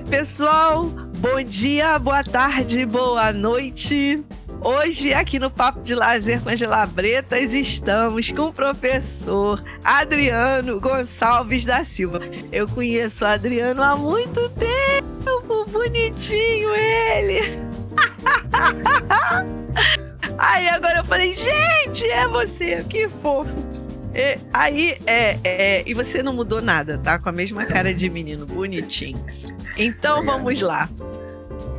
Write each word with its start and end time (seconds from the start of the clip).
Oi, 0.00 0.06
pessoal! 0.08 0.86
Bom 1.18 1.42
dia, 1.42 1.98
boa 1.98 2.24
tarde, 2.24 2.86
boa 2.86 3.34
noite. 3.34 4.24
Hoje, 4.62 5.12
aqui 5.12 5.38
no 5.38 5.50
Papo 5.50 5.82
de 5.82 5.94
Lazer 5.94 6.40
com 6.40 6.48
Angela 6.48 6.86
Bretas, 6.86 7.52
estamos 7.52 8.30
com 8.30 8.46
o 8.46 8.52
professor 8.52 9.62
Adriano 9.84 10.80
Gonçalves 10.80 11.66
da 11.66 11.84
Silva. 11.84 12.18
Eu 12.50 12.66
conheço 12.66 13.24
o 13.24 13.28
Adriano 13.28 13.82
há 13.82 13.94
muito 13.94 14.48
tempo, 14.50 15.66
bonitinho 15.70 16.74
ele. 16.74 17.40
Aí 20.38 20.66
agora 20.68 21.00
eu 21.00 21.04
falei, 21.04 21.34
gente, 21.34 22.06
é 22.06 22.26
você, 22.26 22.82
que 22.88 23.06
fofo. 23.06 23.69
E, 24.14 24.38
aí, 24.52 24.96
é, 25.06 25.38
é, 25.44 25.82
e 25.86 25.94
você 25.94 26.22
não 26.22 26.32
mudou 26.32 26.60
nada, 26.60 26.98
tá? 26.98 27.18
Com 27.18 27.28
a 27.28 27.32
mesma 27.32 27.64
cara 27.64 27.94
de 27.94 28.08
menino, 28.08 28.46
bonitinho. 28.46 29.24
Então 29.76 30.24
vamos 30.24 30.60
lá. 30.60 30.88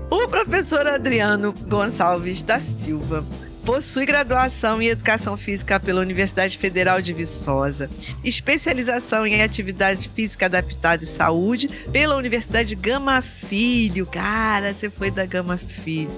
O 0.10 0.28
professor 0.28 0.86
Adriano 0.88 1.54
Gonçalves 1.54 2.44
da 2.44 2.60
Silva 2.60 3.26
possui 3.66 4.06
graduação 4.06 4.82
em 4.82 4.88
Educação 4.88 5.38
Física 5.38 5.80
pela 5.80 6.02
Universidade 6.02 6.58
Federal 6.58 7.02
de 7.02 7.14
Viçosa, 7.14 7.90
especialização 8.24 9.26
em 9.26 9.42
Atividade 9.42 10.10
Física 10.14 10.48
Adaptada 10.48 11.04
e 11.04 11.08
Saúde 11.08 11.70
pela 11.92 12.16
Universidade 12.16 12.76
Gama 12.76 13.22
Filho. 13.22 14.06
Cara, 14.06 14.74
você 14.74 14.90
foi 14.90 15.12
da 15.12 15.26
Gama 15.26 15.58
Filho. 15.58 16.12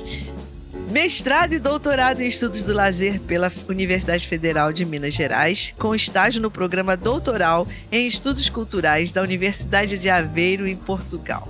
Mestrado 0.90 1.54
e 1.54 1.60
doutorado 1.60 2.22
em 2.22 2.28
Estudos 2.28 2.64
do 2.64 2.74
Lazer 2.74 3.20
pela 3.22 3.52
Universidade 3.68 4.28
Federal 4.28 4.72
de 4.72 4.86
Minas 4.86 5.14
Gerais, 5.14 5.74
com 5.80 5.96
estágio 5.96 6.42
no 6.42 6.52
programa 6.52 6.96
doutoral 6.96 7.68
em 7.92 8.06
Estudos 8.06 8.50
Culturais 8.50 9.12
da 9.12 9.22
Universidade 9.22 9.98
de 9.98 10.10
Aveiro, 10.10 10.68
em 10.68 10.76
Portugal. 10.76 11.48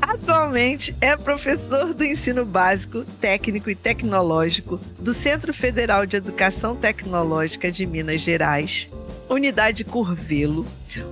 Atualmente 0.00 0.94
é 1.00 1.16
professor 1.16 1.92
do 1.92 2.04
ensino 2.04 2.44
básico, 2.44 3.04
técnico 3.20 3.70
e 3.70 3.74
tecnológico 3.74 4.80
do 4.98 5.12
Centro 5.12 5.52
Federal 5.52 6.06
de 6.06 6.16
Educação 6.16 6.76
Tecnológica 6.76 7.70
de 7.72 7.86
Minas 7.86 8.20
Gerais, 8.20 8.88
Unidade 9.28 9.84
Curvelo, 9.84 10.66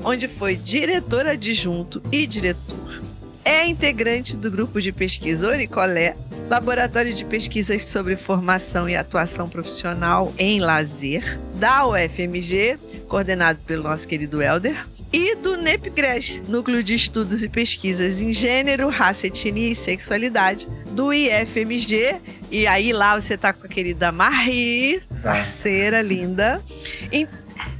onde 0.04 0.28
foi 0.28 0.56
diretor 0.56 1.26
adjunto 1.26 2.02
e 2.10 2.26
diretor. 2.26 3.05
É 3.46 3.64
integrante 3.64 4.36
do 4.36 4.50
grupo 4.50 4.80
de 4.80 4.90
pesquisa 4.90 5.46
Oricolé, 5.46 6.16
laboratório 6.50 7.14
de 7.14 7.24
pesquisas 7.24 7.84
sobre 7.84 8.16
formação 8.16 8.88
e 8.88 8.96
atuação 8.96 9.48
profissional 9.48 10.34
em 10.36 10.58
lazer, 10.58 11.38
da 11.54 11.86
UFMG, 11.86 12.76
coordenado 13.06 13.60
pelo 13.64 13.84
nosso 13.84 14.08
querido 14.08 14.42
Helder, 14.42 14.84
e 15.12 15.36
do 15.36 15.56
NEPGRES, 15.56 16.42
Núcleo 16.48 16.82
de 16.82 16.94
Estudos 16.94 17.44
e 17.44 17.48
Pesquisas 17.48 18.20
em 18.20 18.32
Gênero, 18.32 18.88
Raça, 18.88 19.28
Etnia 19.28 19.70
e 19.70 19.76
Sexualidade, 19.76 20.66
do 20.90 21.12
IFMG. 21.12 22.16
E 22.50 22.66
aí 22.66 22.92
lá 22.92 23.14
você 23.14 23.36
tá 23.36 23.52
com 23.52 23.64
a 23.64 23.68
querida 23.68 24.10
Marie, 24.10 25.00
parceira 25.22 26.02
linda. 26.02 26.60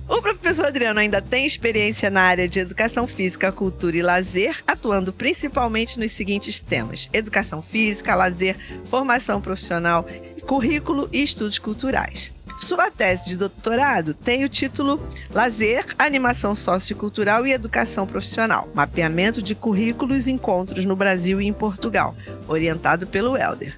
O 0.09 0.23
professor 0.23 0.67
Adriano 0.67 1.01
ainda 1.01 1.21
tem 1.21 1.45
experiência 1.45 2.09
na 2.09 2.23
área 2.23 2.49
de 2.49 2.61
educação 2.61 3.09
física, 3.09 3.51
cultura 3.51 3.97
e 3.97 4.03
lazer, 4.03 4.63
atuando 4.65 5.13
principalmente 5.13 5.99
nos 5.99 6.13
seguintes 6.13 6.61
temas: 6.61 7.09
educação 7.13 7.61
física, 7.61 8.15
lazer, 8.15 8.57
formação 8.85 9.41
profissional, 9.41 10.07
currículo 10.47 11.09
e 11.13 11.23
estudos 11.23 11.59
culturais. 11.59 12.33
Sua 12.57 12.91
tese 12.91 13.27
de 13.27 13.37
doutorado 13.37 14.15
tem 14.15 14.45
o 14.45 14.49
título 14.49 14.99
Lazer, 15.31 15.85
Animação 15.99 16.55
Sociocultural 16.55 17.47
e 17.47 17.53
Educação 17.53 18.07
Profissional, 18.07 18.69
mapeamento 18.75 19.43
de 19.43 19.55
currículos 19.55 20.27
e 20.27 20.33
encontros 20.33 20.87
no 20.87 20.97
Brasil 20.97 21.39
e 21.41 21.47
em 21.47 21.53
Portugal, 21.53 22.17
orientado 22.49 23.07
pelo 23.07 23.37
Helder. 23.37 23.77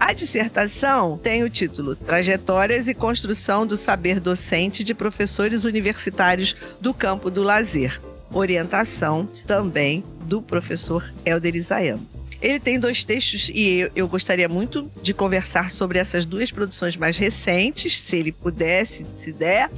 A 0.00 0.14
dissertação 0.14 1.18
tem 1.22 1.44
o 1.44 1.50
título 1.50 1.94
Trajetórias 1.94 2.88
e 2.88 2.94
Construção 2.94 3.66
do 3.66 3.76
Saber 3.76 4.18
Docente 4.18 4.82
de 4.82 4.94
Professores 4.94 5.64
Universitários 5.64 6.56
do 6.80 6.94
Campo 6.94 7.30
do 7.30 7.42
Lazer. 7.42 8.00
Orientação 8.32 9.28
também 9.46 10.02
do 10.22 10.40
professor 10.40 11.12
Helder 11.24 11.54
Isayama. 11.54 12.02
Ele 12.40 12.58
tem 12.58 12.80
dois 12.80 13.04
textos 13.04 13.50
e 13.54 13.90
eu 13.94 14.08
gostaria 14.08 14.48
muito 14.48 14.90
de 15.02 15.12
conversar 15.12 15.70
sobre 15.70 15.98
essas 15.98 16.24
duas 16.24 16.50
produções 16.50 16.96
mais 16.96 17.18
recentes, 17.18 18.00
se 18.00 18.16
ele 18.16 18.32
pudesse, 18.32 19.04
se 19.14 19.30
der. 19.30 19.70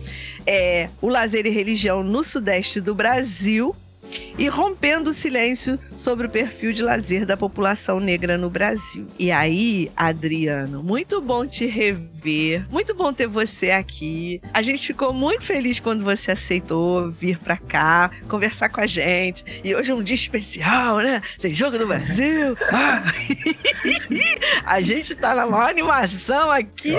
É 0.47 0.89
O 1.01 1.09
Lazer 1.09 1.45
e 1.47 1.51
Religião 1.51 2.05
no 2.05 2.23
Sudeste 2.23 2.81
do 2.81 2.95
Brasil, 2.95 3.75
e 4.39 4.49
rompendo 4.49 5.11
o 5.11 5.15
silêncio 5.15 5.79
sobre 5.97 6.27
o 6.27 6.31
perfil 6.31 6.73
de 6.73 6.83
lazer 6.83 7.25
da 7.25 7.37
população 7.37 8.01
negra 8.01 8.37
no 8.39 8.51
Brasil. 8.51 9.07
E 9.19 9.31
aí, 9.31 9.91
Adriano, 9.97 10.83
muito 10.83 11.21
bom 11.21 11.47
te 11.47 11.67
rever, 11.67 12.67
muito 12.71 12.95
bom 12.95 13.13
ter 13.13 13.27
você 13.27 13.71
aqui. 13.71 14.41
A 14.53 14.63
gente 14.63 14.87
ficou 14.87 15.13
muito 15.13 15.45
feliz 15.45 15.79
quando 15.79 16.05
você 16.05 16.33
aceitou 16.33 17.11
vir 17.11 17.39
para 17.39 17.57
cá, 17.57 18.11
conversar 18.29 18.69
com 18.69 18.81
a 18.81 18.87
gente. 18.87 19.45
E 19.63 19.75
hoje 19.75 19.91
é 19.91 19.95
um 19.95 20.03
dia 20.03 20.15
especial, 20.15 20.99
né? 20.99 21.21
Tem 21.39 21.55
jogo 21.55 21.79
do 21.79 21.87
Brasil. 21.87 22.57
Ah. 22.75 23.03
a 24.65 24.81
gente 24.81 25.15
tá 25.15 25.35
na 25.35 25.47
maior 25.47 25.69
animação 25.69 26.51
aqui. 26.51 26.95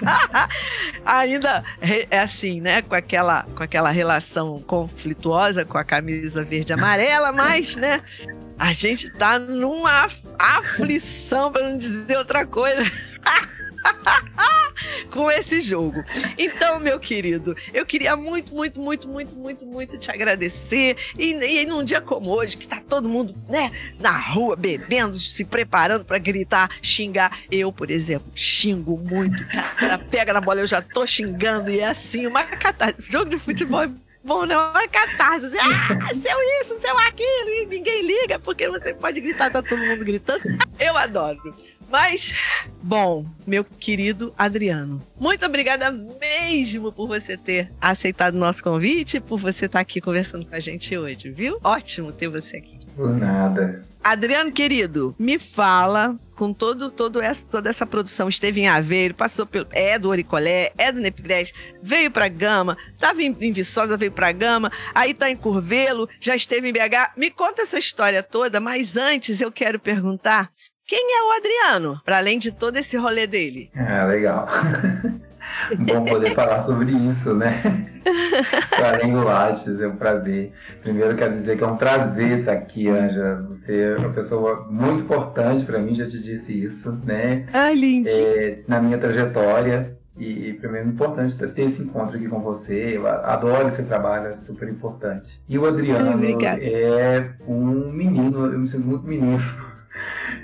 Ainda 1.04 1.64
é 1.80 2.18
assim, 2.20 2.60
né? 2.60 2.82
Com 2.82 2.94
aquela, 2.94 3.42
com 3.54 3.62
aquela 3.62 3.90
relação 3.90 4.60
conflituosa 4.60 5.64
com 5.64 5.78
a 5.78 5.84
camisa 5.90 6.44
verde 6.44 6.72
e 6.72 6.74
amarela, 6.74 7.32
mas, 7.32 7.74
né? 7.74 8.00
A 8.56 8.72
gente 8.72 9.10
tá 9.10 9.40
numa 9.40 10.08
aflição, 10.38 11.50
para 11.50 11.68
não 11.68 11.76
dizer 11.76 12.16
outra 12.16 12.46
coisa. 12.46 12.80
com 15.10 15.28
esse 15.28 15.60
jogo. 15.60 16.04
Então, 16.38 16.78
meu 16.78 17.00
querido, 17.00 17.56
eu 17.74 17.84
queria 17.84 18.16
muito, 18.16 18.54
muito, 18.54 18.80
muito, 18.80 19.08
muito, 19.08 19.34
muito, 19.34 19.66
muito 19.66 19.98
te 19.98 20.12
agradecer. 20.12 20.96
E, 21.18 21.32
e 21.32 21.66
num 21.66 21.82
dia 21.82 22.00
como 22.00 22.30
hoje, 22.30 22.56
que 22.56 22.68
tá 22.68 22.80
todo 22.88 23.08
mundo, 23.08 23.34
né, 23.48 23.72
na 23.98 24.16
rua 24.16 24.54
bebendo, 24.54 25.18
se 25.18 25.44
preparando 25.44 26.04
para 26.04 26.18
gritar, 26.18 26.70
xingar. 26.80 27.36
Eu, 27.50 27.72
por 27.72 27.90
exemplo, 27.90 28.30
xingo 28.32 28.96
muito. 28.96 29.44
Cara, 29.76 29.98
pega 29.98 30.32
na 30.32 30.40
bola, 30.40 30.60
eu 30.60 30.68
já 30.68 30.80
tô 30.80 31.04
xingando 31.04 31.68
e 31.68 31.80
é 31.80 31.88
assim, 31.88 32.28
uma 32.28 32.44
catástrofe. 32.44 33.10
Jogo 33.10 33.28
de 33.28 33.40
futebol 33.40 33.82
é 33.82 33.90
bom 34.24 34.46
não 34.46 34.76
é 34.78 34.88
catarse. 34.88 35.56
Ah, 35.58 36.14
seu 36.14 36.38
isso, 36.60 36.78
seu 36.78 36.96
aquilo, 36.98 37.50
e 37.50 37.66
ninguém 37.66 38.02
liga, 38.02 38.38
porque 38.38 38.68
você 38.68 38.94
pode 38.94 39.20
gritar, 39.20 39.50
tá 39.50 39.62
todo 39.62 39.78
mundo 39.78 40.04
gritando. 40.04 40.42
Eu 40.78 40.96
adoro. 40.96 41.54
Mas, 41.90 42.34
bom, 42.82 43.26
meu 43.46 43.64
querido 43.64 44.32
Adriano, 44.38 45.02
muito 45.18 45.44
obrigada 45.44 45.90
mesmo 45.90 46.92
por 46.92 47.08
você 47.08 47.36
ter 47.36 47.72
aceitado 47.80 48.34
o 48.34 48.38
nosso 48.38 48.62
convite, 48.62 49.20
por 49.20 49.38
você 49.38 49.66
estar 49.66 49.80
aqui 49.80 50.00
conversando 50.00 50.46
com 50.46 50.54
a 50.54 50.60
gente 50.60 50.96
hoje, 50.96 51.30
viu? 51.30 51.58
Ótimo 51.64 52.12
ter 52.12 52.28
você 52.28 52.58
aqui. 52.58 52.78
Por 52.94 53.10
nada. 53.10 53.84
Adriano, 54.02 54.50
querido, 54.50 55.14
me 55.18 55.38
fala 55.38 56.16
com 56.40 56.54
todo, 56.54 56.90
todo 56.90 57.20
essa, 57.20 57.44
toda 57.44 57.68
essa 57.68 57.84
produção. 57.84 58.26
Esteve 58.26 58.62
em 58.62 58.68
Aveiro, 58.68 59.12
passou 59.12 59.44
pelo. 59.44 59.66
É 59.72 59.98
do 59.98 60.08
Oricolé, 60.08 60.72
é 60.78 60.90
do 60.90 60.98
Nepigres, 60.98 61.52
veio 61.82 62.10
pra 62.10 62.28
Gama, 62.28 62.78
estava 62.94 63.22
em, 63.22 63.36
em 63.42 63.52
Viçosa, 63.52 63.94
veio 63.94 64.10
pra 64.10 64.32
Gama, 64.32 64.72
aí 64.94 65.12
tá 65.12 65.30
em 65.30 65.36
Curvelo, 65.36 66.08
já 66.18 66.34
esteve 66.34 66.66
em 66.66 66.72
BH. 66.72 67.12
Me 67.14 67.30
conta 67.30 67.60
essa 67.60 67.78
história 67.78 68.22
toda, 68.22 68.58
mas 68.58 68.96
antes 68.96 69.42
eu 69.42 69.52
quero 69.52 69.78
perguntar 69.78 70.50
quem 70.90 70.98
é 70.98 71.22
o 71.22 71.30
Adriano, 71.36 72.00
para 72.04 72.18
além 72.18 72.36
de 72.36 72.50
todo 72.50 72.76
esse 72.76 72.96
rolê 72.96 73.24
dele. 73.24 73.70
Ah, 73.76 74.06
legal. 74.06 74.48
Bom 75.78 76.04
poder 76.04 76.34
falar 76.34 76.62
sobre 76.62 76.90
isso, 76.90 77.32
né? 77.32 77.62
Além 78.84 79.12
do 79.12 79.22
Lattes, 79.22 79.80
é 79.80 79.86
um 79.86 79.96
prazer. 79.96 80.52
Primeiro 80.82 81.16
quero 81.16 81.32
dizer 81.32 81.56
que 81.56 81.64
é 81.64 81.66
um 81.66 81.76
prazer 81.76 82.40
estar 82.40 82.52
aqui, 82.52 82.88
Anja. 82.88 83.44
Você 83.48 83.80
é 83.80 83.96
uma 83.96 84.10
pessoa 84.10 84.66
muito 84.68 85.04
importante 85.04 85.64
para 85.64 85.78
mim, 85.78 85.94
já 85.94 86.06
te 86.06 86.20
disse 86.20 86.52
isso, 86.64 86.92
né? 87.04 87.46
Ai, 87.52 87.74
lindo. 87.74 88.08
É, 88.10 88.58
na 88.66 88.80
minha 88.80 88.98
trajetória. 88.98 89.96
E, 90.18 90.52
primeiro, 90.54 90.88
é 90.88 90.90
importante 90.90 91.36
ter 91.36 91.62
esse 91.62 91.80
encontro 91.80 92.16
aqui 92.16 92.28
com 92.28 92.40
você. 92.40 92.96
Eu 92.96 93.06
adoro 93.06 93.68
esse 93.68 93.82
trabalho, 93.84 94.26
é 94.26 94.34
super 94.34 94.68
importante. 94.68 95.40
E 95.48 95.56
o 95.56 95.66
Adriano 95.66 96.20
Ai, 96.20 96.64
é 96.64 97.30
um 97.46 97.90
menino, 97.90 98.52
eu 98.52 98.58
me 98.58 98.68
sinto 98.68 98.86
muito 98.86 99.06
menino, 99.06 99.38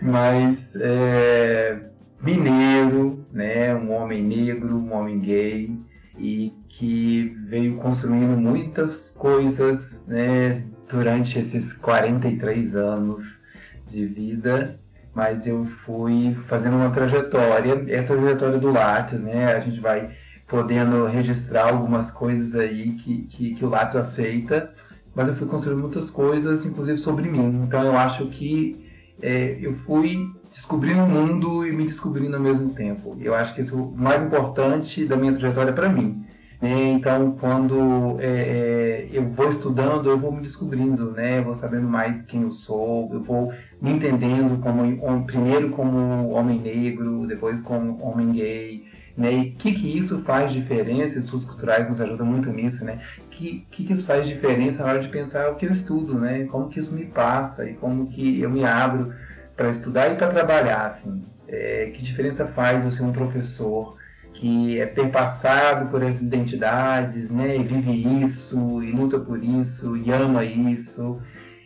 mas 0.03 0.75
é, 0.77 1.79
mineiro, 2.21 3.25
né, 3.33 3.75
um 3.75 3.93
homem 3.93 4.23
negro, 4.23 4.77
um 4.77 4.93
homem 4.93 5.21
gay 5.21 5.79
e 6.19 6.53
que 6.69 7.37
veio 7.49 7.77
construindo 7.77 8.37
muitas 8.37 9.11
coisas, 9.11 10.05
né, 10.07 10.65
durante 10.89 11.39
esses 11.39 11.73
43 11.73 12.77
anos 12.77 13.41
de 13.89 14.07
vida, 14.07 14.79
mas 15.15 15.47
eu 15.47 15.65
fui 15.85 16.37
fazendo 16.47 16.77
uma 16.77 16.91
trajetória, 16.91 17.85
essa 17.89 18.17
trajetória 18.17 18.59
do 18.59 18.71
Lattes, 18.71 19.21
né, 19.21 19.55
a 19.55 19.61
gente 19.61 19.81
vai 19.81 20.11
podendo 20.47 21.07
registrar 21.07 21.69
algumas 21.69 22.11
coisas 22.11 22.55
aí 22.55 22.93
que, 22.93 23.23
que, 23.23 23.55
que 23.55 23.65
o 23.65 23.69
Lattes 23.69 23.97
aceita 23.97 24.73
mas 25.17 25.29
eu 25.29 25.35
fui 25.35 25.47
construindo 25.47 25.81
muitas 25.81 26.11
coisas, 26.11 26.67
inclusive 26.67 26.99
sobre 26.99 27.27
mim. 27.31 27.63
Então 27.65 27.83
eu 27.83 27.97
acho 27.97 28.27
que 28.27 28.86
é, 29.23 29.59
eu 29.61 29.75
fui 29.75 30.31
descobrindo 30.51 31.03
o 31.03 31.09
mundo 31.09 31.67
e 31.67 31.73
me 31.73 31.85
descobrindo 31.85 32.37
ao 32.37 32.43
mesmo 32.43 32.71
tempo. 32.71 33.17
Eu 33.21 33.35
acho 33.35 33.55
que 33.55 33.61
isso 33.61 33.75
é 33.75 33.79
o 33.79 33.91
mais 33.91 34.23
importante 34.23 35.05
da 35.05 35.17
minha 35.17 35.33
trajetória 35.33 35.73
para 35.73 35.89
mim. 35.89 36.25
Né? 36.61 36.91
Então, 36.93 37.37
quando 37.39 38.17
é, 38.19 38.27
é, 38.27 39.09
eu 39.13 39.29
vou 39.29 39.51
estudando, 39.51 40.09
eu 40.09 40.19
vou 40.19 40.33
me 40.33 40.41
descobrindo, 40.41 41.13
né? 41.13 41.39
Eu 41.39 41.45
vou 41.45 41.55
sabendo 41.55 41.87
mais 41.87 42.23
quem 42.23 42.43
eu 42.43 42.53
sou, 42.53 43.11
eu 43.13 43.23
vou 43.23 43.53
me 43.81 43.91
entendendo 43.91 44.59
como 44.63 45.27
primeiro 45.27 45.71
como 45.71 46.31
homem 46.31 46.59
negro, 46.59 47.27
depois 47.27 47.61
como 47.61 48.03
homem 48.03 48.33
gay, 48.33 48.86
né? 49.17 49.33
E 49.33 49.41
o 49.51 49.53
que, 49.53 49.73
que 49.73 49.97
isso 49.97 50.21
faz 50.23 50.53
diferença? 50.53 51.19
Estudos 51.19 51.45
culturais 51.45 51.89
nos 51.89 52.01
ajudam 52.01 52.27
muito 52.27 52.51
nisso, 52.51 52.85
né? 52.85 53.01
Que 53.31 53.67
que, 53.71 53.85
que 53.85 53.93
isso 53.93 54.05
faz 54.05 54.27
diferença 54.27 54.83
na 54.83 54.91
hora 54.91 55.01
de 55.01 55.09
pensar 55.09 55.51
o 55.51 55.57
que 55.57 55.67
eu 55.67 55.73
estudo, 55.73 56.19
né? 56.19 56.45
Como 56.45 56.69
que 56.69 56.81
isso 56.81 56.95
me 56.95 57.07
passa 57.07 57.69
e 57.69 57.75
como 57.75 58.07
que 58.09 58.41
eu 58.41 58.51
me 58.51 58.65
abro 58.65 59.15
para 59.57 59.71
estudar 59.71 60.09
e 60.09 60.17
para 60.17 60.29
trabalhar, 60.29 60.89
assim. 60.89 61.25
É, 61.49 61.91
que 61.95 62.03
diferença 62.03 62.47
faz 62.47 62.85
eu 62.85 62.91
ser 62.91 63.05
um 63.05 63.13
professor 63.13 63.97
que 64.35 64.79
é 64.79 64.85
ter 64.87 65.11
passado 65.11 65.91
por 65.91 66.03
essas 66.03 66.23
identidades, 66.23 67.31
né? 67.31 67.57
E 67.57 67.63
vive 67.63 68.23
isso, 68.23 68.83
e 68.83 68.93
luta 68.93 69.19
por 69.19 69.43
isso, 69.43 69.97
e 69.97 70.13
ama 70.13 70.45
isso. 70.45 71.19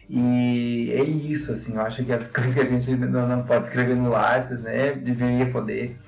E 0.09 0.91
é 0.93 1.03
isso, 1.03 1.53
assim, 1.53 1.75
eu 1.77 1.83
acho 1.83 2.05
que 2.05 2.13
as 2.13 2.31
coisas 2.33 2.55
que 2.55 2.61
a 2.61 2.65
gente 2.65 2.91
não, 2.97 3.29
não 3.29 3.43
pode 3.45 3.65
escrever 3.65 3.97
no 3.97 4.11
Lattes, 4.11 4.61
né? 4.61 4.93
Deveria 4.93 5.51
poder, 5.51 5.99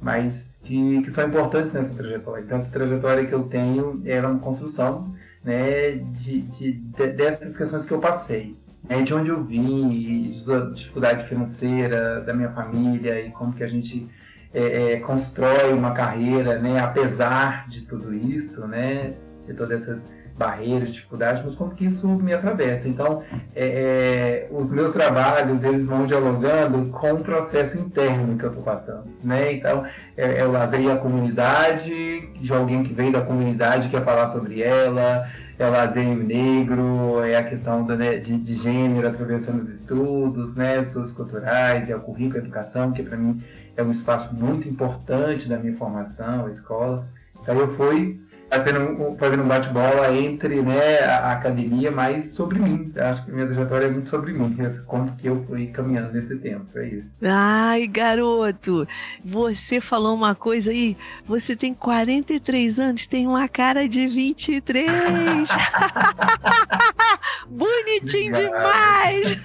mas 0.00 0.51
que, 0.62 1.02
que 1.02 1.10
são 1.10 1.26
importantes 1.26 1.72
nessa 1.72 1.94
trajetória. 1.94 2.42
Então, 2.42 2.58
essa 2.58 2.70
trajetória 2.70 3.26
que 3.26 3.32
eu 3.32 3.44
tenho 3.44 4.02
era 4.04 4.28
uma 4.28 4.38
construção 4.38 5.14
né, 5.44 5.92
de, 5.92 6.42
de, 6.42 6.72
de 6.72 7.06
dessas 7.08 7.56
questões 7.56 7.84
que 7.84 7.92
eu 7.92 7.98
passei. 7.98 8.56
Né, 8.88 9.02
de 9.02 9.14
onde 9.14 9.28
eu 9.28 9.44
vim, 9.44 10.42
da 10.44 10.70
dificuldade 10.70 11.28
financeira 11.28 12.20
da 12.20 12.34
minha 12.34 12.50
família 12.50 13.20
e 13.20 13.30
como 13.30 13.52
que 13.52 13.62
a 13.62 13.68
gente 13.68 14.08
é, 14.52 14.94
é, 14.94 15.00
constrói 15.00 15.72
uma 15.72 15.92
carreira, 15.92 16.58
né, 16.58 16.80
apesar 16.80 17.68
de 17.68 17.82
tudo 17.82 18.12
isso, 18.12 18.66
né, 18.66 19.14
de 19.40 19.54
todas 19.54 19.82
essas 19.82 20.12
barreiras, 20.36 20.92
dificuldades, 20.92 21.42
mas 21.44 21.54
como 21.54 21.72
que 21.72 21.84
isso 21.84 22.06
me 22.08 22.32
atravessa. 22.32 22.88
Então, 22.88 23.22
é, 23.54 23.66
é, 23.66 24.48
os 24.50 24.72
meus 24.72 24.90
trabalhos, 24.90 25.62
eles 25.64 25.86
vão 25.86 26.06
dialogando 26.06 26.86
com 26.90 27.12
o 27.12 27.22
processo 27.22 27.78
interno 27.78 28.36
que 28.36 28.44
eu 28.44 28.48
estou 28.48 28.62
passando, 28.62 29.04
né? 29.22 29.52
Então, 29.52 29.84
é, 30.16 30.40
é 30.40 30.46
o 30.46 30.50
lazer 30.50 30.80
e 30.80 30.90
a 30.90 30.96
comunidade, 30.96 32.28
de 32.40 32.52
alguém 32.52 32.82
que 32.82 32.92
veio 32.92 33.12
da 33.12 33.20
comunidade 33.20 33.88
quer 33.88 34.04
falar 34.04 34.26
sobre 34.26 34.62
ela, 34.62 35.28
é 35.58 35.66
o 35.66 35.70
lazer 35.70 36.16
negro, 36.16 37.22
é 37.22 37.36
a 37.36 37.44
questão 37.44 37.84
né, 37.86 38.18
de, 38.18 38.38
de, 38.38 38.54
gênero 38.54 39.06
atravessando 39.06 39.62
os 39.62 39.68
estudos, 39.68 40.54
né, 40.54 40.80
os 40.80 41.12
culturais, 41.12 41.88
é 41.88 41.94
o 41.94 42.00
currículo, 42.00 42.38
a 42.38 42.40
educação, 42.40 42.92
que 42.92 43.02
para 43.02 43.16
mim 43.16 43.42
é 43.76 43.82
um 43.82 43.90
espaço 43.90 44.34
muito 44.34 44.68
importante 44.68 45.48
da 45.48 45.58
minha 45.58 45.76
formação, 45.76 46.46
a 46.46 46.48
escola. 46.48 47.06
Então 47.40 47.58
eu 47.58 47.76
fui 47.76 48.20
fazendo, 48.52 49.16
fazendo 49.18 49.42
um 49.42 49.48
bate-bola 49.48 50.14
entre 50.14 50.60
né, 50.60 50.98
a 51.00 51.32
academia, 51.32 51.90
mas 51.90 52.34
sobre 52.34 52.58
mim. 52.58 52.92
Acho 52.96 53.24
que 53.24 53.32
minha 53.32 53.46
trajetória 53.46 53.86
é 53.86 53.90
muito 53.90 54.10
sobre 54.10 54.32
mim, 54.32 54.54
como 54.86 55.16
que 55.16 55.26
eu 55.26 55.42
fui 55.46 55.68
caminhando 55.68 56.12
nesse 56.12 56.36
tempo, 56.36 56.66
é 56.78 56.88
isso. 56.88 57.08
Ai, 57.22 57.86
garoto, 57.86 58.86
você 59.24 59.80
falou 59.80 60.14
uma 60.14 60.34
coisa 60.34 60.70
aí, 60.70 60.96
você 61.26 61.56
tem 61.56 61.72
43 61.72 62.78
anos, 62.78 63.06
tem 63.06 63.26
uma 63.26 63.48
cara 63.48 63.88
de 63.88 64.06
23. 64.06 64.90
Bonitinho 67.48 68.32
Obrigado. 68.32 68.52
demais! 68.52 69.38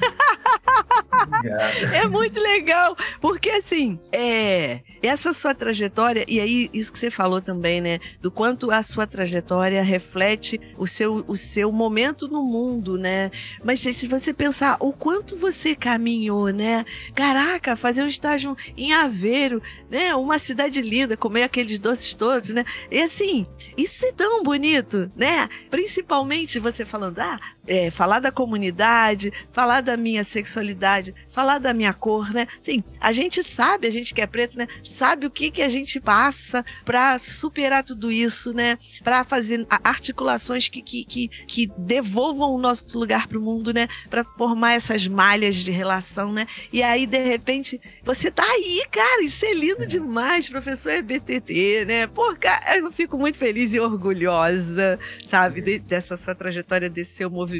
é 1.93 2.07
muito 2.07 2.39
legal, 2.39 2.95
porque 3.21 3.49
assim, 3.49 3.99
é 4.11 4.81
essa 5.01 5.33
sua 5.33 5.53
trajetória, 5.53 6.25
e 6.27 6.39
aí 6.39 6.69
isso 6.73 6.91
que 6.91 6.99
você 6.99 7.11
falou 7.11 7.41
também, 7.41 7.81
né? 7.81 7.99
Do 8.21 8.31
quanto 8.31 8.71
a 8.71 8.81
sua 8.81 8.96
trajetória 9.05 9.83
reflete 9.83 10.59
o 10.77 10.87
seu, 10.87 11.23
o 11.27 11.35
seu 11.35 11.71
momento 11.71 12.27
no 12.27 12.43
mundo, 12.43 12.97
né? 12.97 13.29
Mas 13.63 13.81
se, 13.81 13.93
se 13.93 14.07
você 14.07 14.33
pensar 14.33 14.77
o 14.79 14.91
quanto 14.91 15.35
você 15.35 15.75
caminhou, 15.75 16.47
né? 16.49 16.85
Caraca, 17.13 17.75
fazer 17.75 18.03
um 18.03 18.07
estágio 18.07 18.55
em 18.75 18.93
Aveiro, 18.93 19.61
né? 19.89 20.15
Uma 20.15 20.39
cidade 20.39 20.81
linda, 20.81 21.17
comer 21.17 21.43
aqueles 21.43 21.77
doces 21.77 22.13
todos, 22.13 22.49
né? 22.49 22.65
E 22.89 23.01
assim, 23.01 23.45
isso 23.77 24.05
é 24.05 24.13
tão 24.13 24.41
bonito, 24.41 25.11
né? 25.15 25.49
Principalmente 25.69 26.59
você 26.59 26.85
falando, 26.85 27.19
ah, 27.19 27.39
é, 27.67 27.91
falar 27.91 28.19
da 28.19 28.31
comunidade, 28.31 29.31
falar 29.51 29.81
da 29.81 29.97
minha 29.97 30.23
sexualidade, 30.23 31.13
falar 31.29 31.59
da 31.59 31.73
minha 31.73 31.93
cor, 31.93 32.31
né? 32.33 32.47
Sim, 32.61 32.83
a 32.99 33.11
gente 33.11 33.43
sabe, 33.43 33.87
a 33.87 33.91
gente 33.91 34.13
que 34.13 34.21
é 34.21 34.27
preto, 34.27 34.57
né? 34.57 34.67
Sabe 34.81 35.27
o 35.27 35.31
que 35.31 35.51
que 35.51 35.61
a 35.61 35.69
gente 35.69 35.99
passa 35.99 36.63
para 36.85 37.19
superar 37.19 37.83
tudo 37.83 38.09
isso, 38.09 38.53
né? 38.53 38.77
Para 39.03 39.23
fazer 39.25 39.67
articulações 39.83 40.67
que, 40.69 40.81
que, 40.81 41.03
que, 41.03 41.27
que 41.27 41.71
devolvam 41.77 42.53
o 42.53 42.57
nosso 42.57 42.97
lugar 42.97 43.27
para 43.27 43.37
o 43.37 43.41
mundo, 43.41 43.73
né? 43.73 43.87
Para 44.09 44.23
formar 44.23 44.73
essas 44.73 45.05
malhas 45.05 45.55
de 45.55 45.71
relação, 45.71 46.31
né? 46.31 46.47
E 46.71 46.81
aí, 46.81 47.05
de 47.05 47.23
repente, 47.23 47.79
você 48.03 48.31
tá 48.31 48.43
aí, 48.43 48.85
cara, 48.89 49.23
isso 49.23 49.45
é 49.45 49.53
lindo 49.53 49.85
demais, 49.85 50.49
professor 50.49 50.91
é 50.91 51.01
BTT, 51.01 51.85
né? 51.85 52.07
Pô, 52.07 52.33
cara, 52.35 52.77
eu 52.77 52.91
fico 52.91 53.17
muito 53.17 53.37
feliz 53.37 53.73
e 53.73 53.79
orgulhosa, 53.79 54.97
sabe, 55.25 55.61
de, 55.61 55.79
dessa 55.79 56.15
sua 56.15 56.33
trajetória, 56.33 56.89
desse 56.89 57.15
seu 57.15 57.29
movimento 57.29 57.56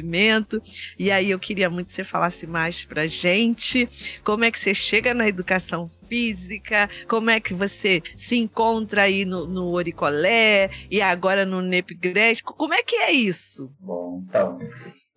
E 0.98 1.10
aí 1.10 1.30
eu 1.30 1.38
queria 1.38 1.70
muito 1.70 1.88
que 1.88 1.92
você 1.94 2.04
falasse 2.04 2.46
mais 2.46 2.84
pra 2.84 3.06
gente. 3.06 3.88
Como 4.24 4.44
é 4.44 4.50
que 4.50 4.58
você 4.58 4.74
chega 4.74 5.12
na 5.14 5.28
educação 5.28 5.90
física, 6.08 6.88
como 7.06 7.30
é 7.30 7.38
que 7.38 7.52
você 7.52 8.02
se 8.16 8.36
encontra 8.38 9.02
aí 9.02 9.24
no, 9.24 9.46
no 9.46 9.70
Oricolé 9.72 10.70
e 10.90 11.02
agora 11.02 11.44
no 11.44 11.60
Nepgres, 11.60 12.40
como 12.40 12.72
é 12.72 12.82
que 12.82 12.96
é 12.96 13.12
isso? 13.12 13.70
Bom, 13.78 14.24
então, 14.26 14.58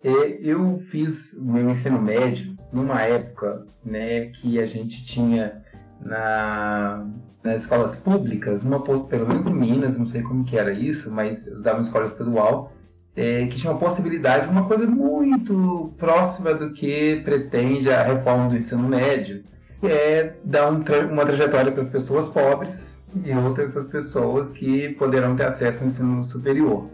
é, 0.04 0.38
eu 0.42 0.78
fiz 0.90 1.42
meu 1.42 1.70
ensino 1.70 2.00
médio 2.00 2.56
numa 2.72 3.02
época 3.02 3.66
né, 3.84 4.26
que 4.26 4.60
a 4.60 4.66
gente 4.66 5.04
tinha 5.04 5.62
na, 6.00 7.06
nas 7.42 7.62
escolas 7.62 7.96
públicas, 7.96 8.62
uma, 8.62 8.80
pelo 8.80 9.28
menos 9.28 9.46
em 9.46 9.54
Minas, 9.54 9.96
não 9.96 10.06
sei 10.06 10.22
como 10.22 10.44
que 10.44 10.56
era 10.56 10.72
isso, 10.72 11.10
mas 11.10 11.46
eu 11.46 11.60
dava 11.60 11.78
uma 11.78 11.84
escola 11.84 12.06
estadual, 12.06 12.72
é, 13.14 13.46
que 13.46 13.56
tinha 13.56 13.72
uma 13.72 13.78
possibilidade 13.78 14.46
de 14.46 14.52
uma 14.52 14.66
coisa 14.66 14.86
muito 14.86 15.92
próxima 15.98 16.54
do 16.54 16.72
que 16.72 17.20
pretende 17.24 17.90
a 17.90 18.02
reforma 18.02 18.48
do 18.48 18.56
ensino 18.56 18.88
médio, 18.88 19.44
que 19.80 19.86
é 19.86 20.36
dar 20.44 20.70
um 20.70 20.82
tra 20.82 21.06
uma 21.06 21.26
trajetória 21.26 21.70
para 21.70 21.82
as 21.82 21.88
pessoas 21.88 22.28
pobres 22.28 23.06
e 23.24 23.32
outra 23.32 23.68
para 23.68 23.78
as 23.78 23.86
pessoas 23.86 24.50
que 24.50 24.90
poderão 24.90 25.36
ter 25.36 25.44
acesso 25.44 25.80
ao 25.80 25.86
ensino 25.86 26.24
superior. 26.24 26.88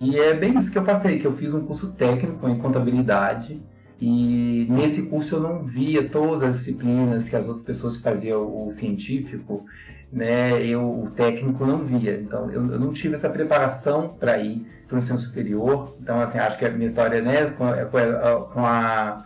E 0.00 0.18
é 0.18 0.34
bem 0.34 0.56
isso 0.58 0.70
que 0.70 0.78
eu 0.78 0.84
passei, 0.84 1.18
que 1.18 1.26
eu 1.26 1.32
fiz 1.32 1.54
um 1.54 1.64
curso 1.64 1.92
técnico 1.92 2.46
em 2.48 2.58
contabilidade, 2.58 3.62
e 3.98 4.66
nesse 4.68 5.04
curso 5.04 5.36
eu 5.36 5.40
não 5.40 5.64
via 5.64 6.06
todas 6.06 6.42
as 6.42 6.56
disciplinas 6.56 7.28
que 7.28 7.34
as 7.34 7.46
outras 7.46 7.64
pessoas 7.64 7.96
que 7.96 8.02
faziam 8.02 8.66
o 8.66 8.70
científico, 8.70 9.64
né, 10.12 10.62
eu, 10.62 10.82
o 10.82 11.10
técnico 11.10 11.64
não 11.64 11.82
via. 11.82 12.20
Então 12.20 12.50
eu, 12.50 12.72
eu 12.72 12.78
não 12.78 12.92
tive 12.92 13.14
essa 13.14 13.30
preparação 13.30 14.14
para 14.20 14.38
ir 14.38 14.66
para 14.86 14.96
o 14.96 14.98
ensino 14.98 15.18
superior. 15.18 15.96
Então, 16.00 16.20
assim, 16.20 16.38
acho 16.38 16.58
que 16.58 16.64
a 16.64 16.70
minha 16.70 16.86
história 16.86 17.20
né, 17.20 17.46
com, 17.50 17.64
a, 17.64 17.84
com 17.84 18.66
a 18.66 19.24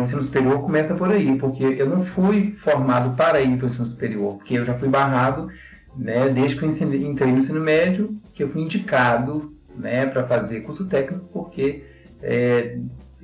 o 0.00 0.02
ensino 0.02 0.22
superior 0.22 0.62
começa 0.62 0.94
por 0.94 1.10
aí, 1.10 1.36
porque 1.38 1.62
eu 1.62 1.88
não 1.88 2.04
fui 2.04 2.52
formado 2.52 3.16
para 3.16 3.40
ir 3.40 3.56
para 3.56 3.64
o 3.64 3.68
ensino 3.68 3.86
superior, 3.86 4.36
porque 4.36 4.54
eu 4.54 4.64
já 4.64 4.74
fui 4.74 4.88
barrado, 4.88 5.48
né, 5.96 6.28
desde 6.28 6.56
que 6.56 6.64
eu 6.64 6.68
entrei 6.68 7.32
no 7.32 7.38
ensino 7.38 7.60
médio, 7.60 8.18
que 8.32 8.42
eu 8.42 8.48
fui 8.48 8.62
indicado, 8.62 9.54
né, 9.76 10.06
para 10.06 10.26
fazer 10.26 10.60
curso 10.60 10.86
técnico, 10.86 11.26
porque 11.32 11.84
é, 12.22 12.78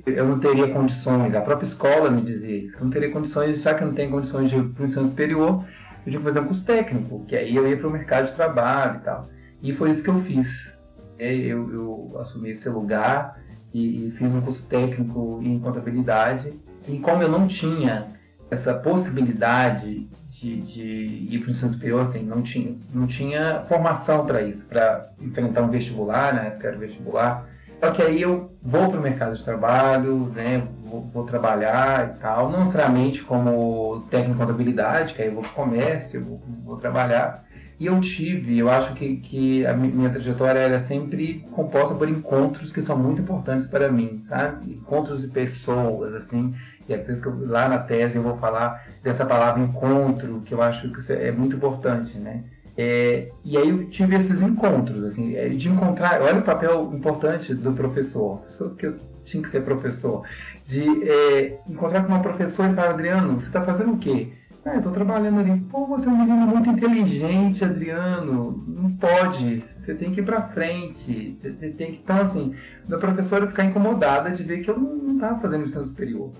eu 0.05 0.27
não 0.27 0.39
teria 0.39 0.67
condições, 0.69 1.33
a 1.33 1.41
própria 1.41 1.65
escola 1.65 2.09
me 2.09 2.21
dizia 2.21 2.57
isso, 2.57 2.77
eu 2.77 2.83
não 2.83 2.91
teria 2.91 3.11
condições, 3.11 3.61
já 3.61 3.73
que 3.73 3.83
eu 3.83 3.87
não 3.87 3.93
tenho 3.93 4.11
condições 4.11 4.49
de 4.49 4.57
ir 4.57 4.63
para 4.69 4.83
o 4.83 4.85
ensino 4.85 5.09
superior, 5.09 5.65
eu 6.05 6.11
tinha 6.11 6.19
que 6.19 6.25
fazer 6.25 6.39
um 6.39 6.45
curso 6.45 6.63
técnico, 6.63 7.25
que 7.25 7.35
aí 7.35 7.55
eu 7.55 7.67
ia 7.67 7.75
para 7.75 7.87
o 7.87 7.91
mercado 7.91 8.27
de 8.27 8.31
trabalho 8.33 8.99
e 9.01 9.03
tal. 9.03 9.29
E 9.61 9.73
foi 9.73 9.89
isso 9.89 10.03
que 10.03 10.09
eu 10.09 10.21
fiz. 10.21 10.76
É, 11.19 11.33
eu, 11.33 11.73
eu 11.73 12.17
assumi 12.19 12.51
esse 12.51 12.69
lugar 12.69 13.39
e, 13.73 14.07
e, 14.07 14.11
fiz 14.11 14.31
um 14.31 14.41
curso 14.41 14.63
técnico 14.63 15.39
em 15.43 15.59
contabilidade. 15.59 16.53
E 16.87 16.99
como 16.99 17.23
eu 17.23 17.29
não 17.29 17.47
tinha 17.47 18.07
essa 18.49 18.73
possibilidade 18.73 20.07
de, 20.29 20.61
de 20.61 21.27
ir 21.29 21.39
para 21.39 21.49
o 21.49 21.51
ensino 21.51 21.71
superior, 21.71 22.01
assim, 22.01 22.23
não 22.23 22.41
tinha, 22.41 22.75
não 22.93 23.07
tinha 23.07 23.65
formação 23.67 24.25
para 24.25 24.41
isso, 24.41 24.65
para 24.65 25.09
enfrentar 25.19 25.63
um 25.63 25.69
vestibular, 25.69 26.33
na 26.33 26.41
né, 26.41 26.47
época 26.47 26.67
era 26.67 26.77
vestibular. 26.77 27.49
Só 27.79 27.91
que 27.91 28.01
aí 28.01 28.21
eu 28.21 28.51
vou 28.61 28.89
para 28.89 28.99
o 28.99 29.03
mercado 29.03 29.35
de 29.35 29.43
trabalho, 29.43 30.31
né, 30.35 30.67
vou, 30.85 31.01
vou, 31.13 31.23
trabalhar 31.25 32.15
e 32.15 32.19
tal, 32.19 32.49
não 32.49 32.59
necessariamente 32.59 33.21
como 33.23 34.05
técnico 34.09 34.35
em 34.35 34.37
contabilidade, 34.39 35.13
que 35.13 35.21
aí 35.21 35.27
eu 35.27 35.35
vou 35.35 35.43
para 35.43 35.51
o 35.51 35.55
comércio, 35.55 36.23
vou, 36.23 36.41
vou 36.63 36.77
trabalhar, 36.77 37.43
E 37.79 37.85
eu 37.85 37.99
tive, 38.01 38.57
eu 38.57 38.69
acho 38.71 38.93
que, 38.95 39.17
que 39.17 39.65
a 39.65 39.73
minha 39.73 40.09
trajetória 40.09 40.59
era 40.59 40.79
sempre 40.79 41.45
composta 41.51 41.93
por 41.93 42.09
encontros 42.09 42.71
que 42.71 42.81
são 42.81 42.97
muito 42.97 43.21
importantes 43.21 43.67
para 43.67 43.91
mim, 43.91 44.25
tá? 44.27 44.59
Encontros 44.65 45.21
de 45.21 45.27
pessoas, 45.27 46.13
assim. 46.15 46.55
E 46.89 46.93
é 46.93 46.97
por 46.97 47.11
isso 47.11 47.21
que 47.21 47.27
eu, 47.27 47.47
lá 47.47 47.69
na 47.69 47.77
tese 47.77 48.17
eu 48.17 48.23
vou 48.23 48.37
falar 48.37 48.83
dessa 49.03 49.25
palavra 49.25 49.61
encontro, 49.61 50.41
que 50.43 50.53
eu 50.53 50.61
acho 50.61 50.91
que 50.91 51.13
é 51.13 51.31
muito 51.31 51.55
importante, 51.55 52.17
né? 52.17 52.45
É, 52.75 53.31
e 53.43 53.57
aí 53.57 53.69
eu 53.69 53.89
tive 53.89 54.15
esses 54.15 54.41
encontros, 54.41 55.03
assim, 55.03 55.35
é, 55.35 55.49
de 55.49 55.67
encontrar, 55.67 56.21
olha 56.21 56.39
o 56.39 56.43
papel 56.43 56.91
importante 56.93 57.53
do 57.53 57.73
professor, 57.73 58.41
que 58.77 58.85
eu 58.85 58.97
tinha 59.23 59.41
que 59.41 59.49
ser 59.49 59.61
professor, 59.61 60.23
de 60.63 60.83
é, 61.09 61.59
encontrar 61.67 62.03
com 62.03 62.09
uma 62.09 62.21
professora 62.21 62.71
e 62.71 62.75
falar, 62.75 62.91
Adriano, 62.91 63.39
você 63.39 63.47
está 63.47 63.61
fazendo 63.61 63.93
o 63.93 63.97
quê? 63.97 64.31
Eu 64.75 64.81
tô 64.81 64.91
trabalhando 64.91 65.39
ali. 65.39 65.59
Pô, 65.69 65.85
você 65.85 66.07
é 66.07 66.11
um 66.11 66.17
menino 66.17 66.45
muito 66.47 66.69
inteligente, 66.69 67.63
Adriano. 67.63 68.63
Não 68.67 68.91
pode. 68.91 69.63
Você 69.77 69.93
tem 69.93 70.11
que 70.11 70.21
ir 70.21 70.23
pra 70.23 70.43
frente. 70.43 71.37
Você 71.41 71.51
tem 71.51 71.91
que. 71.93 72.01
Então, 72.03 72.17
assim, 72.17 72.55
a 72.91 72.97
professora 72.97 73.47
ficar 73.47 73.65
incomodada 73.65 74.31
de 74.31 74.43
ver 74.43 74.59
que 74.59 74.69
eu 74.69 74.77
não 74.77 75.15
estava 75.15 75.39
fazendo 75.39 75.65
ensino 75.65 75.85
superior. 75.85 76.31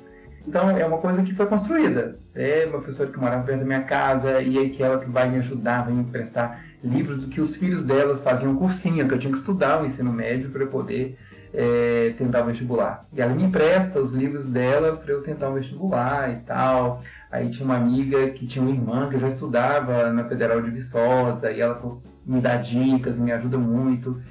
Então, 0.48 0.69
é 0.69 0.86
uma 0.86 0.98
coisa 0.98 1.24
que 1.24 1.36
foi 1.36 1.46
construída. 1.46 2.19
É 2.34 2.65
uma 2.65 2.79
professora 2.79 3.12
que 3.12 3.19
morava 3.19 3.43
perto 3.43 3.60
da 3.60 3.65
minha 3.65 3.84
casa 3.84 4.41
e 4.41 4.57
aí 4.57 4.69
que 4.69 4.81
ela 4.81 4.98
que 5.00 5.10
vai 5.10 5.29
me 5.29 5.38
ajudar, 5.39 5.84
vai 5.84 5.93
me 5.93 6.01
emprestar 6.01 6.63
livros 6.84 7.17
do 7.17 7.27
que 7.27 7.41
os 7.41 7.55
filhos 7.55 7.86
delas 7.86 8.22
faziam 8.22 8.55
cursinho, 8.55 9.07
que 9.07 9.13
eu 9.13 9.19
tinha 9.19 9.31
que 9.31 9.39
estudar 9.39 9.81
o 9.81 9.86
ensino 9.86 10.13
médio 10.13 10.50
para 10.50 10.65
poder 10.65 11.17
é, 11.53 12.13
tentar 12.17 12.43
o 12.43 12.46
vestibular. 12.46 13.05
E 13.12 13.22
ela 13.22 13.34
me 13.34 13.43
empresta 13.43 14.00
os 14.00 14.12
livros 14.12 14.46
dela 14.46 14.96
para 14.96 15.12
eu 15.12 15.22
tentar 15.22 15.50
o 15.50 15.53
vestibular 15.53 16.31
e 16.31 16.38
tal. 16.38 17.01
Aí 17.31 17.50
tinha 17.50 17.65
uma 17.65 17.75
amiga 17.75 18.29
que 18.29 18.48
tinha 18.48 18.63
uma 18.63 18.72
irmã 18.72 19.10
que 19.10 19.17
já 19.17 19.27
estudava 19.27 20.12
na 20.13 20.24
Federal 20.25 20.62
de 20.62 20.72
Viçosa 20.72 21.51
e 21.51 21.60
ela 21.60 22.00
me 22.25 22.39
dá 22.39 22.55
dicas, 22.55 23.19
me 23.19 23.31
ajuda 23.31 23.57
muito. 23.57 24.22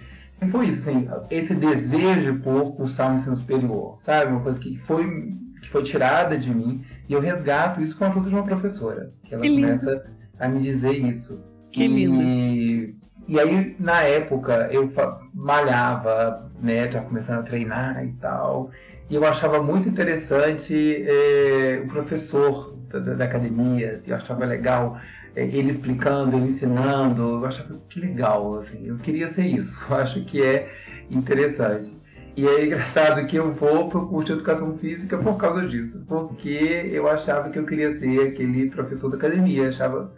E 0.41 0.47
foi 0.49 0.69
isso, 0.69 0.89
assim, 0.89 1.09
esse 1.31 1.55
desejo 1.55 2.41
por 2.41 2.75
cursar 2.77 3.11
um 3.11 3.15
ensino 3.15 3.37
superior, 3.37 3.99
sabe? 4.03 4.33
Uma 4.33 4.41
coisa 4.41 4.61
que 4.61 4.77
foi, 4.79 5.35
que 5.63 5.69
foi 5.69 5.83
tirada 5.83 6.39
de 6.39 6.55
mim 6.55 6.85
e 7.09 7.13
eu 7.13 7.21
resgato 7.21 7.81
isso 7.81 7.97
com 7.97 8.05
a 8.05 8.09
ajuda 8.09 8.29
de 8.29 8.35
uma 8.35 8.45
professora, 8.45 9.13
que 9.25 9.35
ela 9.35 9.43
que 9.43 9.55
começa 9.55 10.05
a 10.39 10.49
me 10.49 10.61
dizer 10.61 10.93
isso. 10.93 11.43
Que 11.73 11.85
e, 11.85 11.89
lindo! 11.89 12.97
E 13.29 13.41
aí, 13.41 13.75
na 13.79 14.03
época, 14.03 14.69
eu 14.71 14.91
malhava, 15.35 16.51
né, 16.63 16.89
já 16.91 17.01
começando 17.01 17.41
a 17.41 17.43
treinar 17.43 18.05
e 18.05 18.13
tal, 18.13 18.71
e 19.11 19.15
eu 19.17 19.25
achava 19.25 19.61
muito 19.63 19.89
interessante 19.89 21.05
eh, 21.07 21.83
o 21.85 21.89
professor 21.89 22.76
da, 23.01 23.15
da, 23.15 23.25
academia, 23.25 24.03
eu 24.07 24.17
achava 24.17 24.45
legal 24.45 24.99
é, 25.35 25.45
ele 25.45 25.69
explicando, 25.69 26.37
ele 26.37 26.47
ensinando, 26.47 27.23
eu 27.23 27.47
achava 27.47 27.75
que 27.89 28.01
legal, 28.01 28.59
assim, 28.59 28.87
eu 28.87 28.97
queria 28.97 29.29
ser 29.29 29.47
isso, 29.47 29.81
eu 29.89 29.97
acho 29.97 30.25
que 30.25 30.43
é 30.43 30.71
interessante. 31.11 31.97
E 32.37 32.47
é 32.47 32.67
engraçado 32.67 33.27
que 33.27 33.37
eu 33.37 33.53
vou 33.53 33.89
para 33.89 33.99
o 33.99 34.09
curso 34.09 34.27
de 34.27 34.33
educação 34.33 34.77
física 34.77 35.17
por 35.17 35.39
causa 35.39 35.67
disso, 35.67 36.05
porque 36.07 36.91
eu 36.93 37.09
achava 37.09 37.49
que 37.49 37.59
eu 37.59 37.65
queria 37.65 37.91
ser 37.93 38.29
aquele 38.29 38.69
professor 38.69 39.09
da 39.09 39.17
academia, 39.17 39.71
achava 39.71 40.13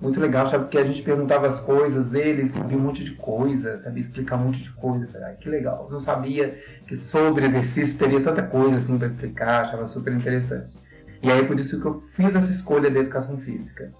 muito 0.00 0.18
legal, 0.18 0.46
achava 0.46 0.66
que 0.66 0.78
a 0.78 0.84
gente 0.84 1.02
perguntava 1.02 1.46
as 1.46 1.60
coisas, 1.60 2.14
ele 2.14 2.46
sabia 2.46 2.76
um 2.76 2.80
monte 2.80 3.04
de 3.04 3.12
coisa, 3.12 3.76
sabia 3.76 4.00
explicar 4.00 4.36
um 4.36 4.46
monte 4.46 4.62
de 4.62 4.70
coisa, 4.72 5.18
ah, 5.18 5.32
que 5.34 5.48
legal. 5.48 5.84
Eu 5.86 5.92
não 5.92 6.00
sabia 6.00 6.58
que 6.86 6.96
sobre 6.96 7.44
exercício 7.44 7.98
teria 7.98 8.20
tanta 8.20 8.42
coisa 8.42 8.76
assim 8.76 8.96
para 8.96 9.06
explicar, 9.06 9.64
achava 9.64 9.86
super 9.86 10.12
interessante. 10.12 10.76
E 11.22 11.30
aí 11.30 11.44
por 11.46 11.58
isso 11.58 11.80
que 11.80 11.86
eu 11.86 12.02
fiz 12.14 12.34
essa 12.34 12.50
escolha 12.50 12.90
da 12.90 13.00
educação 13.00 13.38
física. 13.38 13.92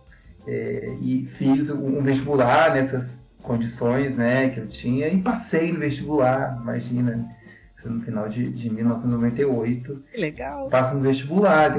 É, 0.47 0.97
e 1.01 1.27
fiz 1.37 1.71
um 1.71 2.03
vestibular 2.03 2.73
nessas 2.73 3.37
condições 3.43 4.17
né, 4.17 4.49
que 4.49 4.59
eu 4.59 4.67
tinha 4.67 5.09
e 5.09 5.21
passei 5.21 5.71
no 5.71 5.79
vestibular, 5.79 6.59
imagina, 6.61 7.29
no 7.85 8.01
final 8.01 8.29
de, 8.29 8.51
de 8.51 8.71
1998. 8.71 10.05
Que 10.11 10.19
legal! 10.19 10.69
Passo 10.71 10.95
no 10.95 11.01
vestibular, 11.01 11.77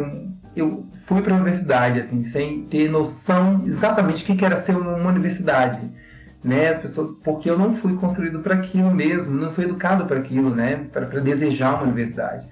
eu 0.55 0.86
fui 1.05 1.21
para 1.21 1.33
a 1.33 1.38
universidade, 1.38 2.00
assim, 2.00 2.24
sem 2.25 2.63
ter 2.65 2.89
noção 2.89 3.63
exatamente 3.65 4.24
o 4.24 4.36
que 4.36 4.45
era 4.45 4.55
ser 4.55 4.75
uma 4.75 5.10
universidade. 5.10 5.89
Né, 6.43 6.69
as 6.69 6.79
pessoas, 6.79 7.17
porque 7.24 7.48
eu 7.48 7.55
não 7.55 7.75
fui 7.75 7.95
construído 7.95 8.39
para 8.39 8.55
aquilo 8.55 8.91
mesmo, 8.91 9.36
não 9.36 9.51
fui 9.51 9.65
educado 9.65 10.07
para 10.07 10.17
aquilo, 10.17 10.50
né, 10.50 10.88
para 10.91 11.05
desejar 11.19 11.75
uma 11.75 11.83
universidade 11.83 12.50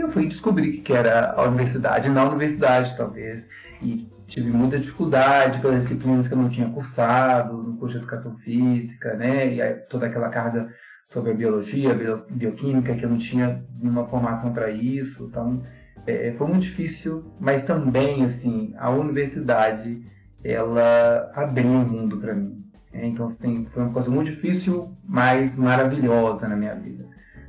eu 0.00 0.08
fui 0.10 0.26
descobrir 0.26 0.78
que 0.78 0.92
era 0.92 1.32
a 1.32 1.44
universidade, 1.44 2.08
na 2.08 2.24
universidade 2.28 2.96
talvez, 2.96 3.48
e 3.82 4.10
tive 4.26 4.50
muita 4.50 4.78
dificuldade 4.78 5.60
pelas 5.60 5.82
disciplinas 5.82 6.26
que 6.26 6.34
eu 6.34 6.38
não 6.38 6.48
tinha 6.48 6.68
cursado, 6.70 7.62
no 7.62 7.76
curso 7.76 7.94
de 7.94 8.02
educação 8.02 8.36
física, 8.38 9.14
né, 9.14 9.54
e 9.54 9.74
toda 9.88 10.06
aquela 10.06 10.28
carga 10.28 10.68
sobre 11.04 11.30
a 11.30 11.34
biologia, 11.34 11.94
bioquímica, 12.28 12.94
que 12.94 13.04
eu 13.04 13.10
não 13.10 13.18
tinha 13.18 13.64
uma 13.80 14.06
formação 14.08 14.52
para 14.52 14.70
isso, 14.70 15.24
então 15.30 15.62
é, 16.06 16.34
foi 16.36 16.46
muito 16.46 16.62
difícil, 16.62 17.24
mas 17.38 17.62
também, 17.62 18.24
assim, 18.24 18.74
a 18.76 18.90
universidade, 18.90 20.02
ela 20.42 21.30
abriu 21.34 21.70
um 21.70 21.84
mundo 21.84 22.18
para 22.18 22.34
mim. 22.34 22.64
Né? 22.92 23.06
Então, 23.06 23.26
assim, 23.26 23.66
foi 23.72 23.84
uma 23.84 23.92
coisa 23.92 24.10
muito 24.10 24.30
difícil, 24.30 24.96
mas 25.04 25.56
maravilhosa 25.56 26.48
na 26.48 26.56
minha 26.56 26.74
vida 26.74 27.05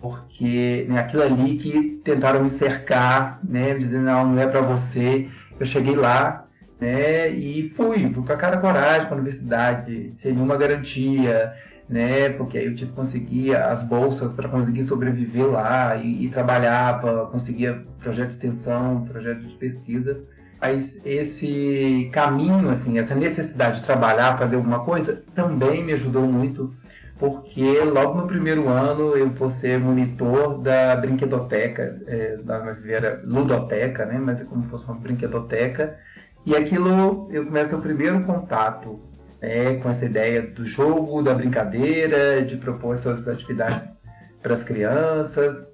porque 0.09 0.85
né, 0.89 0.99
aquilo 0.99 1.23
ali 1.23 1.57
que 1.57 2.01
tentaram 2.03 2.43
me 2.43 2.49
cercar, 2.49 3.39
né, 3.43 3.73
dizendo 3.75 4.05
não, 4.05 4.27
não 4.27 4.41
é 4.41 4.47
para 4.47 4.61
você. 4.61 5.27
Eu 5.59 5.65
cheguei 5.65 5.95
lá, 5.95 6.47
né, 6.79 7.29
e 7.29 7.69
fui, 7.69 8.11
fui 8.13 8.23
com 8.23 8.33
a 8.33 8.37
cara 8.37 8.57
coragem 8.57 9.07
para 9.07 9.15
a 9.15 9.19
universidade, 9.19 10.13
sem 10.21 10.33
nenhuma 10.33 10.57
garantia, 10.57 11.53
né, 11.89 12.29
porque 12.29 12.57
aí 12.57 12.65
eu 12.65 12.75
tive 12.75 12.91
que 12.91 12.95
conseguir 12.95 13.55
as 13.55 13.83
bolsas 13.83 14.33
para 14.33 14.49
conseguir 14.49 14.83
sobreviver 14.83 15.47
lá 15.47 15.95
e, 15.95 16.25
e 16.25 16.29
trabalhava, 16.29 17.27
conseguia 17.27 17.83
projeto 17.99 18.27
de 18.27 18.33
extensão, 18.33 19.05
projeto 19.05 19.41
de 19.41 19.55
pesquisa. 19.55 20.21
Mas 20.59 21.05
esse 21.05 22.09
caminho, 22.11 22.69
assim, 22.69 22.97
essa 22.97 23.13
necessidade 23.13 23.79
de 23.79 23.85
trabalhar, 23.85 24.37
fazer 24.37 24.55
alguma 24.55 24.79
coisa, 24.79 25.23
também 25.35 25.83
me 25.83 25.93
ajudou 25.93 26.23
muito 26.23 26.73
porque 27.19 27.81
logo 27.81 28.21
no 28.21 28.27
primeiro 28.27 28.67
ano 28.69 29.15
eu 29.15 29.29
vou 29.29 29.49
ser 29.49 29.79
monitor 29.79 30.59
da 30.59 30.95
brinquedoteca, 30.95 31.99
é, 32.05 32.37
da 32.37 32.59
Viveira 32.59 33.21
Ludoteca, 33.25 34.05
né? 34.05 34.19
mas 34.19 34.41
é 34.41 34.45
como 34.45 34.63
se 34.63 34.69
fosse 34.69 34.85
uma 34.85 34.95
brinquedoteca. 34.95 35.97
E 36.45 36.55
aquilo 36.55 37.27
eu 37.31 37.45
começo 37.45 37.75
o 37.75 37.81
primeiro 37.81 38.23
contato 38.23 39.01
né, 39.41 39.75
com 39.75 39.89
essa 39.89 40.05
ideia 40.05 40.41
do 40.41 40.63
jogo, 40.63 41.21
da 41.21 41.33
brincadeira, 41.33 42.41
de 42.41 42.57
propor 42.57 42.93
essas 42.93 43.27
atividades 43.27 43.99
para 44.41 44.53
as 44.53 44.63
crianças. 44.63 45.65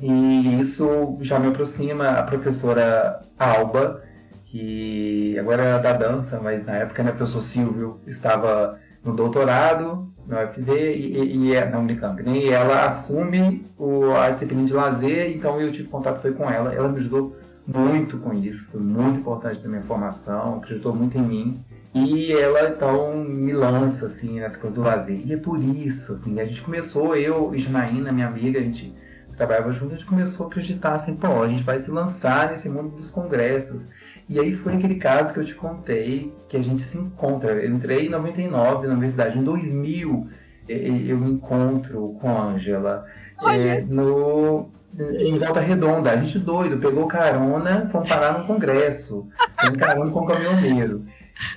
E 0.00 0.58
isso 0.58 1.18
já 1.20 1.38
me 1.38 1.48
aproxima 1.48 2.08
a 2.08 2.22
professora 2.22 3.20
Alba, 3.38 4.02
que 4.46 5.38
agora 5.38 5.62
é 5.62 5.78
da 5.78 5.92
dança, 5.92 6.40
mas 6.42 6.64
na 6.64 6.76
época 6.76 7.02
né, 7.02 7.10
o 7.10 7.14
professor 7.14 7.42
Silvio 7.42 8.00
estava 8.06 8.78
no 9.04 9.14
doutorado 9.14 10.10
na 10.26 10.44
UFV 10.44 10.94
e, 10.94 11.36
e, 11.36 11.54
é, 11.54 11.68
na 11.68 11.78
Unicamp, 11.78 12.22
né? 12.22 12.36
E 12.36 12.50
ela 12.50 12.86
assume 12.86 13.66
o, 13.76 14.12
a 14.12 14.28
disciplina 14.28 14.64
de 14.64 14.72
lazer, 14.72 15.34
então 15.36 15.60
eu 15.60 15.72
tive 15.72 15.88
contato 15.88 16.20
foi 16.20 16.32
com 16.32 16.48
ela. 16.48 16.72
Ela 16.72 16.88
me 16.88 17.00
ajudou 17.00 17.36
muito 17.66 18.18
com 18.18 18.32
isso, 18.32 18.66
foi 18.70 18.80
muito 18.80 19.20
importante 19.20 19.62
na 19.64 19.70
minha 19.70 19.82
formação, 19.82 20.58
acreditou 20.58 20.94
muito 20.94 21.18
em 21.18 21.22
mim. 21.22 21.64
E 21.92 22.32
ela 22.32 22.68
então 22.68 23.16
me 23.24 23.52
lança 23.52 24.06
assim 24.06 24.38
nessa 24.38 24.58
coisa 24.58 24.76
do 24.76 24.82
lazer. 24.82 25.20
E 25.26 25.32
é 25.32 25.36
por 25.36 25.60
isso, 25.60 26.12
assim, 26.12 26.38
a 26.38 26.44
gente 26.44 26.62
começou, 26.62 27.16
eu 27.16 27.52
e 27.52 27.58
Janaína, 27.58 28.12
minha 28.12 28.28
amiga, 28.28 28.60
a 28.60 28.62
gente 28.62 28.94
trabalhava 29.36 29.72
junto, 29.72 29.94
a 29.94 29.96
gente 29.96 30.06
começou 30.06 30.46
a 30.46 30.48
acreditar 30.48 30.92
assim, 30.92 31.16
pô, 31.16 31.42
a 31.42 31.48
gente 31.48 31.64
vai 31.64 31.78
se 31.80 31.90
lançar 31.90 32.50
nesse 32.50 32.68
mundo 32.68 32.94
dos 32.94 33.10
congressos. 33.10 33.90
E 34.30 34.38
aí 34.38 34.54
foi 34.54 34.74
aquele 34.74 34.94
caso 34.94 35.34
que 35.34 35.40
eu 35.40 35.44
te 35.44 35.56
contei, 35.56 36.32
que 36.48 36.56
a 36.56 36.62
gente 36.62 36.82
se 36.82 36.96
encontra. 36.96 37.50
Eu 37.50 37.74
entrei 37.74 38.06
em 38.06 38.10
99 38.10 38.86
na 38.86 38.92
universidade, 38.92 39.36
em 39.36 39.42
2000 39.42 40.28
eu 40.68 41.18
me 41.18 41.32
encontro 41.32 42.16
com 42.20 42.28
a 42.28 42.44
Ângela 42.44 43.04
é, 43.42 43.80
no 43.80 44.70
em 45.18 45.36
Volta 45.36 45.58
Redonda. 45.58 46.12
A 46.12 46.16
gente 46.16 46.38
doido, 46.38 46.78
pegou 46.78 47.08
carona, 47.08 47.88
fomos 47.90 48.08
parar 48.08 48.38
no 48.38 48.46
congresso, 48.46 49.26
em 49.66 49.72
carona 49.72 50.12
com 50.12 50.20
o 50.20 50.26
caminhoneiro. 50.26 51.04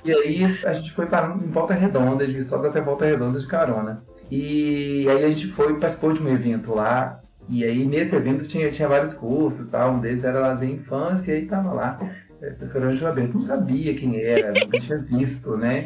E 0.04 0.12
aí 0.12 0.44
a 0.64 0.72
gente 0.72 0.92
foi 0.94 1.06
parar 1.06 1.36
em 1.36 1.48
Volta 1.50 1.74
Redonda, 1.74 2.26
de 2.26 2.42
só 2.42 2.56
até 2.56 2.80
Volta 2.80 3.04
Redonda 3.04 3.38
de 3.38 3.46
carona. 3.46 4.02
E 4.28 5.06
aí 5.08 5.24
a 5.24 5.28
gente 5.28 5.46
foi, 5.46 5.78
participou 5.78 6.12
de 6.12 6.20
um 6.20 6.28
evento 6.28 6.74
lá, 6.74 7.20
e 7.48 7.62
aí 7.62 7.86
nesse 7.86 8.16
evento 8.16 8.48
tinha, 8.48 8.68
tinha 8.72 8.88
vários 8.88 9.14
cursos, 9.14 9.68
tal, 9.68 9.92
um 9.92 10.00
deles 10.00 10.24
era 10.24 10.40
lazer 10.40 10.68
infância, 10.68 11.30
e 11.30 11.36
aí 11.36 11.46
tava 11.46 11.72
lá 11.72 12.00
a 12.48 12.54
professora 12.54 12.86
Ângela 12.88 13.12
Bento. 13.12 13.34
Não 13.34 13.42
sabia 13.42 13.84
quem 13.84 14.20
era, 14.20 14.52
nunca 14.52 14.80
tinha 14.80 14.98
visto, 14.98 15.56
né? 15.56 15.84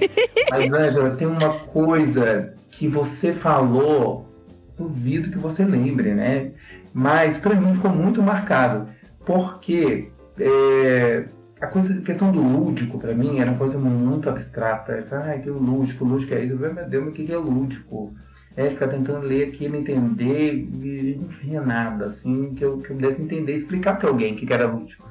Mas, 0.51 0.73
Ângela, 0.73 1.11
tem 1.11 1.27
uma 1.27 1.59
coisa 1.61 2.55
que 2.71 2.89
você 2.89 3.33
falou, 3.33 4.29
duvido 4.77 5.31
que 5.31 5.39
você 5.39 5.65
lembre, 5.65 6.15
né? 6.15 6.53
Mas 6.93 7.39
para 7.39 7.55
mim 7.55 7.75
ficou 7.75 7.91
muito 7.91 8.23
marcado, 8.23 8.89
porque 9.25 10.11
é, 10.39 11.25
a, 11.61 11.67
coisa, 11.67 11.95
a 11.95 12.03
questão 12.03 12.31
do 12.33 12.41
lúdico, 12.41 12.99
para 12.99 13.15
mim, 13.15 13.39
era 13.39 13.51
uma 13.51 13.59
coisa 13.59 13.79
muito 13.79 14.29
abstrata. 14.29 15.07
Ah, 15.11 15.39
que 15.39 15.51
lúdico, 15.51 16.05
lúdico 16.05 16.35
é 16.35 16.45
isso. 16.45 16.55
Eu, 16.55 16.75
meu 16.75 16.89
Deus, 16.89 17.05
mas 17.05 17.13
o 17.13 17.17
que 17.17 17.33
é 17.33 17.37
lúdico? 17.37 18.15
É, 18.57 18.71
ficar 18.71 18.89
tentando 18.89 19.25
ler 19.25 19.49
aquilo, 19.49 19.77
entender, 19.77 20.55
e 20.55 21.21
não 21.21 21.29
via 21.29 21.61
nada, 21.61 22.07
assim, 22.07 22.55
que 22.55 22.65
eu, 22.65 22.79
que 22.79 22.91
eu 22.91 22.97
pudesse 22.97 23.23
entender, 23.23 23.53
explicar 23.53 23.97
para 23.99 24.09
alguém 24.09 24.35
o 24.35 24.37
que 24.37 24.53
era 24.53 24.67
lúdico. 24.67 25.09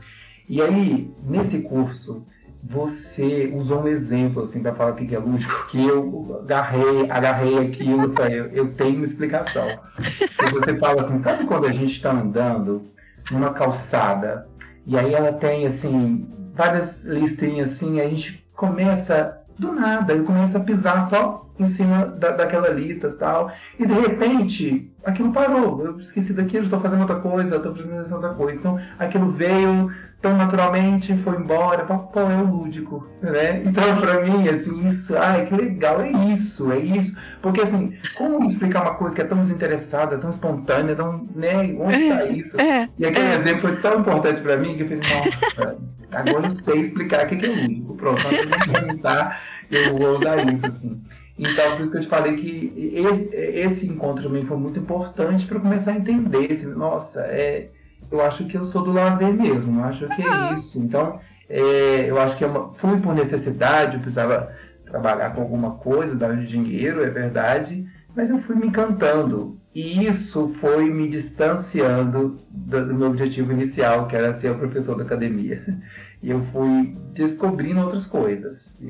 E 0.47 0.61
aí, 0.61 1.11
nesse 1.23 1.59
curso, 1.59 2.25
você 2.63 3.51
usou 3.53 3.83
um 3.83 3.87
exemplo 3.87 4.43
assim 4.43 4.61
para 4.61 4.73
falar 4.73 4.91
o 4.91 4.95
que 4.95 5.15
é 5.15 5.19
lúdico, 5.19 5.67
que 5.67 5.85
eu 5.85 6.39
agarrei, 6.43 7.09
agarrei 7.09 7.57
aquilo, 7.59 8.11
falei, 8.13 8.49
eu, 8.53 8.73
tenho 8.73 8.95
uma 8.95 9.03
explicação. 9.03 9.67
E 9.99 10.51
você 10.51 10.77
fala 10.77 11.01
assim, 11.01 11.17
sabe 11.19 11.45
quando 11.45 11.65
a 11.65 11.71
gente 11.71 11.91
está 11.93 12.11
andando 12.11 12.83
numa 13.31 13.53
calçada 13.53 14.47
e 14.85 14.97
aí 14.97 15.13
ela 15.13 15.33
tem 15.33 15.67
assim 15.67 16.27
várias 16.53 17.05
listrinhas 17.05 17.71
assim, 17.71 17.99
a 17.99 18.07
gente 18.07 18.47
começa 18.55 19.37
do 19.59 19.73
nada, 19.73 20.13
ele 20.13 20.23
começa 20.23 20.57
a 20.57 20.61
pisar 20.61 21.01
só 21.01 21.45
em 21.59 21.67
cima 21.67 22.05
da, 22.05 22.31
daquela 22.31 22.69
lista 22.69 23.07
e 23.07 23.11
tal, 23.13 23.51
e 23.79 23.85
de 23.85 23.93
repente 23.93 24.91
aquilo 25.03 25.31
parou, 25.31 25.83
eu 25.83 25.99
esqueci 25.99 26.31
daquilo, 26.31 26.65
estou 26.65 26.79
fazendo 26.79 27.01
outra 27.01 27.19
coisa, 27.19 27.55
estou 27.55 27.73
de 27.73 28.13
outra 28.13 28.33
coisa, 28.33 28.57
então 28.57 28.79
aquilo 28.99 29.31
veio 29.31 29.91
tão 30.21 30.35
naturalmente, 30.35 31.15
foi 31.17 31.35
embora, 31.35 31.85
qual 31.85 32.31
é 32.31 32.35
o 32.35 32.45
lúdico, 32.45 33.07
né? 33.21 33.61
Então, 33.63 34.01
para 34.01 34.21
mim, 34.21 34.47
assim, 34.49 34.87
isso, 34.87 35.15
ai, 35.15 35.45
que 35.45 35.53
legal, 35.53 36.01
é 36.01 36.11
isso, 36.11 36.71
é 36.71 36.79
isso. 36.79 37.15
Porque, 37.41 37.61
assim, 37.61 37.93
como 38.17 38.45
explicar 38.47 38.81
uma 38.81 38.95
coisa 38.95 39.15
que 39.15 39.21
é 39.21 39.25
tão 39.25 39.39
desinteressada, 39.39 40.17
tão 40.17 40.31
espontânea, 40.31 40.95
tão, 40.95 41.27
né, 41.35 41.75
onde 41.79 41.97
está 41.97 42.21
é, 42.21 42.31
isso? 42.31 42.59
É, 42.59 42.89
e 42.97 43.05
aquele 43.05 43.27
é. 43.27 43.35
exemplo 43.35 43.61
foi 43.61 43.75
tão 43.77 43.99
importante 43.99 44.41
para 44.41 44.57
mim 44.57 44.75
que 44.75 44.83
eu 44.83 44.87
falei, 44.87 45.03
nossa, 45.03 45.77
agora 46.11 46.47
eu 46.47 46.51
sei 46.51 46.79
explicar 46.79 47.25
o 47.25 47.29
que 47.29 47.45
é 47.45 47.49
lúdico. 47.49 47.95
Pronto, 47.95 48.21
de 48.21 48.71
perguntar, 48.71 49.39
eu 49.69 49.97
vou 49.97 50.17
usar 50.17 50.37
isso, 50.51 50.65
assim. 50.65 50.99
Então, 51.37 51.75
por 51.75 51.83
isso 51.83 51.91
que 51.91 51.97
eu 51.99 52.01
te 52.01 52.07
falei 52.07 52.35
que 52.35 52.91
esse, 52.95 53.35
esse 53.35 53.87
encontro 53.87 54.23
também 54.23 54.43
foi 54.43 54.57
muito 54.57 54.79
importante 54.79 55.45
para 55.45 55.59
começar 55.59 55.91
a 55.91 55.95
entender, 55.95 56.51
assim, 56.51 56.65
nossa, 56.65 57.21
é 57.21 57.69
eu 58.11 58.21
acho 58.21 58.45
que 58.45 58.57
eu 58.57 58.63
sou 58.63 58.83
do 58.83 58.91
lazer 58.91 59.33
mesmo, 59.33 59.79
eu 59.79 59.83
acho 59.85 60.07
que 60.07 60.21
é 60.21 60.53
isso. 60.53 60.79
Então, 60.79 61.19
é, 61.49 62.09
eu 62.09 62.19
acho 62.19 62.37
que 62.37 62.43
é 62.43 62.47
uma, 62.47 62.73
fui 62.73 62.99
por 62.99 63.13
necessidade, 63.13 63.95
eu 63.95 64.01
precisava 64.01 64.51
trabalhar 64.85 65.31
com 65.31 65.41
alguma 65.41 65.71
coisa, 65.75 66.15
dar 66.15 66.35
dinheiro, 66.37 67.03
é 67.03 67.09
verdade, 67.09 67.85
mas 68.15 68.29
eu 68.29 68.39
fui 68.39 68.55
me 68.55 68.67
encantando. 68.67 69.59
E 69.73 70.07
isso 70.07 70.55
foi 70.59 70.89
me 70.89 71.07
distanciando 71.07 72.39
do, 72.49 72.85
do 72.87 72.95
meu 72.95 73.09
objetivo 73.09 73.51
inicial, 73.51 74.07
que 74.07 74.15
era 74.15 74.33
ser 74.33 74.51
o 74.51 74.57
professor 74.57 74.95
da 74.95 75.03
academia. 75.03 75.63
E 76.19 76.31
eu 76.31 76.41
fui 76.45 76.97
descobrindo 77.13 77.79
outras 77.79 78.07
coisas. 78.07 78.81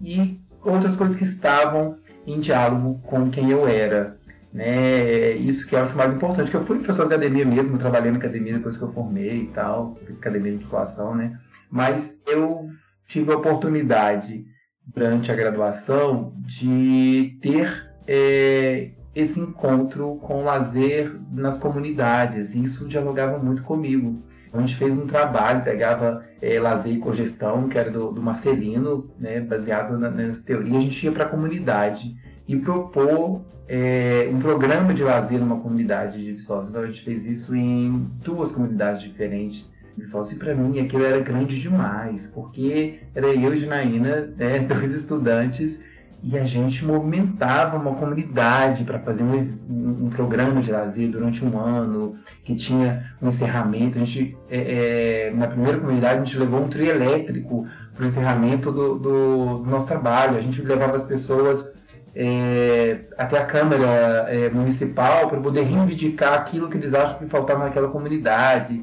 E 0.00 0.40
outras 0.62 0.96
coisas 0.96 1.14
que 1.14 1.24
estavam 1.24 1.98
em 2.26 2.40
diálogo 2.40 2.98
com 3.04 3.28
quem 3.30 3.50
eu 3.50 3.68
era. 3.68 4.15
Né? 4.56 5.32
Isso 5.32 5.66
que 5.66 5.74
eu 5.74 5.80
acho 5.80 5.94
mais 5.94 6.14
importante, 6.14 6.50
que 6.50 6.56
eu 6.56 6.64
fui 6.64 6.78
professor 6.78 7.06
de 7.06 7.14
academia 7.14 7.44
mesmo, 7.44 7.76
trabalhei 7.76 8.10
na 8.10 8.16
academia 8.16 8.54
depois 8.54 8.74
que 8.74 8.82
eu 8.82 8.90
formei 8.90 9.42
e 9.42 9.46
tal, 9.48 9.98
academia 10.16 10.52
de 10.52 10.56
musculação, 10.56 11.14
né? 11.14 11.38
Mas 11.70 12.18
eu 12.26 12.66
tive 13.06 13.30
a 13.30 13.36
oportunidade, 13.36 14.46
durante 14.86 15.30
a 15.30 15.34
graduação, 15.34 16.32
de 16.38 17.38
ter 17.42 17.86
é, 18.06 18.92
esse 19.14 19.38
encontro 19.38 20.16
com 20.22 20.40
o 20.40 20.44
lazer 20.44 21.14
nas 21.30 21.58
comunidades, 21.58 22.54
e 22.54 22.64
isso 22.64 22.88
dialogava 22.88 23.38
muito 23.38 23.62
comigo. 23.62 24.22
A 24.54 24.60
gente 24.60 24.76
fez 24.76 24.96
um 24.96 25.06
trabalho, 25.06 25.64
pegava 25.64 26.24
é, 26.40 26.58
lazer 26.58 26.94
e 26.94 26.98
cogestão, 26.98 27.68
que 27.68 27.76
era 27.76 27.90
do, 27.90 28.10
do 28.10 28.22
Marcelino, 28.22 29.14
né, 29.18 29.38
baseado 29.38 29.98
na, 29.98 30.10
nessa 30.10 30.42
teoria, 30.42 30.78
a 30.78 30.80
gente 30.80 31.04
ia 31.04 31.12
para 31.12 31.24
a 31.24 31.28
comunidade 31.28 32.16
e 32.48 32.56
propor 32.56 33.42
é, 33.68 34.28
um 34.32 34.38
programa 34.38 34.94
de 34.94 35.02
lazer 35.02 35.40
numa 35.40 35.58
comunidade 35.58 36.22
de 36.22 36.32
Viçosa. 36.32 36.70
Então 36.70 36.82
a 36.82 36.86
gente 36.86 37.02
fez 37.02 37.26
isso 37.26 37.54
em 37.54 38.08
duas 38.22 38.52
comunidades 38.52 39.02
diferentes 39.02 39.58
de 39.58 40.02
Viçosa. 40.02 40.34
E 40.34 40.38
para 40.38 40.54
mim 40.54 40.78
aquilo 40.78 41.04
era 41.04 41.20
grande 41.20 41.60
demais, 41.60 42.26
porque 42.28 43.00
era 43.14 43.26
eu 43.26 43.52
e 43.52 43.56
Janaína, 43.56 44.32
né, 44.36 44.60
dois 44.68 44.92
estudantes, 44.92 45.82
e 46.22 46.36
a 46.36 46.44
gente 46.44 46.84
movimentava 46.84 47.76
uma 47.76 47.94
comunidade 47.94 48.84
para 48.84 48.98
fazer 48.98 49.22
um, 49.22 50.06
um, 50.06 50.10
programa 50.10 50.60
de 50.60 50.72
lazer 50.72 51.10
durante 51.10 51.44
um 51.44 51.58
ano, 51.58 52.16
que 52.42 52.54
tinha 52.54 53.12
um 53.20 53.28
encerramento. 53.28 53.98
A 53.98 54.04
gente, 54.04 54.36
é, 54.48 55.28
é, 55.28 55.30
na 55.32 55.46
primeira 55.46 55.78
comunidade, 55.78 56.20
a 56.20 56.24
gente 56.24 56.38
levou 56.38 56.64
um 56.64 56.68
trio 56.68 56.86
elétrico 56.86 57.66
para 57.94 58.04
o 58.04 58.06
encerramento 58.08 58.72
do, 58.72 58.98
do, 58.98 59.58
do 59.58 59.70
nosso 59.70 59.86
trabalho. 59.86 60.38
A 60.38 60.40
gente 60.40 60.62
levava 60.62 60.96
as 60.96 61.04
pessoas 61.04 61.70
é, 62.18 63.00
até 63.18 63.38
a 63.38 63.44
Câmara 63.44 64.24
é, 64.28 64.48
Municipal 64.48 65.28
para 65.28 65.38
poder 65.38 65.64
reivindicar 65.64 66.32
aquilo 66.32 66.70
que 66.70 66.78
eles 66.78 66.94
acham 66.94 67.18
que 67.18 67.26
faltava 67.26 67.64
naquela 67.64 67.88
comunidade. 67.88 68.82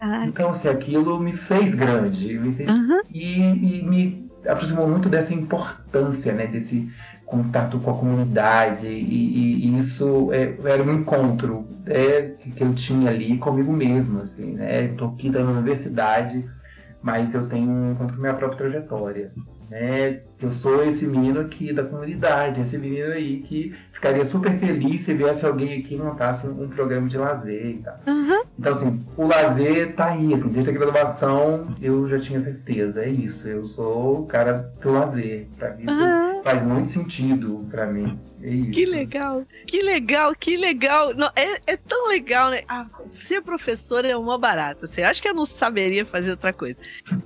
Ah, 0.00 0.24
então, 0.24 0.50
assim, 0.50 0.68
aquilo 0.68 1.18
me 1.18 1.32
fez 1.32 1.74
grande 1.74 2.38
me 2.38 2.54
fez, 2.54 2.70
uhum. 2.70 3.02
e, 3.12 3.80
e, 3.80 3.84
me 3.84 4.30
aproximou 4.46 4.88
muito 4.88 5.08
dessa 5.08 5.34
importância, 5.34 6.32
né, 6.32 6.46
desse 6.46 6.88
contato 7.26 7.78
com 7.80 7.90
a 7.90 7.94
comunidade 7.94 8.86
e, 8.86 8.90
e, 8.90 9.66
e 9.66 9.78
isso 9.78 10.32
é, 10.32 10.56
era 10.64 10.82
um 10.82 10.94
encontro 10.94 11.66
é, 11.86 12.34
que 12.56 12.62
eu 12.62 12.72
tinha 12.72 13.10
ali 13.10 13.36
comigo 13.36 13.72
mesmo, 13.72 14.22
assim, 14.22 14.54
né, 14.54 14.86
estou 14.86 15.08
aqui 15.08 15.28
da 15.28 15.40
universidade, 15.40 16.48
mas 17.02 17.34
eu 17.34 17.46
tenho 17.46 17.68
um 17.68 17.92
encontro 17.92 18.14
com 18.14 18.22
minha 18.22 18.34
própria 18.34 18.58
trajetória 18.58 19.32
né? 19.70 20.20
Eu 20.42 20.50
sou 20.50 20.82
esse 20.82 21.06
menino 21.06 21.40
aqui 21.40 21.72
da 21.72 21.84
comunidade, 21.84 22.60
esse 22.60 22.76
menino 22.76 23.12
aí 23.12 23.40
que 23.40 23.74
ficaria 23.92 24.24
super 24.24 24.58
feliz 24.58 25.02
se 25.02 25.14
viesse 25.14 25.46
alguém 25.46 25.78
aqui 25.78 25.94
e 25.94 25.98
montasse 25.98 26.46
um, 26.46 26.64
um 26.64 26.68
programa 26.68 27.08
de 27.08 27.16
lazer 27.16 27.66
e 27.66 27.78
tal. 27.78 28.00
Uhum. 28.06 28.42
Então, 28.58 28.72
assim, 28.72 29.04
o 29.16 29.26
lazer 29.26 29.94
tá 29.94 30.06
aí, 30.06 30.34
assim, 30.34 30.48
desde 30.48 30.70
a 30.70 30.72
graduação 30.72 31.74
eu 31.80 32.08
já 32.08 32.18
tinha 32.18 32.40
certeza, 32.40 33.04
é 33.04 33.08
isso, 33.08 33.46
eu 33.46 33.64
sou 33.64 34.22
o 34.22 34.26
cara 34.26 34.72
do 34.80 34.90
lazer. 34.90 35.46
Pra 35.56 35.74
mim, 35.74 35.84
isso 35.86 36.02
uhum. 36.02 36.42
faz 36.42 36.62
muito 36.62 36.88
sentido 36.88 37.66
para 37.70 37.86
mim. 37.86 38.18
É 38.42 38.70
que 38.70 38.86
legal, 38.86 39.46
que 39.66 39.82
legal, 39.82 40.34
que 40.34 40.56
legal. 40.56 41.14
Não, 41.14 41.30
é, 41.36 41.60
é 41.66 41.76
tão 41.76 42.08
legal, 42.08 42.50
né? 42.50 42.62
Ah, 42.66 42.86
ser 43.20 43.42
professora 43.42 44.08
é 44.08 44.16
uma 44.16 44.38
barata. 44.38 44.86
Assim, 44.86 45.02
acho 45.02 45.20
que 45.20 45.28
eu 45.28 45.34
não 45.34 45.44
saberia 45.44 46.06
fazer 46.06 46.30
outra 46.30 46.52
coisa. 46.52 46.76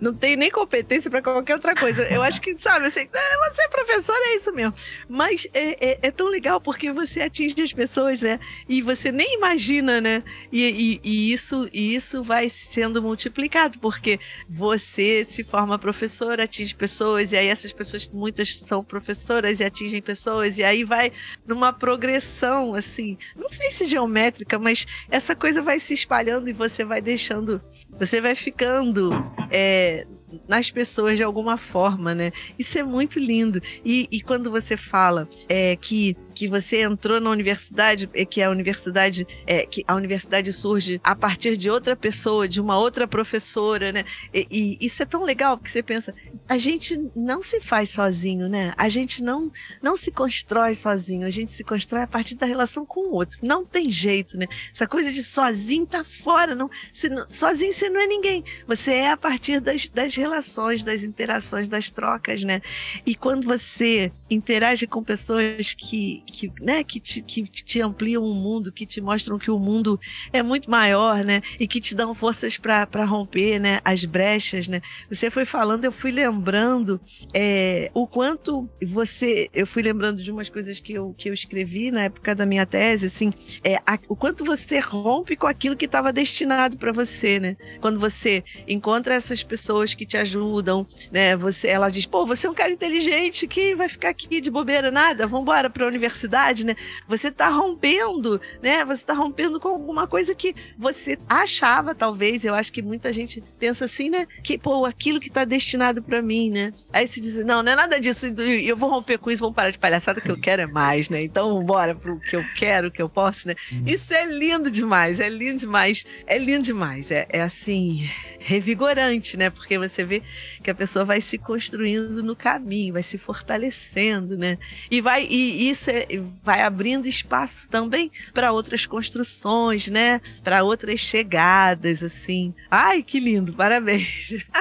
Não 0.00 0.12
tenho 0.12 0.37
nem 0.37 0.50
competência 0.50 1.09
para 1.09 1.22
qualquer 1.22 1.55
outra 1.55 1.74
coisa. 1.74 2.03
Eu 2.11 2.20
acho 2.20 2.40
que, 2.40 2.59
sabe, 2.59 2.87
assim, 2.87 3.09
é, 3.12 3.50
você 3.50 3.62
é 3.62 3.68
professor, 3.68 4.16
é 4.16 4.37
isso 4.37 4.53
mesmo. 4.53 4.74
Mas 5.09 5.46
é, 5.55 5.90
é, 5.90 5.98
é, 6.03 6.11
tão 6.11 6.27
legal 6.29 6.61
porque 6.61 6.90
você 6.90 7.20
atinge 7.22 7.61
as 7.62 7.72
pessoas, 7.72 8.20
né? 8.20 8.40
E 8.68 8.83
você 8.83 9.12
nem 9.12 9.37
imagina, 9.37 10.00
né? 10.00 10.22
E, 10.50 10.64
e, 10.64 11.00
e, 11.05 11.33
isso, 11.33 11.68
e 11.72 11.94
isso 11.94 12.24
vai 12.24 12.48
sendo 12.48 13.00
multiplicado, 13.00 13.79
porque 13.79 14.18
você 14.48 15.24
se 15.29 15.44
forma 15.44 15.79
professor, 15.79 16.40
atinge 16.40 16.74
pessoas, 16.74 17.33
e 17.33 17.37
aí 17.37 17.46
essas 17.46 17.72
pessoas, 17.72 18.09
muitas 18.09 18.57
são 18.57 18.83
professoras 18.83 19.61
e 19.61 19.64
atingem 19.64 20.03
pessoas, 20.03 20.59
e 20.59 20.64
aí 20.64 20.83
vai 20.83 21.04
vai 21.05 21.12
numa 21.47 21.73
progressão, 21.73 22.75
assim, 22.75 23.19
não 23.37 23.49
sei 23.49 23.71
se 23.71 23.87
geométrica, 23.87 24.59
mas 24.59 24.87
essa 25.11 25.35
coisa 25.35 25.62
vai 25.62 25.79
se 25.79 25.93
espalhando 25.93 26.49
e 26.49 26.53
você 26.53 26.85
vai 26.85 27.01
deixando, 27.01 27.61
você 27.99 28.21
vai 28.21 28.35
ficando 28.35 29.11
é, 29.51 30.07
nas 30.49 30.70
pessoas 30.70 31.16
de 31.16 31.23
alguma 31.23 31.57
forma, 31.57 32.14
né? 32.14 32.33
Isso 32.59 32.79
é 32.79 32.83
muito 32.83 33.18
lindo. 33.18 33.61
E, 33.85 34.09
e 34.11 34.20
quando 34.20 34.51
você 34.51 34.77
fala 34.77 35.29
é, 35.49 35.77
que, 35.77 36.16
que 36.35 36.49
você 36.49 36.83
entrou 36.83 37.20
na 37.20 37.31
universidade, 37.31 38.09
é, 38.12 38.25
que 38.25 38.42
a 38.42 38.51
universidade 38.51 39.27
é, 39.47 39.66
que 39.66 39.85
a 39.87 39.94
universidade 39.94 40.53
surge 40.53 41.01
a 41.03 41.14
partir 41.14 41.57
de 41.57 41.70
outra 41.70 41.97
pessoa, 41.97 42.49
de 42.49 42.61
uma 42.61 42.79
outra 42.79 43.07
professora, 43.07 43.92
né? 43.92 44.05
E, 44.33 44.47
e 44.51 44.87
isso 44.87 45.03
é 45.03 45.07
tão 45.07 45.23
legal 45.25 45.57
porque 45.57 45.70
você 45.70 45.83
pensa, 45.83 46.14
a 46.49 46.59
gente 46.59 47.01
não 47.14 47.42
se 47.42 47.61
faz 47.61 47.90
sozinho, 47.90 48.49
né? 48.49 48.73
A 48.77 48.88
gente 48.88 49.23
não 49.23 49.51
não 49.83 49.97
se 49.97 50.11
constrói 50.11 50.75
sozinho, 50.75 51.27
a 51.27 51.31
gente 51.31 51.53
se 51.53 51.64
constrói 51.64 52.03
a 52.03 52.07
partir 52.07 52.35
da 52.35 52.47
relação 52.47 52.85
com 52.85 53.01
o 53.09 53.12
outro. 53.12 53.38
Não 53.42 53.64
tem 53.64 53.90
jeito, 53.90 54.37
né? 54.37 54.47
Essa 54.73 54.87
coisa 54.87 55.12
de 55.12 55.23
sozinho 55.23 55.87
tá 55.87 56.05
fora, 56.05 56.55
não, 56.55 56.70
se, 56.92 57.09
sozinho 57.29 57.73
você 57.73 57.88
não 57.88 58.01
é 58.01 58.07
ninguém. 58.07 58.44
Você 58.66 58.92
é 58.92 59.11
a 59.12 59.16
partir 59.16 59.61
das, 59.61 59.88
das 59.88 60.14
relações, 60.25 60.83
das 60.83 61.05
interações, 61.05 61.69
das 61.69 61.91
trocas, 61.91 62.43
né? 62.43 62.63
E 63.05 63.15
quando 63.15 63.47
você 63.47 64.11
interage 64.31 64.87
com 64.87 65.05
pessoas 65.05 65.75
que, 65.75 66.23
que, 66.27 66.51
né, 66.61 66.83
que, 66.83 66.99
te, 66.99 67.23
que 67.23 67.43
te 67.43 67.81
ampliam 67.83 68.25
o 68.25 68.35
mundo, 68.35 68.73
que 68.73 68.87
te 68.87 69.01
mostram 69.03 69.39
que 69.39 69.51
o 69.51 69.59
mundo 69.59 70.01
é 70.33 70.43
muito 70.43 70.71
maior, 70.71 71.23
né? 71.23 71.43
E 71.61 71.67
que 71.69 71.81
te 71.81 71.95
dão 71.95 72.15
forças 72.15 72.57
para 72.57 73.05
romper, 73.05 73.59
né? 73.59 73.81
As 73.85 74.05
brechas, 74.05 74.67
né? 74.67 74.81
Você 75.11 75.31
foi 75.31 75.45
falando, 75.45 75.85
eu 75.85 75.93
fui 75.93 76.11
lembrando 76.11 76.99
é, 77.35 77.91
o 77.93 78.07
quanto 78.07 78.69
você. 78.83 79.51
Eu 79.53 79.67
fui 79.67 79.83
lembrando 79.83 80.23
de 80.23 80.33
umas 80.33 80.49
coisas 80.49 80.81
que 80.81 80.95
eu, 80.95 81.15
que 81.19 81.29
eu 81.29 81.35
escrevi 81.35 81.91
na 81.91 82.05
época 82.05 82.35
da 82.35 82.47
minha 82.47 82.65
tese, 82.65 83.07
assim, 83.07 83.31
é, 83.63 83.77
a, 83.87 83.99
o 84.09 84.17
quanto 84.17 84.45
você 84.45 84.79
rompe 84.79 85.37
com 85.37 85.47
aquilo 85.47 85.77
que 85.77 85.85
estava 85.85 86.13
destinado 86.13 86.79
para 86.79 86.93
você, 86.93 87.39
né? 87.39 87.57
Quando 87.81 88.01
você 88.01 88.43
encontra 88.67 89.15
essas 89.15 89.43
pessoas 89.43 89.93
que 89.93 90.07
te 90.07 90.13
ajudam, 90.16 90.87
né? 91.11 91.37
Você, 91.37 91.68
ela 91.68 91.88
diz, 91.88 92.07
pô, 92.07 92.27
você 92.27 92.46
é 92.46 92.50
um 92.50 92.55
cara 92.55 92.72
inteligente 92.72 93.46
que 93.46 93.74
vai 93.74 93.88
ficar 93.88 94.11
aqui 94.11 94.40
de 94.40 94.50
bobeira 94.50 94.90
nada, 94.90 95.27
vamos 95.27 95.42
embora 95.42 95.68
para 95.68 95.85
a 95.85 95.88
universidade, 95.88 96.64
né? 96.64 96.77
Você 97.09 97.29
está 97.29 97.48
rompendo, 97.48 98.40
né? 98.62 98.85
Você 98.85 99.03
está 99.03 99.14
rompendo 99.14 99.61
com 99.61 99.68
alguma 99.68 100.07
coisa 100.07 100.35
que 100.35 100.55
você 100.79 101.18
achava, 101.29 101.94
talvez, 101.94 102.44
eu 102.44 102.55
acho 102.55 102.72
que 102.72 102.83
muita 102.83 103.12
gente 103.12 103.42
pensa 103.59 103.85
assim, 103.85 104.11
né? 104.11 104.27
Que, 104.42 104.59
pô, 104.59 104.85
aquilo 104.85 105.20
que 105.20 105.29
está 105.29 105.44
destinado 105.44 106.03
para 106.03 106.22
mim, 106.22 106.50
né? 106.50 106.72
Aí 106.92 107.07
se 107.07 107.20
diz, 107.20 107.38
não, 107.44 107.62
não 107.62 107.72
é 107.72 107.77
nada 107.77 108.00
disso, 108.00 108.27
eu 108.27 108.77
vou 108.77 108.90
romper 108.90 109.18
com 109.18 109.31
isso, 109.31 109.40
vamos 109.40 109.57
parar 109.57 109.70
de 109.70 109.79
palhaçada, 109.79 110.20
que 110.20 110.31
eu 110.31 110.38
quero 110.38 110.62
é 110.62 110.66
mais, 110.66 111.09
né? 111.09 111.22
Então, 111.22 111.62
bora 111.64 111.94
pro 111.94 112.18
que 112.20 112.37
eu 112.37 112.44
quero, 112.57 112.90
que 112.90 113.03
eu 113.03 113.09
posso, 113.09 113.48
né? 113.48 113.55
Uhum. 113.72 113.85
Isso 113.87 114.12
é 114.12 114.27
lindo 114.27 114.70
demais, 114.70 115.20
é 115.20 115.29
lindo 115.29 115.59
demais, 115.59 116.05
é 116.27 116.38
lindo 116.38 116.62
demais, 116.62 117.11
é, 117.11 117.27
é 117.29 117.40
assim 117.40 118.09
revigorante, 118.44 119.38
né? 119.38 119.48
Porque 119.48 119.78
você 119.78 120.04
vê 120.04 120.22
que 120.62 120.70
a 120.70 120.74
pessoa 120.74 121.04
vai 121.04 121.20
se 121.20 121.38
construindo 121.38 122.22
no 122.22 122.37
caminho, 122.37 122.92
vai 122.92 123.02
se 123.02 123.16
fortalecendo, 123.16 124.37
né? 124.37 124.59
E 124.90 125.00
vai 125.00 125.26
e 125.28 125.70
isso 125.70 125.90
é, 125.90 126.07
vai 126.42 126.61
abrindo 126.61 127.09
espaço 127.09 127.68
também 127.68 128.12
para 128.35 128.52
outras 128.52 128.85
construções, 128.85 129.88
né? 129.88 130.20
Para 130.42 130.62
outras 130.62 131.00
chegadas, 131.00 132.02
assim. 132.02 132.54
Ai, 132.70 133.02
que 133.02 133.18
lindo! 133.18 133.52
Parabéns. 133.54 134.35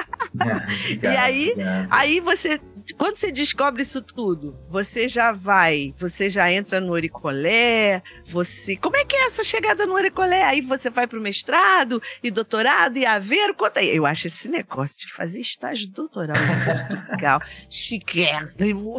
É, 1.00 1.12
e 1.12 1.16
aí, 1.16 1.54
aí 1.88 2.18
você 2.18 2.60
quando 2.96 3.16
você 3.16 3.32
descobre 3.32 3.82
isso 3.82 4.00
tudo, 4.00 4.56
você 4.68 5.08
já 5.08 5.32
vai, 5.32 5.94
você 5.96 6.30
já 6.30 6.50
entra 6.50 6.80
no 6.80 6.92
Oricolé, 6.92 8.02
você. 8.24 8.76
Como 8.76 8.96
é 8.96 9.04
que 9.04 9.16
é 9.16 9.26
essa 9.26 9.42
chegada 9.42 9.86
no 9.86 9.94
Oricolé? 9.94 10.44
Aí 10.44 10.60
você 10.60 10.90
vai 10.90 11.06
pro 11.06 11.20
mestrado 11.20 12.00
e 12.22 12.30
doutorado 12.30 12.96
e 12.96 13.04
a 13.04 13.18
ver, 13.18 13.54
conta 13.54 13.80
aí. 13.80 13.94
Eu 13.94 14.06
acho 14.06 14.26
esse 14.26 14.48
negócio 14.48 14.98
de 14.98 15.12
fazer 15.12 15.40
estágio 15.40 15.88
doutoral 15.88 16.36
em 16.36 16.96
Portugal 16.96 17.40
chiquérrimo. 17.68 18.98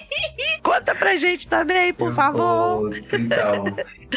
conta 0.62 0.94
pra 0.94 1.16
gente 1.16 1.48
também, 1.48 1.92
por 1.92 2.08
eu 2.08 2.14
favor. 2.14 2.96
então, 3.12 3.64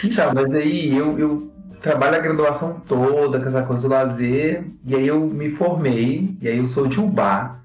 então, 0.04 0.34
mas 0.34 0.54
aí 0.54 0.96
eu, 0.96 1.18
eu 1.18 1.54
trabalho 1.82 2.16
a 2.16 2.20
graduação 2.20 2.80
toda, 2.82 3.40
com 3.40 3.48
essa 3.48 3.64
coisa 3.64 3.84
do 3.84 3.88
lazer, 3.88 4.66
e 4.86 4.96
aí 4.96 5.08
eu 5.08 5.22
me 5.22 5.56
formei, 5.56 6.36
e 6.42 6.48
aí 6.48 6.58
eu 6.58 6.68
sou 6.68 6.88
de 6.88 7.00
Ubá 7.00 7.65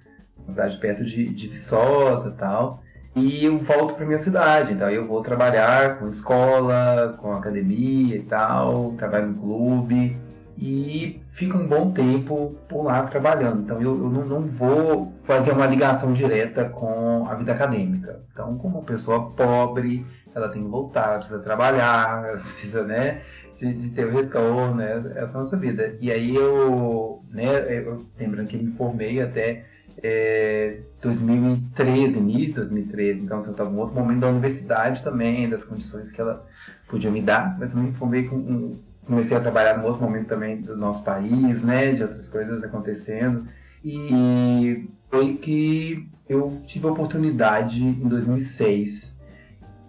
cidade 0.50 0.78
perto 0.78 1.04
de, 1.04 1.28
de 1.28 1.48
Viçosa 1.48 2.28
e 2.28 2.38
tal. 2.38 2.82
E 3.16 3.44
eu 3.44 3.58
volto 3.58 3.94
para 3.94 4.06
minha 4.06 4.18
cidade, 4.20 4.72
então 4.72 4.88
eu 4.88 5.06
vou 5.06 5.20
trabalhar 5.20 5.98
com 5.98 6.06
escola, 6.06 7.16
com 7.20 7.32
academia 7.32 8.16
e 8.16 8.22
tal, 8.22 8.92
trabalho 8.92 9.28
no 9.28 9.34
clube 9.34 10.16
e 10.60 11.18
fico 11.32 11.56
um 11.56 11.66
bom 11.66 11.90
tempo 11.90 12.54
por 12.68 12.82
lá 12.82 13.02
trabalhando. 13.04 13.62
Então 13.62 13.80
eu, 13.80 13.96
eu 13.96 14.10
não, 14.10 14.24
não, 14.26 14.42
vou 14.42 15.12
fazer 15.24 15.52
uma 15.52 15.66
ligação 15.66 16.12
direta 16.12 16.68
com 16.68 17.26
a 17.26 17.34
vida 17.34 17.52
acadêmica. 17.52 18.20
Então, 18.30 18.58
como 18.58 18.78
uma 18.78 18.84
pessoa 18.84 19.30
pobre, 19.30 20.06
ela 20.34 20.50
tem 20.50 20.62
que 20.62 20.68
voltar, 20.68 21.16
precisa 21.16 21.40
trabalhar, 21.40 22.22
precisa, 22.40 22.84
né, 22.84 23.22
de, 23.58 23.72
de 23.72 23.90
ter 23.90 24.04
o 24.04 24.12
retorno, 24.12 24.74
né, 24.74 25.02
essa 25.16 25.32
é 25.32 25.34
a 25.36 25.42
nossa 25.42 25.56
vida. 25.56 25.96
E 25.98 26.12
aí 26.12 26.36
eu, 26.36 27.24
né, 27.30 27.78
eu, 27.78 28.04
lembrando 28.18 28.48
que 28.48 28.56
eu 28.56 28.62
me 28.62 28.70
formei 28.72 29.20
até 29.20 29.64
é, 30.02 30.80
2013, 31.02 32.18
início 32.18 32.48
de 32.48 32.54
2013, 32.54 33.22
então 33.22 33.40
eu 33.42 33.50
estava 33.50 33.70
em 33.70 33.76
outro 33.76 33.94
momento 33.94 34.20
da 34.20 34.28
universidade 34.28 35.02
também, 35.02 35.48
das 35.48 35.64
condições 35.64 36.10
que 36.10 36.20
ela 36.20 36.46
podia 36.88 37.10
me 37.10 37.20
dar, 37.20 37.58
mas 37.58 37.70
também 37.70 37.92
formei 37.92 38.24
com, 38.24 38.76
comecei 39.06 39.36
a 39.36 39.40
trabalhar 39.40 39.78
num 39.78 39.84
outro 39.84 40.02
momento 40.02 40.28
também 40.28 40.60
do 40.60 40.76
nosso 40.76 41.02
país, 41.04 41.62
né, 41.62 41.92
de 41.92 42.02
outras 42.02 42.28
coisas 42.28 42.64
acontecendo, 42.64 43.46
e 43.84 44.88
foi 45.10 45.34
que 45.34 46.08
eu 46.28 46.60
tive 46.66 46.86
a 46.86 46.92
oportunidade 46.92 47.82
em 47.82 48.08
2006 48.08 49.18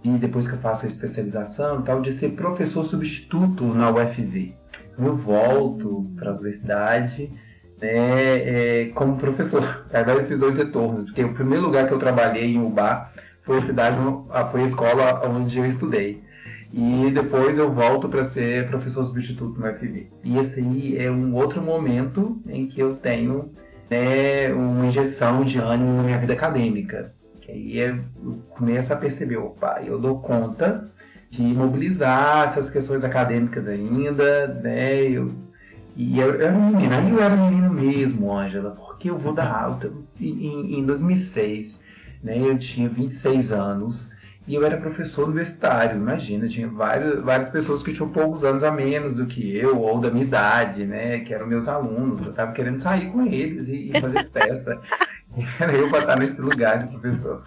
e 0.03 0.09
depois 0.17 0.47
que 0.47 0.53
eu 0.53 0.59
faço 0.59 0.85
a 0.85 0.87
especialização 0.87 1.81
tal, 1.83 2.01
de 2.01 2.11
ser 2.11 2.29
professor 2.29 2.83
substituto 2.83 3.65
na 3.65 3.91
UFV. 3.91 4.55
Eu 4.97 5.15
volto 5.15 6.09
para 6.15 6.31
a 6.31 6.33
universidade 6.33 7.31
né, 7.81 8.83
é, 8.83 8.91
como 8.93 9.17
professor. 9.17 9.85
Agora 9.91 10.19
eu 10.19 10.27
fiz 10.27 10.37
dois 10.37 10.57
retornos, 10.57 11.05
porque 11.05 11.23
o 11.23 11.33
primeiro 11.33 11.65
lugar 11.65 11.87
que 11.87 11.93
eu 11.93 11.99
trabalhei 11.99 12.53
em 12.53 12.61
Ubá 12.61 13.11
foi 13.41 13.57
a 13.57 13.61
cidade, 13.61 13.97
foi 14.51 14.61
a 14.61 14.65
escola 14.65 15.27
onde 15.27 15.57
eu 15.57 15.65
estudei. 15.65 16.21
E 16.71 17.11
depois 17.11 17.57
eu 17.57 17.73
volto 17.73 18.07
para 18.07 18.23
ser 18.23 18.67
professor 18.67 19.03
substituto 19.03 19.59
no 19.59 19.67
FV. 19.73 20.07
E 20.23 20.37
esse 20.37 20.59
aí 20.61 20.97
é 20.97 21.11
um 21.11 21.35
outro 21.35 21.61
momento 21.61 22.41
em 22.47 22.65
que 22.65 22.79
eu 22.79 22.95
tenho 22.95 23.51
né, 23.89 24.53
uma 24.53 24.85
injeção 24.85 25.43
de 25.43 25.57
ânimo 25.57 25.97
na 25.97 26.03
minha 26.03 26.17
vida 26.17 26.31
acadêmica. 26.31 27.13
Que 27.41 27.51
aí 27.51 27.77
eu 27.77 27.99
começo 28.51 28.93
a 28.93 28.95
perceber, 28.95 29.37
opa, 29.37 29.81
eu 29.83 29.99
dou 29.99 30.19
conta 30.19 30.89
de 31.29 31.41
mobilizar 31.41 32.45
essas 32.45 32.69
questões 32.69 33.03
acadêmicas 33.03 33.67
ainda, 33.67 34.47
né? 34.47 35.01
Eu 35.01 35.31
e 35.95 36.19
eu, 36.19 36.35
eu 36.35 36.47
era 36.47 36.57
um 36.57 36.67
menino, 36.67 36.93
aí 36.93 37.11
eu 37.11 37.21
era 37.21 37.33
um 37.33 37.49
menino 37.49 37.73
mesmo, 37.73 38.35
Ângela, 38.35 38.71
porque 38.71 39.09
eu 39.09 39.17
vou 39.17 39.33
dar 39.33 39.51
alta 39.51 39.91
em, 40.19 40.79
em 40.79 40.85
2006, 40.85 41.81
né? 42.23 42.37
Eu 42.39 42.57
tinha 42.57 42.87
26 42.87 43.51
anos 43.51 44.09
e 44.47 44.55
eu 44.55 44.65
era 44.65 44.77
professor 44.77 45.25
universitário, 45.25 45.97
imagina, 45.97 46.47
tinha 46.47 46.67
várias, 46.67 47.23
várias 47.23 47.49
pessoas 47.49 47.83
que 47.83 47.93
tinham 47.93 48.09
poucos 48.09 48.43
anos 48.43 48.63
a 48.63 48.71
menos 48.71 49.15
do 49.15 49.25
que 49.25 49.55
eu, 49.55 49.79
ou 49.79 49.99
da 49.99 50.09
minha 50.09 50.23
idade, 50.23 50.85
né? 50.85 51.19
Que 51.19 51.33
eram 51.33 51.45
meus 51.45 51.67
alunos, 51.67 52.25
eu 52.25 52.33
tava 52.33 52.51
querendo 52.51 52.77
sair 52.77 53.11
com 53.11 53.25
eles 53.25 53.67
e, 53.67 53.89
e 53.89 54.01
fazer 54.01 54.23
festa. 54.31 54.81
era 55.59 55.73
eu 55.73 55.89
para 55.89 55.99
estar 55.99 56.19
nesse 56.19 56.41
lugar 56.41 56.79
de 56.79 56.87
professor. 56.87 57.43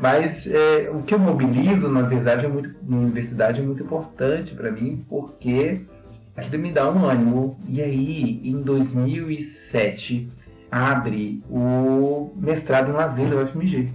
Mas 0.00 0.46
é, 0.46 0.88
o 0.92 1.02
que 1.02 1.14
eu 1.14 1.18
mobilizo, 1.18 1.88
na 1.88 2.02
verdade, 2.02 2.46
é 2.46 2.48
muito, 2.48 2.70
na 2.82 2.96
universidade 2.96 3.60
é 3.60 3.64
muito 3.64 3.82
importante 3.82 4.54
para 4.54 4.70
mim, 4.70 5.04
porque 5.08 5.82
aquilo 6.36 6.62
me 6.62 6.72
dá 6.72 6.90
um 6.90 7.04
ânimo. 7.04 7.58
E 7.68 7.80
aí, 7.80 8.40
em 8.44 8.60
2007, 8.62 10.30
abre 10.70 11.42
o 11.50 12.32
mestrado 12.36 12.90
em 12.90 12.94
lazer 12.94 13.28
da 13.28 13.36
UFMG. 13.36 13.90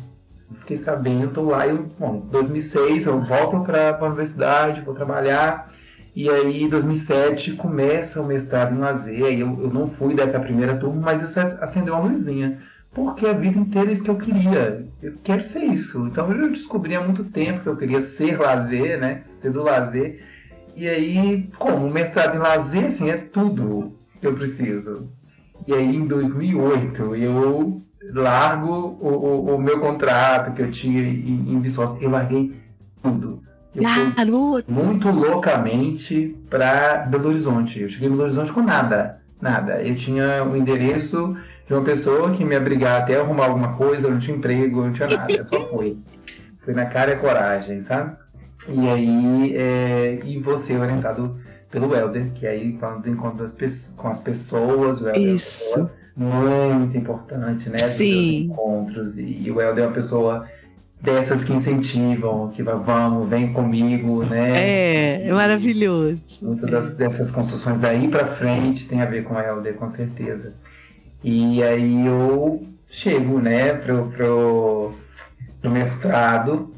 Fiquei 0.59 0.77
sabendo, 0.77 1.41
lá, 1.41 1.67
eu, 1.67 1.89
bom, 1.99 2.19
2006 2.31 3.07
eu 3.07 3.21
volto 3.21 3.61
para 3.61 3.97
a 3.97 4.05
universidade, 4.05 4.81
vou 4.81 4.93
trabalhar. 4.93 5.71
E 6.15 6.29
aí, 6.29 6.63
em 6.63 6.69
2007, 6.69 7.53
começa 7.53 8.21
o 8.21 8.25
mestrado 8.25 8.73
em 8.73 8.77
lazer. 8.77 9.25
Aí 9.25 9.39
eu, 9.39 9.59
eu 9.61 9.69
não 9.69 9.89
fui 9.89 10.15
dessa 10.15 10.39
primeira 10.39 10.77
turma, 10.77 11.01
mas 11.01 11.21
isso 11.21 11.39
acendeu 11.59 11.93
uma 11.93 12.07
luzinha. 12.07 12.59
Porque 12.93 13.27
a 13.27 13.33
vida 13.33 13.59
inteira 13.59 13.89
é 13.89 13.93
isso 13.93 14.03
que 14.03 14.09
eu 14.09 14.15
queria. 14.15 14.87
Eu 15.01 15.15
quero 15.21 15.43
ser 15.43 15.65
isso. 15.65 16.07
Então 16.07 16.31
eu 16.31 16.49
descobri 16.49 16.95
há 16.95 17.01
muito 17.01 17.25
tempo 17.25 17.59
que 17.59 17.67
eu 17.67 17.75
queria 17.75 17.99
ser 17.99 18.39
lazer, 18.39 18.97
né? 18.97 19.23
Ser 19.35 19.51
do 19.51 19.61
lazer. 19.61 20.23
E 20.75 20.87
aí, 20.87 21.49
como 21.57 21.89
mestrado 21.89 22.35
em 22.35 22.39
lazer, 22.39 22.85
assim, 22.85 23.09
é 23.09 23.17
tudo 23.17 23.97
que 24.19 24.27
eu 24.27 24.33
preciso. 24.33 25.09
E 25.65 25.73
aí, 25.73 25.95
em 25.95 26.05
2008, 26.05 27.15
eu 27.15 27.81
largo 28.13 28.97
o, 28.99 29.07
o, 29.07 29.55
o 29.55 29.61
meu 29.61 29.79
contrato 29.79 30.53
que 30.53 30.61
eu 30.61 30.69
tinha 30.69 31.01
em, 31.01 31.53
em 31.53 31.61
Viçosa. 31.61 31.97
Eu 32.01 32.09
larguei 32.09 32.53
tudo. 33.01 33.41
Eu 33.73 33.83
Garoto! 33.83 34.71
Muito 34.71 35.09
loucamente 35.09 36.35
para 36.49 36.99
Belo 36.99 37.29
Horizonte. 37.29 37.81
Eu 37.81 37.89
cheguei 37.89 38.07
em 38.07 38.11
Belo 38.11 38.23
Horizonte 38.23 38.51
com 38.51 38.61
nada. 38.61 39.21
Nada. 39.41 39.81
Eu 39.81 39.95
tinha 39.95 40.43
o 40.43 40.55
endereço 40.55 41.37
de 41.67 41.73
uma 41.73 41.83
pessoa 41.83 42.31
que 42.31 42.45
me 42.45 42.55
abrigar 42.55 43.01
até 43.01 43.19
arrumar 43.19 43.45
alguma 43.45 43.73
coisa, 43.73 44.07
eu 44.07 44.11
não 44.11 44.19
tinha 44.19 44.37
emprego, 44.37 44.79
eu 44.79 44.85
não 44.85 44.91
tinha 44.91 45.07
nada. 45.07 45.31
Eu 45.31 45.45
só 45.45 45.67
fui. 45.69 45.97
Fui 46.59 46.73
na 46.73 46.85
cara 46.85 47.13
e 47.13 47.15
coragem, 47.17 47.81
sabe? 47.81 48.17
E 48.67 48.89
aí, 48.89 49.55
é, 49.55 50.19
e 50.25 50.39
você 50.39 50.75
orientado 50.75 51.37
pelo 51.69 51.95
Helder, 51.95 52.31
que 52.33 52.47
aí 52.47 52.77
falando 52.79 53.03
do 53.03 53.09
encontro 53.09 53.39
das, 53.39 53.93
com 53.97 54.07
as 54.07 54.21
pessoas, 54.21 55.01
o 55.01 55.07
Helder 55.09 55.35
Isso. 55.35 55.89
é 56.17 56.73
muito 56.73 56.97
importante, 56.97 57.69
né? 57.69 57.77
Sim. 57.77 58.45
encontros. 58.45 59.17
E 59.17 59.51
o 59.51 59.61
Helder 59.61 59.83
é 59.83 59.87
uma 59.87 59.93
pessoa 59.93 60.47
dessas 61.01 61.43
que 61.43 61.53
incentivam, 61.53 62.49
que 62.49 62.63
vai, 62.63 62.75
vamos, 62.75 63.29
vem 63.29 63.53
comigo, 63.53 64.23
né? 64.23 65.21
É, 65.21 65.27
é 65.27 65.33
maravilhoso. 65.33 66.23
Muitas 66.41 66.71
das, 66.71 66.95
dessas 66.95 67.31
construções 67.31 67.79
daí 67.79 68.07
para 68.07 68.25
frente 68.25 68.87
tem 68.87 69.01
a 69.01 69.05
ver 69.05 69.23
com 69.23 69.35
o 69.35 69.39
Helder, 69.39 69.75
com 69.75 69.87
certeza. 69.87 70.53
E 71.23 71.61
aí 71.63 72.05
eu 72.05 72.65
chego, 72.87 73.39
né, 73.39 73.73
pro, 73.73 74.07
pro, 74.07 74.93
pro 75.61 75.71
mestrado, 75.71 76.73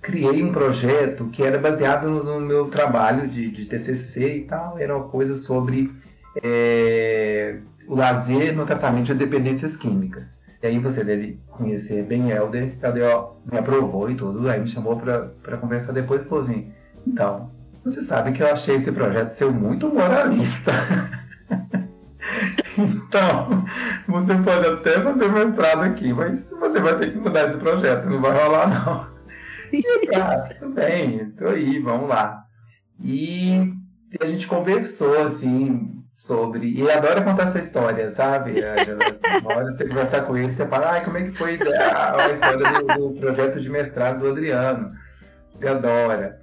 criei 0.00 0.42
um 0.42 0.52
projeto 0.52 1.26
que 1.26 1.42
era 1.42 1.58
baseado 1.58 2.08
no, 2.08 2.24
no 2.24 2.40
meu 2.40 2.68
trabalho 2.68 3.28
de, 3.28 3.50
de, 3.50 3.66
TCC 3.66 4.36
e 4.36 4.44
tal, 4.44 4.78
era 4.78 4.96
uma 4.96 5.08
coisa 5.08 5.34
sobre 5.34 5.92
é, 6.42 7.58
o 7.86 7.94
lazer 7.94 8.56
no 8.56 8.64
tratamento 8.64 9.06
de 9.06 9.14
dependências 9.14 9.76
químicas. 9.76 10.38
E 10.62 10.66
aí 10.66 10.78
você 10.78 11.02
deve 11.02 11.38
conhecer 11.48 12.02
bem 12.04 12.30
Helder, 12.30 12.74
Helder 12.82 13.28
me 13.50 13.58
aprovou 13.58 14.10
e 14.10 14.14
tudo, 14.14 14.48
aí 14.48 14.60
me 14.60 14.68
chamou 14.68 14.96
para 14.96 15.56
conversar 15.58 15.92
depois 15.92 16.22
e 16.22 16.24
falou 16.24 16.44
assim, 16.44 16.70
então, 17.06 17.50
você 17.84 18.02
sabe 18.02 18.32
que 18.32 18.42
eu 18.42 18.52
achei 18.52 18.76
esse 18.76 18.92
projeto 18.92 19.30
ser 19.30 19.46
muito 19.46 19.88
moralista. 19.88 20.72
então, 22.76 23.64
você 24.06 24.34
pode 24.34 24.66
até 24.66 25.00
fazer 25.00 25.28
mestrado 25.30 25.82
aqui, 25.82 26.12
mas 26.12 26.50
você 26.50 26.78
vai 26.78 26.98
ter 26.98 27.12
que 27.12 27.18
mudar 27.18 27.48
esse 27.48 27.56
projeto, 27.56 28.08
não 28.08 28.20
vai 28.20 28.32
rolar 28.32 28.68
não. 28.68 29.09
Tudo 30.58 30.74
bem, 30.74 31.30
tô 31.30 31.48
aí, 31.48 31.78
vamos 31.78 32.08
lá. 32.08 32.44
E 33.02 33.72
a 34.20 34.26
gente 34.26 34.46
conversou, 34.46 35.22
assim, 35.22 36.00
sobre. 36.16 36.66
E 36.66 36.80
ele 36.80 36.92
adora 36.92 37.22
contar 37.22 37.44
essa 37.44 37.58
história, 37.58 38.10
sabe? 38.10 38.60
Na 38.60 39.56
hora 39.56 39.70
você 39.72 39.88
conversar 39.88 40.22
com 40.22 40.36
ele, 40.36 40.50
você 40.50 40.66
fala, 40.66 40.96
ah, 40.96 41.00
como 41.00 41.16
é 41.16 41.22
que 41.24 41.32
foi 41.32 41.58
a, 41.62 42.16
a 42.16 42.30
história 42.30 42.58
do, 42.58 43.08
do, 43.08 43.20
projeto 43.20 43.60
de 43.60 43.70
mestrado 43.70 44.20
do 44.20 44.28
Adriano? 44.28 44.92
Ele 45.58 45.68
adora. 45.68 46.40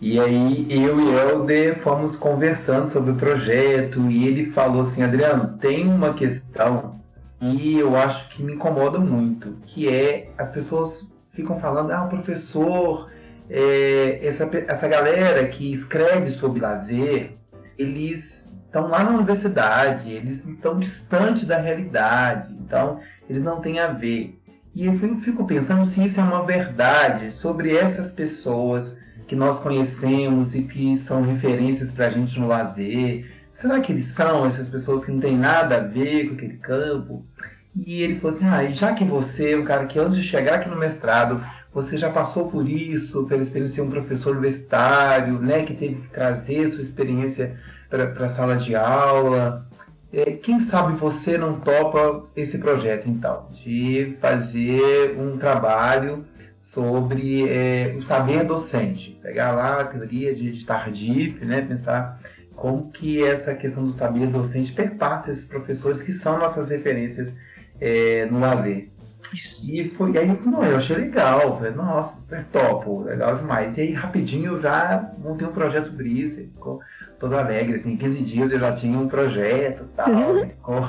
E 0.00 0.18
aí 0.18 0.66
eu 0.68 1.00
e 1.00 1.14
Helder 1.14 1.80
fomos 1.80 2.16
conversando 2.16 2.88
sobre 2.88 3.12
o 3.12 3.16
projeto 3.16 4.10
e 4.10 4.26
ele 4.26 4.50
falou 4.50 4.82
assim, 4.82 5.02
Adriano, 5.02 5.56
tem 5.58 5.88
uma 5.88 6.12
questão 6.12 7.00
e 7.40 7.78
eu 7.78 7.96
acho 7.96 8.28
que 8.28 8.42
me 8.42 8.54
incomoda 8.54 8.98
muito, 8.98 9.56
que 9.66 9.88
é 9.88 10.30
as 10.36 10.50
pessoas 10.50 11.11
ficam 11.32 11.58
falando, 11.58 11.90
ah, 11.90 12.04
o 12.04 12.08
professor, 12.08 13.10
é, 13.48 14.20
essa, 14.22 14.48
essa 14.66 14.88
galera 14.88 15.46
que 15.48 15.72
escreve 15.72 16.30
sobre 16.30 16.60
lazer, 16.60 17.32
eles 17.76 18.52
estão 18.64 18.88
lá 18.88 19.02
na 19.02 19.10
universidade, 19.10 20.10
eles 20.10 20.46
estão 20.46 20.78
distante 20.78 21.44
da 21.44 21.58
realidade, 21.58 22.52
então 22.54 23.00
eles 23.28 23.42
não 23.42 23.60
têm 23.60 23.78
a 23.78 23.88
ver. 23.88 24.38
E 24.74 24.86
eu 24.86 24.96
fico 25.20 25.46
pensando 25.46 25.84
se 25.84 26.02
isso 26.02 26.18
é 26.18 26.22
uma 26.22 26.46
verdade 26.46 27.30
sobre 27.30 27.76
essas 27.76 28.12
pessoas 28.12 28.98
que 29.26 29.36
nós 29.36 29.58
conhecemos 29.58 30.54
e 30.54 30.62
que 30.62 30.96
são 30.96 31.22
referências 31.22 31.92
para 31.92 32.06
a 32.06 32.10
gente 32.10 32.40
no 32.40 32.46
lazer. 32.46 33.30
Será 33.50 33.80
que 33.80 33.92
eles 33.92 34.06
são 34.06 34.46
essas 34.46 34.70
pessoas 34.70 35.04
que 35.04 35.10
não 35.10 35.20
têm 35.20 35.36
nada 35.36 35.76
a 35.76 35.80
ver 35.80 36.28
com 36.28 36.34
aquele 36.34 36.56
campo? 36.56 37.26
E 37.74 38.02
ele 38.02 38.16
falou 38.16 38.36
assim: 38.36 38.46
ah, 38.46 38.64
já 38.70 38.92
que 38.92 39.04
você, 39.04 39.56
um 39.56 39.64
cara 39.64 39.86
que 39.86 39.98
antes 39.98 40.16
de 40.16 40.22
chegar 40.22 40.56
aqui 40.56 40.68
no 40.68 40.76
mestrado, 40.76 41.42
você 41.72 41.96
já 41.96 42.10
passou 42.10 42.50
por 42.50 42.68
isso, 42.68 43.26
pela 43.26 43.40
experiência 43.40 43.76
de 43.76 43.76
ser 43.76 43.88
um 43.88 43.90
professor 43.90 44.32
universitário, 44.32 45.38
né, 45.38 45.62
que 45.62 45.74
teve 45.74 45.94
que 46.02 46.08
trazer 46.08 46.68
sua 46.68 46.82
experiência 46.82 47.56
para 47.88 48.24
a 48.24 48.28
sala 48.28 48.56
de 48.56 48.74
aula. 48.76 49.66
É, 50.12 50.32
quem 50.32 50.60
sabe 50.60 50.94
você 50.94 51.38
não 51.38 51.58
topa 51.60 52.26
esse 52.36 52.58
projeto, 52.58 53.08
então, 53.08 53.48
de 53.50 54.18
fazer 54.20 55.16
um 55.18 55.38
trabalho 55.38 56.26
sobre 56.60 57.48
é, 57.48 57.96
o 57.98 58.02
saber 58.02 58.44
docente. 58.44 59.18
Pegar 59.22 59.52
lá 59.52 59.80
a 59.80 59.84
teoria 59.84 60.34
de, 60.34 60.52
de 60.52 60.64
Tardif, 60.66 61.42
né, 61.46 61.62
pensar 61.62 62.20
como 62.54 62.92
que 62.92 63.24
essa 63.24 63.54
questão 63.54 63.84
do 63.84 63.92
saber 63.92 64.26
docente 64.26 64.72
perpassa 64.72 65.30
esses 65.30 65.46
professores 65.46 66.02
que 66.02 66.12
são 66.12 66.38
nossas 66.38 66.70
referências 66.70 67.36
é, 67.82 68.28
no 68.30 68.38
lazer. 68.38 68.88
E, 69.34 69.90
foi, 69.96 70.16
aí 70.16 70.38
não, 70.44 70.62
eu 70.62 70.76
achei 70.76 70.94
legal, 70.94 71.56
falei, 71.56 71.72
nossa, 71.72 72.20
super 72.20 72.44
top, 72.52 73.04
legal 73.04 73.36
demais. 73.36 73.76
E 73.76 73.80
aí 73.80 73.92
rapidinho 73.92 74.52
eu 74.52 74.60
já 74.60 75.10
montei 75.18 75.48
um 75.48 75.52
projeto 75.52 75.86
sobre 75.86 76.08
isso, 76.08 76.36
ficou 76.36 76.80
todo 77.18 77.34
alegre, 77.34 77.76
assim, 77.76 77.92
em 77.92 77.96
15 77.96 78.22
dias 78.22 78.52
eu 78.52 78.60
já 78.60 78.72
tinha 78.72 78.98
um 78.98 79.08
projeto 79.08 79.84
tal, 79.96 80.06
ficou 80.46 80.82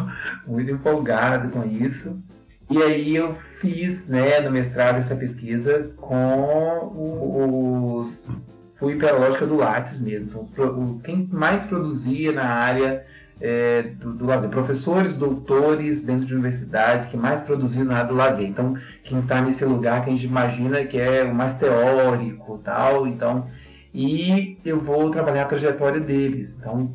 muito 0.46 0.72
empolgado 0.72 1.50
com 1.50 1.66
isso. 1.66 2.22
E 2.70 2.82
aí 2.82 3.16
eu 3.16 3.36
fiz, 3.60 4.10
né, 4.10 4.40
no 4.42 4.52
mestrado 4.52 4.98
essa 4.98 5.16
pesquisa 5.16 5.92
com 5.98 7.98
os... 7.98 8.30
Fui 8.76 8.98
para 8.98 9.12
a 9.12 9.18
lógica 9.18 9.46
do 9.46 9.56
Lattes 9.56 10.02
mesmo. 10.02 10.50
Então, 10.52 11.00
quem 11.04 11.30
mais 11.32 11.64
produzia 11.64 12.32
na 12.32 12.46
área 12.46 13.06
é, 13.44 13.82
do, 13.82 14.14
do, 14.14 14.26
lazer. 14.26 14.50
Professores, 14.50 15.16
doutores 15.16 16.02
dentro 16.02 16.26
de 16.26 16.34
universidade 16.34 17.10
que 17.10 17.18
mais 17.18 17.42
produziam 17.42 17.84
na 17.84 17.98
área 17.98 18.08
do 18.08 18.16
lazer. 18.16 18.48
Então, 18.48 18.78
quem 19.04 19.20
está 19.20 19.42
nesse 19.42 19.66
lugar 19.66 20.02
que 20.02 20.10
a 20.10 20.14
gente 20.14 20.26
imagina 20.26 20.86
que 20.86 20.98
é 20.98 21.24
o 21.26 21.36
mais 21.36 21.56
teórico 21.56 22.62
tal. 22.64 23.06
Então, 23.06 23.48
e 23.94 24.58
eu 24.64 24.80
vou 24.80 25.10
trabalhar 25.10 25.44
a 25.44 25.48
trajetória 25.48 26.00
deles. 26.00 26.56
Então, 26.58 26.94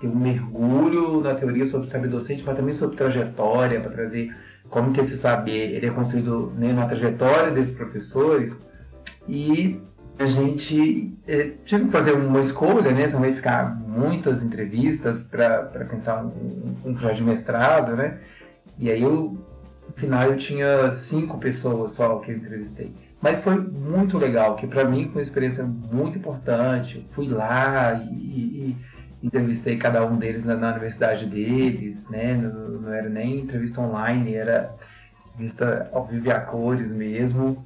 tem 0.00 0.08
um 0.08 0.16
mergulho 0.16 1.20
na 1.20 1.34
teoria 1.34 1.66
sobre 1.66 1.90
saber 1.90 2.08
docente, 2.08 2.42
mas 2.42 2.56
também 2.56 2.74
sobre 2.74 2.96
trajetória, 2.96 3.80
para 3.80 3.90
trazer 3.90 4.34
como 4.70 4.92
que 4.92 5.00
esse 5.00 5.16
saber 5.16 5.74
ele 5.74 5.86
é 5.86 5.90
construído 5.90 6.54
né, 6.56 6.72
na 6.72 6.86
trajetória 6.86 7.50
desses 7.50 7.74
professores. 7.74 8.58
E 9.28 9.78
a 10.18 10.26
gente 10.26 11.12
é, 11.26 11.50
tive 11.64 11.86
que 11.86 11.90
fazer 11.90 12.12
uma 12.12 12.40
escolha, 12.40 12.92
né? 12.92 13.06
Vai 13.08 13.32
ficar 13.32 13.74
muitas 13.76 14.42
entrevistas 14.44 15.26
para 15.26 15.62
pensar 15.88 16.24
um, 16.24 16.76
um, 16.84 16.94
projeto 16.94 17.16
de 17.16 17.24
mestrado, 17.24 17.96
né? 17.96 18.18
E 18.78 18.90
aí 18.90 19.02
eu, 19.02 19.36
no 19.88 19.94
final 19.96 20.24
eu 20.30 20.36
tinha 20.36 20.90
cinco 20.90 21.38
pessoas 21.38 21.92
só 21.92 22.18
que 22.18 22.30
eu 22.30 22.36
entrevistei. 22.36 22.92
Mas 23.20 23.40
foi 23.40 23.56
muito 23.56 24.18
legal, 24.18 24.54
que 24.54 24.66
para 24.66 24.84
mim 24.84 25.04
foi 25.04 25.14
uma 25.14 25.22
experiência 25.22 25.64
muito 25.64 26.18
importante. 26.18 27.08
Fui 27.12 27.26
lá 27.26 27.94
e, 27.94 28.14
e, 28.14 28.76
e 29.22 29.26
entrevistei 29.26 29.78
cada 29.78 30.04
um 30.06 30.16
deles 30.16 30.44
na, 30.44 30.54
na 30.54 30.72
universidade 30.72 31.26
deles, 31.26 32.08
né? 32.08 32.34
Não, 32.34 32.68
não, 32.82 32.92
era 32.92 33.08
nem 33.08 33.40
entrevista 33.40 33.80
online, 33.80 34.34
era 34.34 34.74
entrevista 35.28 35.88
ao 35.92 36.06
vivo 36.06 36.26
e 36.26 36.30
a 36.30 36.40
cores 36.40 36.92
mesmo. 36.92 37.64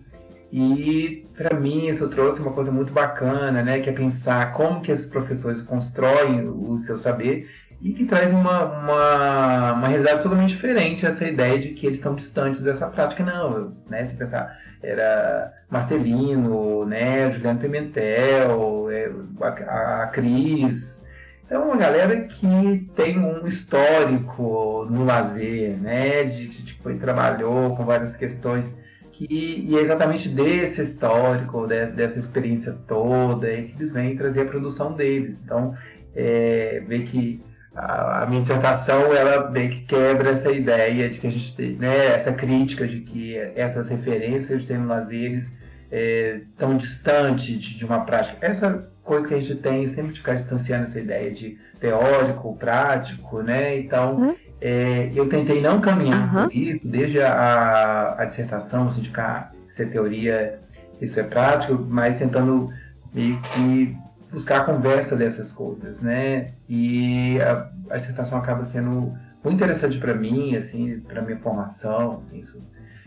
E 0.50 1.26
para 1.36 1.58
mim 1.58 1.86
isso 1.86 2.08
trouxe 2.08 2.40
uma 2.40 2.52
coisa 2.52 2.72
muito 2.72 2.92
bacana, 2.92 3.62
né? 3.62 3.80
Que 3.80 3.90
é 3.90 3.92
pensar 3.92 4.52
como 4.52 4.80
que 4.80 4.90
esses 4.90 5.06
professores 5.06 5.60
constroem 5.62 6.48
o 6.48 6.78
seu 6.78 6.96
saber 6.96 7.48
e 7.80 7.92
que 7.92 8.04
traz 8.04 8.32
uma, 8.32 8.64
uma, 8.64 9.72
uma 9.74 9.88
realidade 9.88 10.22
totalmente 10.22 10.50
diferente 10.50 11.06
essa 11.06 11.26
ideia 11.26 11.58
de 11.58 11.68
que 11.70 11.86
eles 11.86 11.98
estão 11.98 12.14
distantes 12.14 12.62
dessa 12.62 12.88
prática. 12.88 13.22
Não, 13.22 13.76
né? 13.88 14.04
Se 14.04 14.16
pensar 14.16 14.58
era 14.82 15.52
Marcelino, 15.68 16.84
né, 16.84 17.30
Juliano 17.32 17.58
Pimentel, 17.58 18.90
é, 18.90 19.10
a, 19.40 20.02
a 20.04 20.06
Cris. 20.08 21.04
É 21.50 21.58
uma 21.58 21.76
galera 21.76 22.20
que 22.22 22.90
tem 22.94 23.18
um 23.18 23.46
histórico 23.46 24.86
no 24.90 25.04
lazer, 25.04 25.78
né, 25.78 26.24
de, 26.24 26.46
de, 26.46 26.62
de 26.62 26.74
que 26.74 26.94
trabalhou 26.94 27.74
com 27.74 27.84
várias 27.84 28.16
questões. 28.16 28.72
Que, 29.18 29.66
e 29.68 29.76
é 29.76 29.80
exatamente 29.80 30.28
desse 30.28 30.80
histórico, 30.80 31.66
de, 31.66 31.86
dessa 31.86 32.20
experiência 32.20 32.72
toda, 32.86 33.48
que 33.48 33.74
eles 33.76 33.90
vêm 33.90 34.16
trazer 34.16 34.42
a 34.42 34.44
produção 34.44 34.92
deles. 34.92 35.40
Então, 35.44 35.74
é, 36.14 36.80
ver 36.86 37.02
que 37.02 37.42
a, 37.74 38.22
a, 38.22 38.26
minha 38.26 38.40
dissertação 38.40 39.12
ela 39.12 39.40
bem 39.50 39.70
que 39.70 39.80
quebra 39.86 40.30
essa 40.30 40.52
ideia 40.52 41.10
de 41.10 41.18
que 41.18 41.26
a 41.26 41.32
gente 41.32 41.52
tem, 41.56 41.72
né, 41.72 42.14
essa 42.14 42.32
crítica 42.32 42.86
de 42.86 43.00
que 43.00 43.36
essas 43.56 43.88
referências 43.88 44.64
de 44.64 44.76
lazeres 44.76 45.52
é, 45.90 46.42
tão 46.56 46.76
distante 46.76 47.56
de, 47.56 47.76
de, 47.76 47.84
uma 47.84 48.04
prática. 48.04 48.38
Essa 48.40 48.88
coisa 49.02 49.26
que 49.26 49.34
a 49.34 49.40
gente 49.40 49.56
tem 49.56 49.88
sempre 49.88 50.12
de 50.12 50.20
ficar 50.20 50.34
distanciando 50.34 50.84
essa 50.84 51.00
ideia 51.00 51.32
de 51.32 51.58
teórico, 51.80 52.56
prático, 52.56 53.42
né? 53.42 53.80
Então, 53.80 54.14
uhum. 54.14 54.36
É, 54.60 55.10
eu 55.14 55.28
tentei 55.28 55.60
não 55.60 55.80
caminhar 55.80 56.34
uhum. 56.34 56.42
por 56.44 56.54
isso, 56.54 56.88
desde 56.88 57.20
a, 57.20 58.16
a 58.18 58.24
dissertação, 58.24 58.88
assim, 58.88 59.00
de 59.00 59.08
ficar, 59.08 59.52
se 59.68 59.82
é 59.82 59.86
teoria, 59.86 60.60
isso 61.00 61.18
é 61.20 61.22
prático, 61.22 61.74
mas 61.88 62.16
tentando 62.18 62.68
meio 63.12 63.40
que 63.40 63.96
buscar 64.32 64.60
a 64.60 64.64
conversa 64.64 65.16
dessas 65.16 65.52
coisas, 65.52 66.02
né? 66.02 66.52
E 66.68 67.40
a, 67.40 67.70
a 67.90 67.96
dissertação 67.96 68.38
acaba 68.38 68.64
sendo 68.64 69.14
muito 69.42 69.56
interessante 69.56 69.98
para 69.98 70.14
mim, 70.14 70.56
assim, 70.56 71.00
para 71.00 71.22
minha 71.22 71.38
formação, 71.38 72.22
assim, 72.24 72.40
isso, 72.40 72.60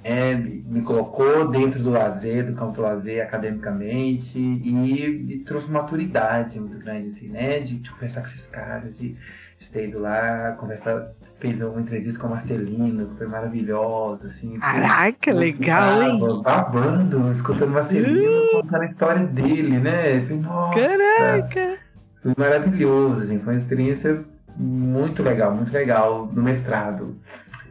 é, 0.03 0.33
me 0.33 0.81
colocou 0.81 1.49
dentro 1.49 1.81
do 1.81 1.91
lazer, 1.91 2.45
do 2.47 2.53
campo 2.53 2.73
do 2.73 2.81
lazer 2.81 3.23
academicamente 3.23 4.37
e 4.37 4.71
me 4.71 5.39
trouxe 5.39 5.67
uma 5.67 5.81
maturidade 5.81 6.59
muito 6.59 6.77
grande, 6.79 7.07
assim, 7.07 7.27
né? 7.27 7.59
De, 7.59 7.77
de 7.77 7.91
conversar 7.91 8.21
com 8.21 8.27
esses 8.27 8.47
caras, 8.47 8.97
de, 8.97 9.15
de 9.59 9.69
ter 9.69 9.89
ido 9.89 9.99
lá, 9.99 10.53
conversar, 10.53 11.11
fez 11.41 11.59
uma 11.61 11.81
entrevista 11.81 12.19
com 12.19 12.27
a 12.27 12.29
Marcelino, 12.31 13.07
que 13.07 13.17
foi 13.17 13.27
maravilhosa, 13.27 14.27
assim. 14.27 14.53
Caraca, 14.53 15.33
legal, 15.33 16.01
hein? 16.03 16.19
Babando, 16.43 17.31
escutando 17.31 17.71
Marcelino 17.71 18.29
uh! 18.29 18.61
contando 18.61 18.81
a 18.81 18.85
história 18.85 19.25
dele, 19.25 19.79
né? 19.79 20.21
Falei, 20.21 20.37
Nossa! 20.37 20.79
Caraca! 20.79 21.77
Foi 22.21 22.33
maravilhoso, 22.37 23.23
assim, 23.23 23.39
foi 23.39 23.53
uma 23.53 23.59
experiência 23.59 24.23
muito 24.55 25.23
legal, 25.23 25.53
muito 25.53 25.73
legal 25.73 26.29
no 26.31 26.43
mestrado. 26.43 27.17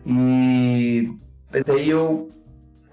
E 0.04 1.08
mas 1.52 1.68
aí 1.68 1.90
eu 1.90 2.30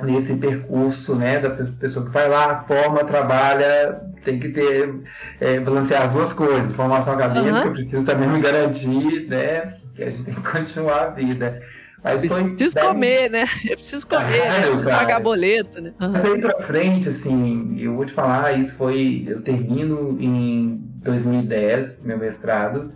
nesse 0.03 0.35
percurso, 0.35 1.15
né, 1.15 1.39
da 1.39 1.49
pessoa 1.49 2.05
que 2.05 2.11
vai 2.11 2.29
lá, 2.29 2.63
forma, 2.67 3.03
trabalha, 3.03 3.99
tem 4.23 4.39
que 4.39 4.49
ter, 4.49 4.93
é, 5.39 5.59
balancear 5.59 6.03
as 6.03 6.13
duas 6.13 6.31
coisas, 6.31 6.73
formação 6.73 7.15
acadêmica, 7.15 7.65
uhum. 7.65 7.73
preciso 7.73 8.05
também 8.05 8.29
me 8.29 8.39
garantir, 8.39 9.27
né, 9.27 9.77
que 9.97 10.03
a 10.03 10.11
gente 10.11 10.23
tem 10.23 10.35
que 10.35 10.51
continuar 10.51 11.03
a 11.03 11.09
vida. 11.09 11.61
Mas 12.03 12.21
preciso 12.21 12.73
foi, 12.73 12.81
comer, 12.83 13.29
né? 13.29 13.45
Eu 13.65 13.75
preciso 13.75 14.07
comer, 14.07 14.41
ah, 14.43 14.59
eu 14.61 14.71
preciso 14.71 14.89
pagar 14.89 15.19
boleto, 15.19 15.81
né? 15.81 15.93
Uhum. 15.99 16.11
Daí 16.11 16.39
pra 16.39 16.61
frente, 16.61 17.09
assim, 17.09 17.75
eu 17.79 17.95
vou 17.95 18.05
te 18.05 18.13
falar, 18.13 18.57
isso 18.57 18.75
foi, 18.75 19.25
eu 19.27 19.41
termino 19.41 20.15
em 20.21 20.77
2010, 21.03 22.05
meu 22.05 22.17
mestrado, 22.17 22.93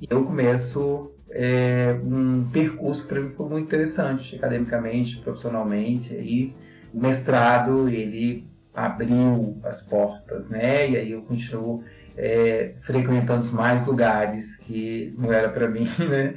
e 0.00 0.06
eu 0.08 0.24
começo 0.24 1.10
é, 1.30 1.96
um 2.04 2.48
percurso 2.52 3.02
que 3.02 3.08
para 3.08 3.20
mim 3.20 3.30
foi 3.30 3.48
muito 3.48 3.66
interessante, 3.66 4.36
academicamente, 4.36 5.18
profissionalmente. 5.18 6.14
Aí, 6.14 6.54
o 6.92 7.00
mestrado, 7.00 7.88
ele 7.88 8.46
abriu 8.72 9.58
as 9.64 9.82
portas, 9.82 10.48
né? 10.48 10.90
E 10.90 10.96
aí 10.96 11.10
eu 11.10 11.22
continuo 11.22 11.82
é, 12.16 12.74
frequentando 12.82 13.50
mais 13.52 13.86
lugares 13.86 14.56
que 14.56 15.14
não 15.18 15.32
era 15.32 15.48
para 15.48 15.68
mim, 15.68 15.88
né? 15.98 16.34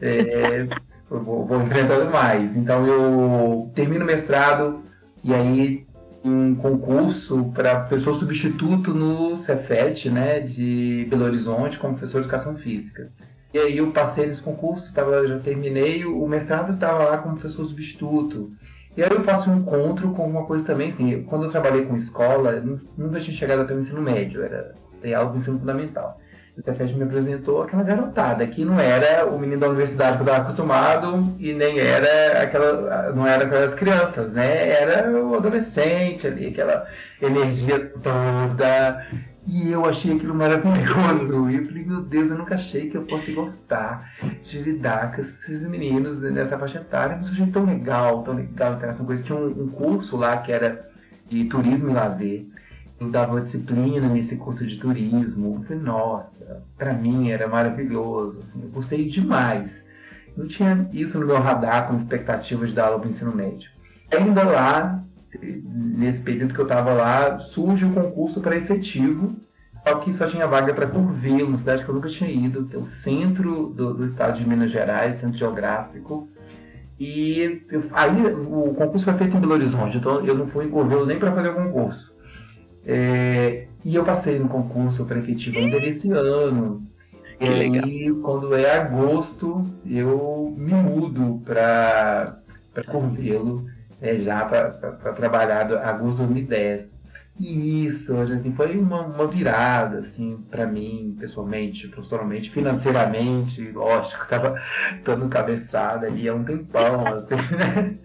É, 0.00 0.66
eu 1.10 1.22
vou, 1.22 1.46
vou 1.46 1.62
enfrentando 1.62 2.10
mais. 2.10 2.56
Então 2.56 2.86
eu 2.86 3.70
termino 3.74 4.04
o 4.04 4.06
mestrado 4.06 4.82
e 5.22 5.34
aí 5.34 5.86
um 6.24 6.56
concurso 6.56 7.52
para 7.54 7.80
professor 7.80 8.12
substituto 8.12 8.92
no 8.92 9.36
Cefet, 9.36 10.10
né, 10.10 10.40
de 10.40 11.06
Belo 11.08 11.24
Horizonte, 11.24 11.78
como 11.78 11.94
professor 11.94 12.20
de 12.20 12.26
educação 12.26 12.56
física. 12.56 13.10
E 13.54 13.58
aí 13.58 13.78
eu 13.78 13.92
passei 13.92 14.26
nesse 14.26 14.42
concurso, 14.42 14.92
tava, 14.92 15.26
já 15.26 15.38
terminei, 15.38 16.04
o 16.04 16.26
mestrado 16.26 16.74
estava 16.74 17.04
lá 17.04 17.18
como 17.18 17.36
professor 17.36 17.64
substituto. 17.64 18.52
E 18.96 19.02
aí 19.02 19.10
eu 19.10 19.22
faço 19.22 19.50
um 19.50 19.58
encontro 19.58 20.10
com 20.10 20.28
uma 20.28 20.44
coisa 20.46 20.64
também, 20.64 20.88
assim, 20.88 21.22
quando 21.22 21.44
eu 21.44 21.50
trabalhei 21.50 21.84
com 21.84 21.94
escola, 21.94 22.62
nunca 22.96 23.20
tinha 23.20 23.36
chegado 23.36 23.62
até 23.62 23.74
o 23.74 23.78
ensino 23.78 24.02
médio, 24.02 24.42
era 24.42 24.74
algo 25.14 25.32
do 25.32 25.38
ensino 25.38 25.58
fundamental. 25.58 26.20
O 26.56 26.62
Tefete 26.62 26.94
me 26.94 27.02
apresentou 27.04 27.62
aquela 27.62 27.82
garotada, 27.82 28.46
que 28.46 28.64
não 28.64 28.80
era 28.80 29.26
o 29.26 29.38
menino 29.38 29.60
da 29.60 29.68
universidade 29.68 30.16
que 30.16 30.22
eu 30.22 30.26
estava 30.26 30.42
acostumado 30.42 31.34
e 31.38 31.52
nem 31.52 31.78
era 31.78 32.42
aquela, 32.42 33.12
não 33.12 33.26
era 33.26 33.44
aquelas 33.44 33.74
crianças, 33.74 34.32
né? 34.32 34.70
Era 34.70 35.10
o 35.22 35.34
adolescente 35.34 36.26
ali, 36.26 36.46
aquela 36.46 36.86
energia 37.20 37.92
toda. 38.02 39.06
E 39.46 39.70
eu 39.70 39.84
achei 39.84 40.16
aquilo 40.16 40.34
maravilhoso. 40.34 41.50
E 41.50 41.56
eu 41.56 41.66
falei, 41.66 41.84
meu 41.84 42.00
Deus, 42.00 42.30
eu 42.30 42.38
nunca 42.38 42.54
achei 42.54 42.88
que 42.88 42.96
eu 42.96 43.06
fosse 43.06 43.32
gostar 43.32 44.10
de 44.42 44.60
lidar 44.60 45.14
com 45.14 45.20
esses 45.20 45.62
meninos 45.68 46.18
nessa 46.20 46.58
faixa 46.58 46.78
etária. 46.78 47.20
Eu 47.22 47.32
achei 47.32 47.46
tão 47.48 47.66
legal, 47.66 48.22
tão 48.22 48.34
legal, 48.34 48.78
eles. 49.08 49.22
Tinha 49.22 49.38
um, 49.38 49.64
um 49.64 49.68
curso 49.68 50.16
lá 50.16 50.38
que 50.38 50.50
era 50.50 50.88
de 51.28 51.44
turismo 51.44 51.90
e 51.90 51.92
lazer. 51.92 52.46
Eu 52.98 53.10
dava 53.10 53.32
uma 53.32 53.42
disciplina 53.42 54.08
nesse 54.08 54.36
curso 54.36 54.66
de 54.66 54.78
turismo. 54.78 55.56
Eu 55.56 55.62
falei, 55.62 55.82
nossa, 55.82 56.62
para 56.78 56.94
mim 56.94 57.30
era 57.30 57.46
maravilhoso. 57.46 58.40
Assim, 58.40 58.62
eu 58.62 58.70
gostei 58.70 59.06
demais. 59.06 59.84
Não 60.36 60.46
tinha 60.46 60.88
isso 60.92 61.18
no 61.18 61.26
meu 61.26 61.38
radar 61.38 61.88
com 61.88 61.94
expectativa 61.94 62.66
de 62.66 62.74
dar 62.74 62.86
aula 62.86 62.98
para 62.98 63.08
o 63.08 63.10
ensino 63.10 63.34
médio. 63.34 63.70
Ainda 64.12 64.44
lá, 64.44 65.04
nesse 65.42 66.20
período 66.20 66.54
que 66.54 66.60
eu 66.60 66.64
estava 66.66 66.92
lá, 66.92 67.38
surge 67.38 67.84
o 67.84 67.88
um 67.88 67.92
concurso 67.92 68.40
para 68.40 68.56
efetivo, 68.56 69.36
só 69.72 69.96
que 69.96 70.12
só 70.12 70.26
tinha 70.26 70.46
vaga 70.46 70.72
para 70.72 70.86
Curvelo, 70.86 71.48
uma 71.48 71.58
cidade 71.58 71.84
que 71.84 71.90
eu 71.90 71.94
nunca 71.94 72.08
tinha 72.08 72.30
ido, 72.30 72.68
é 72.72 72.76
o 72.76 72.86
centro 72.86 73.68
do, 73.68 73.94
do 73.94 74.04
estado 74.04 74.38
de 74.38 74.48
Minas 74.48 74.70
Gerais, 74.70 75.16
centro 75.16 75.36
geográfico. 75.36 76.28
E 76.98 77.62
eu, 77.70 77.84
aí 77.92 78.24
o 78.26 78.74
concurso 78.74 79.04
foi 79.04 79.14
feito 79.14 79.36
em 79.36 79.40
Belo 79.40 79.52
Horizonte, 79.52 79.98
então 79.98 80.24
eu 80.24 80.34
não 80.34 80.46
fui 80.46 80.64
em 80.64 80.70
Curvelo 80.70 81.04
nem 81.04 81.18
para 81.18 81.32
fazer 81.32 81.50
o 81.50 81.54
concurso. 81.54 82.15
É, 82.86 83.66
e 83.84 83.96
eu 83.96 84.04
passei 84.04 84.38
no 84.38 84.48
concurso 84.48 85.06
para 85.06 85.18
efetivo 85.18 85.58
ainda 85.58 85.76
esse 85.78 86.10
ano. 86.10 86.86
Que 87.38 87.50
e 87.50 87.54
legal. 87.54 87.84
aí, 87.84 88.14
quando 88.22 88.54
é 88.54 88.76
agosto, 88.76 89.66
eu 89.84 90.54
me 90.56 90.72
mudo 90.72 91.42
para 91.44 92.40
Curvelo 92.86 93.66
é, 94.00 94.16
já 94.16 94.44
para 94.44 95.12
trabalhar 95.12 95.70
agosto 95.72 96.18
de 96.18 96.26
2010. 96.26 96.96
E 97.38 97.84
isso, 97.86 98.16
assim, 98.16 98.54
foi 98.54 98.78
uma, 98.78 99.02
uma 99.02 99.26
virada, 99.26 99.98
assim, 99.98 100.38
para 100.50 100.66
mim, 100.66 101.14
pessoalmente, 101.18 101.86
profissionalmente, 101.88 102.50
financeiramente, 102.50 103.72
lógico, 103.72 104.26
tava 104.26 104.58
dando 105.04 105.28
cabeçada 105.28 106.06
ali 106.06 106.26
há 106.26 106.34
um 106.34 106.44
tempão, 106.44 107.06
assim, 107.06 107.34
né? 107.34 107.98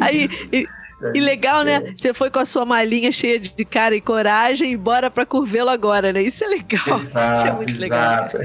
Aí, 0.00 0.26
e, 0.50 0.66
e 1.14 1.20
legal, 1.20 1.64
né? 1.64 1.74
É. 1.74 1.92
Você 1.96 2.14
foi 2.14 2.30
com 2.30 2.38
a 2.38 2.44
sua 2.44 2.64
malinha 2.64 3.10
cheia 3.10 3.38
de 3.38 3.64
cara 3.64 3.94
e 3.94 4.00
coragem 4.00 4.72
e 4.72 4.76
bora 4.76 5.10
pra 5.10 5.26
Curvelo 5.26 5.70
agora, 5.70 6.12
né? 6.12 6.22
Isso 6.22 6.44
é 6.44 6.48
legal. 6.48 7.00
Exato, 7.00 7.38
Isso 7.38 7.46
é 7.46 7.52
muito 7.52 7.78
legal. 7.78 8.26
Exato. 8.26 8.36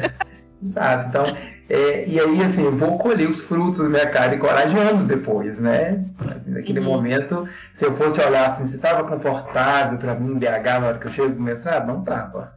exato. 0.61 1.07
Então, 1.09 1.37
é, 1.69 2.07
e 2.07 2.19
aí, 2.19 2.43
assim, 2.43 2.63
eu 2.63 2.75
vou 2.75 2.97
colher 2.97 3.29
os 3.29 3.41
frutos 3.41 3.79
da 3.79 3.89
minha 3.89 4.09
cara 4.09 4.33
e 4.33 4.37
coragem 4.37 4.79
anos 4.79 5.05
depois, 5.05 5.59
né? 5.59 6.05
Assim, 6.35 6.51
naquele 6.51 6.79
uhum. 6.79 6.85
momento, 6.85 7.47
se 7.73 7.85
eu 7.85 7.95
fosse 7.97 8.21
olhar 8.21 8.45
assim, 8.45 8.67
se 8.67 8.77
estava 8.77 9.03
confortável 9.03 9.97
para 9.97 10.15
mim 10.15 10.39
BH 10.39 10.79
na 10.79 10.87
hora 10.87 10.97
que 10.97 11.07
eu 11.07 11.11
chego 11.11 11.35
do 11.35 11.41
mestrado, 11.41 11.87
não 11.87 12.03
tava. 12.03 12.55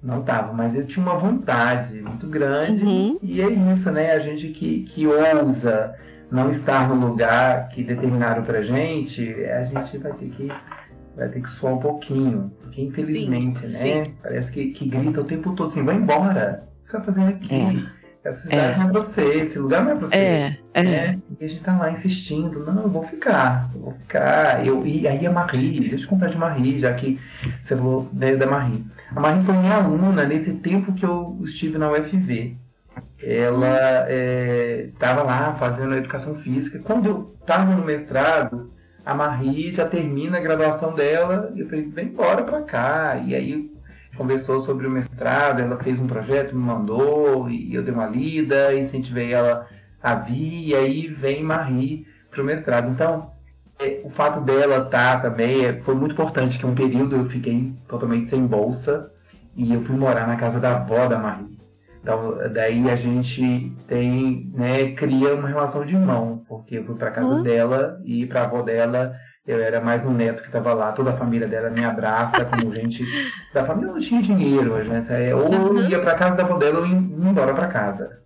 Não 0.00 0.22
tava, 0.22 0.52
mas 0.52 0.76
eu 0.76 0.86
tinha 0.86 1.04
uma 1.04 1.16
vontade 1.16 2.00
muito 2.00 2.28
grande. 2.28 2.84
Uhum. 2.84 3.18
E 3.22 3.40
é 3.40 3.48
isso, 3.48 3.90
né? 3.90 4.12
A 4.12 4.18
gente 4.20 4.48
que, 4.48 4.82
que 4.82 5.06
ousa 5.06 5.94
não 6.34 6.50
estar 6.50 6.88
no 6.88 6.96
lugar 6.96 7.68
que 7.68 7.84
determinaram 7.84 8.42
pra 8.42 8.60
gente, 8.60 9.32
a 9.44 9.62
gente 9.62 9.98
vai 9.98 10.12
ter 10.12 10.28
que 10.30 10.48
vai 11.16 11.28
ter 11.28 11.40
que 11.40 11.48
suar 11.48 11.74
um 11.74 11.78
pouquinho. 11.78 12.52
Porque 12.60 12.82
infelizmente, 12.82 13.64
sim, 13.64 13.94
né? 13.94 14.04
Sim. 14.04 14.14
Parece 14.20 14.50
que, 14.50 14.72
que 14.72 14.88
grita 14.88 15.20
o 15.20 15.24
tempo 15.24 15.52
todo 15.52 15.68
assim, 15.68 15.84
vai 15.84 15.94
embora. 15.94 16.64
O 16.80 16.84
que 16.84 16.90
você 16.90 16.96
tá 16.96 17.04
fazendo 17.04 17.28
aqui? 17.28 17.54
É. 17.54 18.04
Essa 18.28 18.42
cidade 18.48 18.72
é. 18.72 18.76
não 18.78 18.88
é 18.88 18.90
pra 18.90 19.00
você, 19.00 19.24
esse 19.34 19.58
lugar 19.58 19.84
não 19.84 19.92
é 19.92 19.94
pra 19.94 20.06
você. 20.06 20.16
É, 20.16 20.58
é. 20.72 20.82
Né? 20.82 21.18
E 21.38 21.44
a 21.44 21.48
gente 21.48 21.62
tá 21.62 21.76
lá 21.76 21.92
insistindo, 21.92 22.64
não, 22.64 22.82
eu 22.82 22.88
vou 22.88 23.04
ficar, 23.04 23.70
eu 23.74 23.80
vou 23.82 23.92
ficar. 23.92 24.66
Eu, 24.66 24.84
e 24.84 25.06
aí 25.06 25.26
a 25.26 25.30
Marie, 25.30 25.88
deixa 25.88 26.04
eu 26.04 26.08
contar 26.08 26.28
de 26.28 26.38
Marie, 26.38 26.80
já 26.80 26.92
que 26.94 27.20
você 27.62 27.76
falou 27.76 28.08
da, 28.10 28.34
da 28.34 28.46
Marie. 28.46 28.84
A 29.14 29.20
Marie 29.20 29.44
foi 29.44 29.54
minha 29.58 29.76
aluna 29.76 30.24
nesse 30.24 30.54
tempo 30.54 30.94
que 30.94 31.04
eu 31.04 31.38
estive 31.44 31.78
na 31.78 31.92
UFV. 31.92 32.56
Ela 33.22 34.06
estava 34.92 35.20
é, 35.20 35.24
lá 35.24 35.54
fazendo 35.54 35.94
educação 35.94 36.36
física. 36.36 36.78
Quando 36.78 37.06
eu 37.06 37.36
estava 37.40 37.74
no 37.74 37.84
mestrado, 37.84 38.70
a 39.04 39.14
Marie 39.14 39.72
já 39.72 39.86
termina 39.86 40.38
a 40.38 40.40
graduação 40.40 40.94
dela 40.94 41.52
e 41.54 41.60
eu 41.60 41.68
falei, 41.68 41.88
vem 41.88 42.06
embora 42.06 42.42
para 42.42 42.62
cá. 42.62 43.16
E 43.16 43.34
aí 43.34 43.70
conversou 44.16 44.60
sobre 44.60 44.86
o 44.86 44.90
mestrado, 44.90 45.60
ela 45.60 45.76
fez 45.76 45.98
um 46.00 46.06
projeto, 46.06 46.54
me 46.54 46.62
mandou, 46.62 47.50
e 47.50 47.74
eu 47.74 47.82
dei 47.82 47.92
uma 47.92 48.06
lida, 48.06 48.74
incentivei 48.74 49.32
ela 49.32 49.66
a 50.02 50.14
vir, 50.14 50.68
e 50.68 50.74
aí 50.74 51.08
vem 51.08 51.42
Marie 51.42 52.06
para 52.30 52.42
o 52.42 52.44
mestrado. 52.44 52.90
Então, 52.90 53.30
é, 53.78 54.00
o 54.04 54.10
fato 54.10 54.40
dela 54.40 54.84
estar 54.84 55.20
tá, 55.20 55.30
também 55.30 55.64
é, 55.64 55.80
foi 55.80 55.94
muito 55.94 56.12
importante, 56.12 56.58
que 56.58 56.66
um 56.66 56.74
período 56.74 57.16
eu 57.16 57.28
fiquei 57.28 57.72
totalmente 57.88 58.28
sem 58.28 58.46
bolsa, 58.46 59.10
e 59.56 59.72
eu 59.72 59.82
fui 59.82 59.96
morar 59.96 60.26
na 60.26 60.36
casa 60.36 60.60
da 60.60 60.76
avó 60.76 61.06
da 61.06 61.18
Marie. 61.18 61.58
Então, 62.04 62.36
daí 62.52 62.90
a 62.90 62.96
gente 62.96 63.72
tem, 63.88 64.52
né, 64.52 64.92
cria 64.92 65.34
uma 65.34 65.48
relação 65.48 65.86
de 65.86 65.94
irmão, 65.94 66.44
porque 66.46 66.76
eu 66.76 66.84
fui 66.84 66.96
para 66.96 67.10
casa 67.10 67.30
uhum. 67.30 67.42
dela 67.42 67.98
e 68.04 68.26
para 68.26 68.42
avó 68.42 68.60
dela 68.60 69.14
eu 69.46 69.58
era 69.58 69.80
mais 69.80 70.04
um 70.04 70.12
neto 70.12 70.42
que 70.42 70.48
estava 70.48 70.74
lá, 70.74 70.92
toda 70.92 71.12
a 71.12 71.16
família 71.16 71.48
dela 71.48 71.70
me 71.70 71.82
abraça, 71.82 72.44
como 72.44 72.74
gente 72.74 73.02
da 73.54 73.64
família 73.64 73.90
não 73.90 74.00
tinha 74.00 74.20
dinheiro, 74.20 74.74
a 74.74 74.84
gente, 74.84 75.10
é, 75.10 75.34
ou 75.34 75.50
uhum. 75.50 75.88
ia 75.88 75.98
para 75.98 76.14
casa 76.14 76.36
da 76.36 76.42
avó 76.42 76.58
dela 76.58 76.80
ou 76.80 76.86
ia 76.86 76.94
embora 76.94 77.54
para 77.54 77.68
casa. 77.68 78.18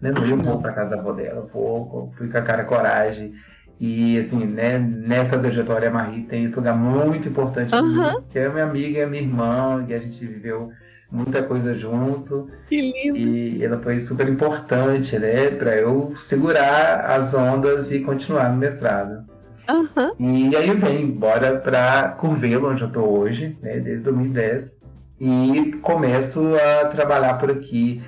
Né? 0.00 0.10
Não, 0.10 0.24
eu 0.24 0.36
vou 0.38 0.58
para 0.62 0.72
casa 0.72 0.96
da 0.96 0.96
avó 0.96 1.12
dela, 1.12 1.46
vou, 1.52 2.10
fui 2.16 2.30
com 2.30 2.38
a 2.38 2.42
cara 2.42 2.64
coragem. 2.64 3.34
E 3.78 4.18
assim, 4.18 4.38
né, 4.46 4.78
nessa 4.78 5.38
trajetória 5.38 5.90
a 5.90 5.92
Marie 5.92 6.24
tem 6.24 6.44
esse 6.44 6.56
lugar 6.56 6.74
muito 6.74 7.28
importante 7.28 7.74
uhum. 7.74 7.92
mim, 7.92 8.24
que 8.30 8.38
é 8.38 8.48
minha 8.48 8.64
amiga, 8.64 9.00
é 9.00 9.06
minha 9.06 9.22
irmã, 9.22 9.84
e 9.86 9.92
a 9.92 9.98
gente 9.98 10.26
viveu 10.26 10.70
muita 11.10 11.42
coisa 11.42 11.74
junto. 11.74 12.48
Que 12.68 12.80
lindo! 12.80 13.18
E 13.18 13.64
ela 13.64 13.78
foi 13.78 14.00
super 14.00 14.28
importante, 14.28 15.18
né, 15.18 15.50
para 15.50 15.76
eu 15.76 16.14
segurar 16.16 17.00
as 17.06 17.34
ondas 17.34 17.90
e 17.90 18.00
continuar 18.00 18.50
no 18.50 18.56
mestrado. 18.56 19.24
Uhum. 19.68 20.48
E 20.48 20.56
aí 20.56 20.68
eu 20.68 20.78
venho 20.78 21.00
embora 21.00 21.58
para 21.58 22.10
Curvelo, 22.10 22.70
onde 22.70 22.82
eu 22.82 22.88
estou 22.88 23.18
hoje, 23.18 23.58
né, 23.62 23.78
desde 23.80 24.02
2010, 24.04 24.78
e 25.20 25.72
começo 25.82 26.54
a 26.56 26.86
trabalhar 26.86 27.34
por 27.34 27.50
aqui. 27.50 28.02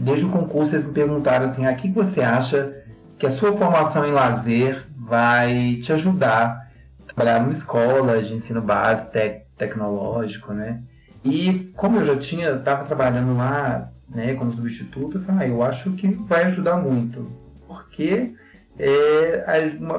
Desde 0.00 0.24
o 0.24 0.30
concurso 0.30 0.74
eles 0.74 0.86
me 0.86 0.94
perguntaram 0.94 1.44
assim, 1.44 1.66
ah, 1.66 1.72
o 1.72 1.76
que 1.76 1.88
você 1.88 2.20
acha 2.20 2.74
que 3.18 3.26
a 3.26 3.30
sua 3.30 3.52
formação 3.52 4.06
em 4.06 4.12
lazer 4.12 4.84
vai 4.96 5.78
te 5.82 5.92
ajudar 5.92 6.68
a 7.00 7.12
trabalhar 7.12 7.40
numa 7.40 7.52
escola 7.52 8.22
de 8.22 8.34
ensino 8.34 8.60
básico, 8.60 9.12
tec 9.12 9.44
tecnológico, 9.56 10.52
né? 10.52 10.80
E 11.24 11.72
como 11.74 11.98
eu 11.98 12.04
já 12.04 12.16
tinha, 12.16 12.50
estava 12.50 12.84
trabalhando 12.84 13.36
lá 13.36 13.90
né, 14.08 14.34
como 14.34 14.52
substituto, 14.52 15.18
eu 15.18 15.22
falei, 15.22 15.48
ah, 15.48 15.50
eu 15.50 15.62
acho 15.62 15.90
que 15.92 16.06
vai 16.08 16.44
ajudar 16.44 16.76
muito, 16.76 17.32
porque 17.66 18.34
é, 18.78 19.44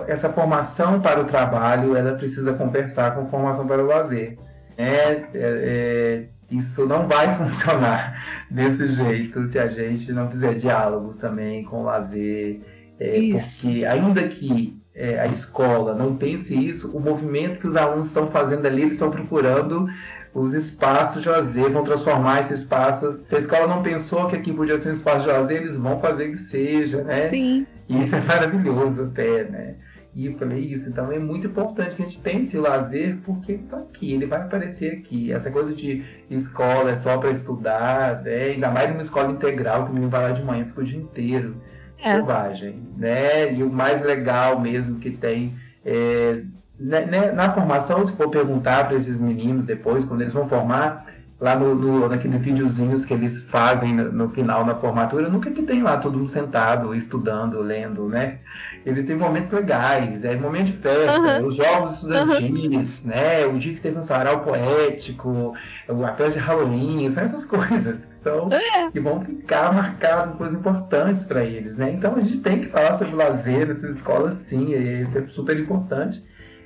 essa 0.07 0.29
formação 0.29 1.01
para 1.01 1.19
o 1.19 1.25
trabalho, 1.25 1.95
ela 1.95 2.13
precisa 2.13 2.53
conversar 2.53 3.15
com 3.15 3.21
a 3.21 3.25
formação 3.25 3.65
para 3.65 3.83
o 3.83 3.87
lazer. 3.87 4.37
É, 4.77 4.85
é, 4.85 5.27
é, 5.33 6.25
isso 6.51 6.85
não 6.85 7.07
vai 7.07 7.35
funcionar 7.37 8.45
desse 8.51 8.87
jeito 8.87 9.45
se 9.47 9.57
a 9.57 9.67
gente 9.67 10.11
não 10.11 10.29
fizer 10.29 10.53
diálogos 10.53 11.17
também 11.17 11.63
com 11.63 11.81
o 11.81 11.83
lazer. 11.83 12.61
É, 12.99 13.19
porque 13.31 13.85
ainda 13.85 14.27
que 14.27 14.79
é, 14.93 15.19
a 15.19 15.27
escola 15.27 15.93
não 15.93 16.15
pense 16.15 16.55
isso, 16.57 16.95
o 16.95 16.99
movimento 16.99 17.59
que 17.59 17.67
os 17.67 17.75
alunos 17.75 18.07
estão 18.07 18.27
fazendo 18.27 18.65
ali, 18.65 18.83
eles 18.83 18.93
estão 18.93 19.11
procurando 19.11 19.87
os 20.35 20.53
espaços 20.53 21.23
de 21.23 21.29
lazer, 21.29 21.71
vão 21.71 21.81
transformar 21.81 22.41
esses 22.41 22.59
espaços. 22.59 23.15
Se 23.15 23.35
a 23.35 23.37
escola 23.37 23.67
não 23.67 23.81
pensou 23.81 24.27
que 24.27 24.35
aqui 24.35 24.51
podia 24.51 24.77
ser 24.77 24.89
um 24.89 24.91
espaço 24.91 25.21
de 25.21 25.27
lazer, 25.27 25.61
eles 25.61 25.77
vão 25.77 25.97
fazer 26.01 26.29
que 26.29 26.37
seja, 26.37 27.05
né? 27.05 27.29
Sim. 27.29 27.65
E 27.87 28.01
isso 28.01 28.13
é 28.15 28.19
maravilhoso 28.19 29.03
até, 29.05 29.45
né? 29.45 29.75
E 30.13 30.25
eu 30.25 30.37
falei 30.37 30.59
isso, 30.59 30.89
então 30.89 31.09
é 31.09 31.19
muito 31.19 31.47
importante 31.47 31.95
que 31.95 32.01
a 32.01 32.05
gente 32.05 32.19
pense 32.19 32.57
o 32.57 32.61
lazer, 32.61 33.17
porque 33.25 33.53
ele 33.53 33.63
está 33.63 33.77
aqui, 33.77 34.13
ele 34.13 34.25
vai 34.25 34.41
aparecer 34.41 34.91
aqui. 34.93 35.31
Essa 35.31 35.49
coisa 35.51 35.73
de 35.73 36.03
escola 36.29 36.91
é 36.91 36.95
só 36.95 37.17
para 37.17 37.31
estudar, 37.31 38.21
né? 38.21 38.43
ainda 38.43 38.69
mais 38.71 38.89
numa 38.89 39.01
escola 39.01 39.31
integral, 39.31 39.85
que 39.85 39.91
o 39.91 39.93
menino 39.93 40.09
vai 40.09 40.21
lá 40.21 40.31
de 40.31 40.43
manhã 40.43 40.65
fica 40.65 40.81
o 40.81 40.83
dia 40.83 40.99
inteiro 40.99 41.61
é. 41.97 42.13
selvagem, 42.13 42.81
né? 42.97 43.53
E 43.53 43.63
o 43.63 43.69
mais 43.69 44.03
legal 44.03 44.59
mesmo 44.59 44.99
que 44.99 45.11
tem 45.11 45.55
é, 45.85 46.43
né, 46.79 47.05
né, 47.05 47.31
na 47.31 47.51
formação, 47.51 48.03
se 48.05 48.11
for 48.13 48.29
perguntar 48.29 48.87
para 48.87 48.97
esses 48.97 49.19
meninos 49.19 49.65
depois, 49.65 50.03
quando 50.03 50.21
eles 50.21 50.33
vão 50.33 50.47
formar, 50.47 51.05
lá 51.39 51.55
no, 51.55 51.75
no 51.75 52.07
naqueles 52.07 52.39
videozinhos 52.39 53.03
que 53.03 53.13
eles 53.13 53.41
fazem 53.41 53.93
no, 53.93 54.11
no, 54.11 54.29
final 54.29 54.63
da 54.63 54.75
formatura, 54.75 55.29
nunca 55.29 55.51
que 55.51 55.63
tem 55.63 55.83
lá 55.83 55.97
todo 55.97 56.17
mundo 56.17 56.29
sentado, 56.29 56.95
estudando, 56.95 57.61
lendo, 57.61 58.07
né? 58.07 58.39
Eles 58.85 59.05
têm 59.05 59.15
momentos 59.15 59.51
legais, 59.51 60.23
é 60.23 60.35
momento 60.37 60.67
de 60.67 60.77
festa, 60.77 61.41
uhum. 61.41 61.47
os 61.47 61.55
jogos 61.55 61.95
estudantis, 61.95 63.03
uhum. 63.03 63.09
né? 63.09 63.45
O 63.47 63.57
dia 63.57 63.73
que 63.73 63.81
teve 63.81 63.97
um 63.97 64.01
sarau 64.01 64.41
poético, 64.41 65.53
a 65.89 66.13
festa 66.13 66.39
de 66.39 66.45
Halloween, 66.45 67.09
são 67.11 67.23
essas 67.23 67.43
coisas 67.45 68.05
que, 68.05 68.23
são, 68.23 68.49
é. 68.51 68.91
que 68.91 68.99
vão 68.99 69.19
ficar 69.19 69.73
marcadas 69.73 70.35
coisas 70.35 70.57
importantes 70.57 71.25
para 71.25 71.43
eles, 71.43 71.75
né? 71.75 71.91
Então 71.91 72.15
a 72.15 72.21
gente 72.21 72.39
tem 72.39 72.61
que 72.61 72.67
falar 72.67 72.93
sobre 72.93 73.13
lazer 73.13 73.67
nessas 73.67 73.95
escolas 73.95 74.35
sim, 74.35 74.73
isso 74.73 75.17
é 75.17 75.27
super 75.27 75.59
importante. 75.59 76.23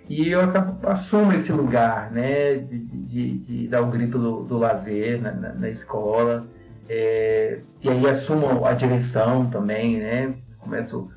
E 0.09 0.29
eu 0.29 0.41
assumo 0.87 1.31
esse 1.31 1.51
lugar, 1.51 2.11
né, 2.11 2.55
de, 2.55 2.79
de, 2.79 3.37
de 3.37 3.67
dar 3.67 3.83
o 3.83 3.85
um 3.85 3.91
grito 3.91 4.17
do, 4.17 4.43
do 4.43 4.57
lazer 4.57 5.21
na, 5.21 5.31
na, 5.31 5.53
na 5.53 5.69
escola. 5.69 6.47
É, 6.89 7.59
e 7.83 7.87
aí 7.87 8.07
assumo 8.07 8.65
a 8.65 8.73
direção 8.73 9.47
também, 9.51 9.99
né, 9.99 10.33
começo 10.57 11.11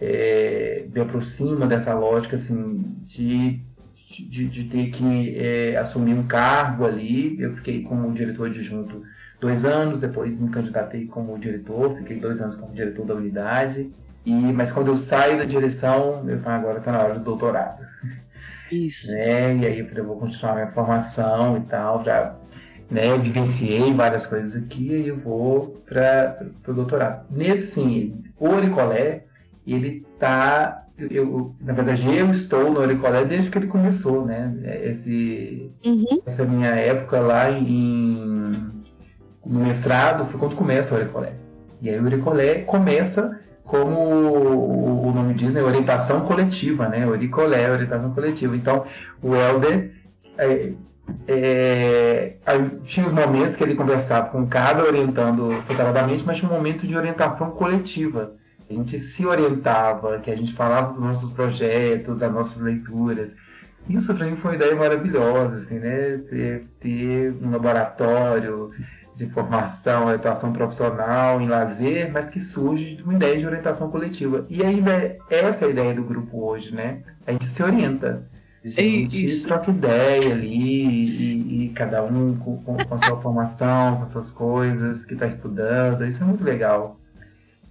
é, 0.00 0.86
me 0.92 1.00
aproximo 1.00 1.66
dessa 1.66 1.92
lógica, 1.94 2.36
assim, 2.36 2.96
de, 3.02 3.60
de, 4.28 4.48
de 4.48 4.64
ter 4.64 4.90
que 4.90 5.36
é, 5.36 5.76
assumir 5.76 6.14
um 6.14 6.26
cargo 6.26 6.84
ali. 6.84 7.40
Eu 7.40 7.56
fiquei 7.56 7.82
como 7.82 8.12
diretor 8.12 8.46
adjunto 8.46 9.02
dois 9.40 9.64
anos, 9.64 10.00
depois 10.00 10.40
me 10.40 10.50
candidatei 10.50 11.06
como 11.06 11.38
diretor, 11.38 11.96
fiquei 11.96 12.18
dois 12.20 12.40
anos 12.40 12.56
como 12.56 12.72
diretor 12.72 13.04
da 13.04 13.14
unidade. 13.14 13.90
E, 14.24 14.32
mas 14.52 14.70
quando 14.70 14.88
eu 14.88 14.98
saio 14.98 15.38
da 15.38 15.44
direção, 15.44 16.28
eu 16.28 16.38
falo, 16.40 16.60
agora 16.60 16.78
está 16.78 16.92
na 16.92 17.02
hora 17.02 17.14
do 17.14 17.20
doutorado. 17.24 17.86
Isso. 18.70 19.14
Né? 19.14 19.56
E 19.56 19.66
aí 19.66 19.78
eu 19.80 19.86
falei, 19.86 20.04
vou 20.04 20.16
continuar 20.16 20.54
minha 20.54 20.68
formação 20.68 21.56
e 21.56 21.60
tal, 21.60 22.02
já 22.04 22.36
né, 22.90 23.16
vivenciei 23.18 23.92
várias 23.92 24.26
coisas 24.26 24.60
aqui 24.62 24.88
e 24.88 25.08
eu 25.08 25.18
vou 25.18 25.82
para 25.86 26.46
o 26.66 26.72
doutorado. 26.72 27.26
Nesse, 27.30 27.64
assim, 27.64 28.22
o 28.38 28.48
Oricolé, 28.48 29.24
ele 29.66 30.06
tá 30.18 30.88
eu, 30.98 31.54
na 31.60 31.72
verdade, 31.72 32.12
eu 32.12 32.28
estou 32.32 32.72
no 32.72 32.80
Oricolé 32.80 33.24
desde 33.24 33.50
que 33.50 33.58
ele 33.58 33.68
começou, 33.68 34.26
né? 34.26 34.52
Esse, 34.82 35.70
uhum. 35.84 36.22
Essa 36.26 36.44
minha 36.44 36.70
época 36.70 37.20
lá 37.20 37.48
em, 37.52 38.50
no 39.46 39.60
mestrado 39.60 40.26
foi 40.26 40.40
quando 40.40 40.56
começa 40.56 40.92
o 40.92 40.98
Oricolé. 40.98 41.34
E 41.80 41.88
aí 41.88 42.00
o 42.00 42.04
Oricolé 42.04 42.62
começa 42.62 43.38
como 43.68 45.06
o 45.06 45.12
nome 45.14 45.34
diz, 45.34 45.52
né, 45.52 45.62
orientação 45.62 46.22
coletiva, 46.22 46.88
né, 46.88 47.06
oricolé, 47.06 47.70
orientação 47.70 48.14
coletiva. 48.14 48.56
Então, 48.56 48.86
o 49.22 49.36
Helder 49.36 49.92
é, 50.38 50.72
é, 51.26 52.36
tinha 52.84 53.06
os 53.06 53.12
momentos 53.12 53.56
que 53.56 53.62
ele 53.62 53.74
conversava 53.74 54.30
com 54.30 54.46
cada 54.46 54.82
orientando 54.82 55.60
separadamente, 55.60 56.24
mas 56.24 56.38
tinha 56.38 56.50
um 56.50 56.54
momento 56.54 56.86
de 56.86 56.96
orientação 56.96 57.50
coletiva. 57.50 58.32
A 58.70 58.72
gente 58.72 58.98
se 58.98 59.26
orientava, 59.26 60.18
que 60.18 60.30
a 60.30 60.36
gente 60.36 60.54
falava 60.54 60.88
dos 60.88 61.00
nossos 61.00 61.28
projetos, 61.28 62.20
das 62.20 62.32
nossas 62.32 62.62
leituras. 62.62 63.36
Isso 63.86 64.14
para 64.14 64.24
mim 64.24 64.36
foi 64.36 64.52
uma 64.52 64.56
ideia 64.56 64.74
maravilhosa, 64.74 65.56
assim, 65.56 65.78
né? 65.78 66.18
Ter, 66.30 66.66
ter 66.80 67.34
um 67.42 67.50
laboratório, 67.50 68.70
de 69.18 69.26
formação, 69.26 70.06
orientação 70.06 70.52
profissional, 70.52 71.40
em 71.40 71.48
lazer, 71.48 72.10
mas 72.12 72.30
que 72.30 72.40
surge 72.40 72.94
de 72.94 73.02
uma 73.02 73.14
ideia 73.14 73.36
de 73.36 73.44
orientação 73.44 73.90
coletiva. 73.90 74.46
E 74.48 74.62
ainda 74.62 74.92
é 74.92 75.18
essa 75.28 75.66
a 75.66 75.68
ideia 75.68 75.92
do 75.92 76.04
grupo 76.04 76.44
hoje, 76.44 76.72
né? 76.72 77.02
A 77.26 77.32
gente 77.32 77.46
se 77.46 77.60
orienta. 77.60 78.28
A 78.64 78.68
gente 78.68 79.24
Isso. 79.24 79.48
troca 79.48 79.70
ideia 79.72 80.32
ali 80.32 80.84
e, 80.86 81.64
e 81.64 81.68
cada 81.70 82.04
um 82.04 82.36
com, 82.36 82.58
com, 82.58 82.76
a 82.94 82.98
sua 82.98 83.20
formação, 83.20 83.96
com 83.96 84.06
suas 84.06 84.30
coisas 84.30 85.04
que 85.04 85.14
está 85.14 85.26
estudando. 85.26 86.06
Isso 86.06 86.22
é 86.22 86.26
muito 86.26 86.44
legal. 86.44 86.97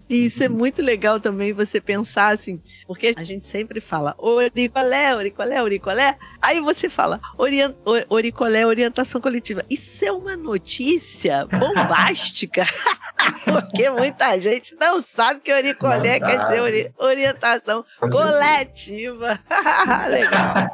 E 0.09 0.25
isso 0.25 0.43
é 0.43 0.49
muito 0.49 0.81
legal 0.81 1.19
também 1.19 1.51
você 1.51 1.81
pensar 1.81 2.33
assim, 2.33 2.61
porque 2.85 3.13
a 3.15 3.23
gente 3.23 3.45
sempre 3.45 3.81
fala 3.81 4.15
oricolé, 4.17 5.15
oricolé, 5.15 5.61
oricolé. 5.61 6.17
Aí 6.41 6.61
você 6.61 6.89
fala 6.89 7.19
orient, 7.37 7.75
oricolé, 8.09 8.65
orientação 8.65 9.19
coletiva. 9.19 9.65
Isso 9.69 10.05
é 10.05 10.11
uma 10.11 10.37
notícia 10.37 11.45
bombástica, 11.45 12.63
porque 13.43 13.89
muita 13.89 14.39
gente 14.39 14.75
não 14.79 15.01
sabe 15.01 15.41
que 15.41 15.51
oricolé 15.51 16.19
quer 16.19 16.45
dizer 16.45 16.61
ori, 16.61 16.91
orientação 16.97 17.83
coletiva. 17.99 19.39
legal. 20.09 20.69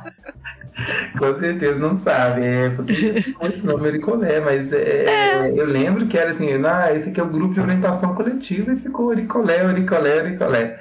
Com 1.18 1.38
certeza 1.38 1.78
não 1.78 1.96
sabe, 1.96 2.42
é 2.44 2.70
porque 2.70 3.24
esse 3.42 3.66
nome 3.66 3.88
Oricolé, 3.88 4.40
mas 4.40 4.74
é, 4.74 5.06
é. 5.06 5.52
eu 5.52 5.66
lembro 5.66 6.08
que 6.08 6.18
era 6.18 6.32
assim, 6.32 6.50
ah, 6.66 6.92
esse 6.94 7.10
aqui 7.10 7.20
é 7.20 7.24
o 7.24 7.30
grupo 7.30 7.54
de 7.54 7.62
orientação 7.62 8.16
coletiva 8.16 8.74
e 8.74 8.80
ficou 8.80 9.08
Oricolé, 9.24 9.62
Oricolé, 9.62 10.20
Oricolé. 10.20 10.76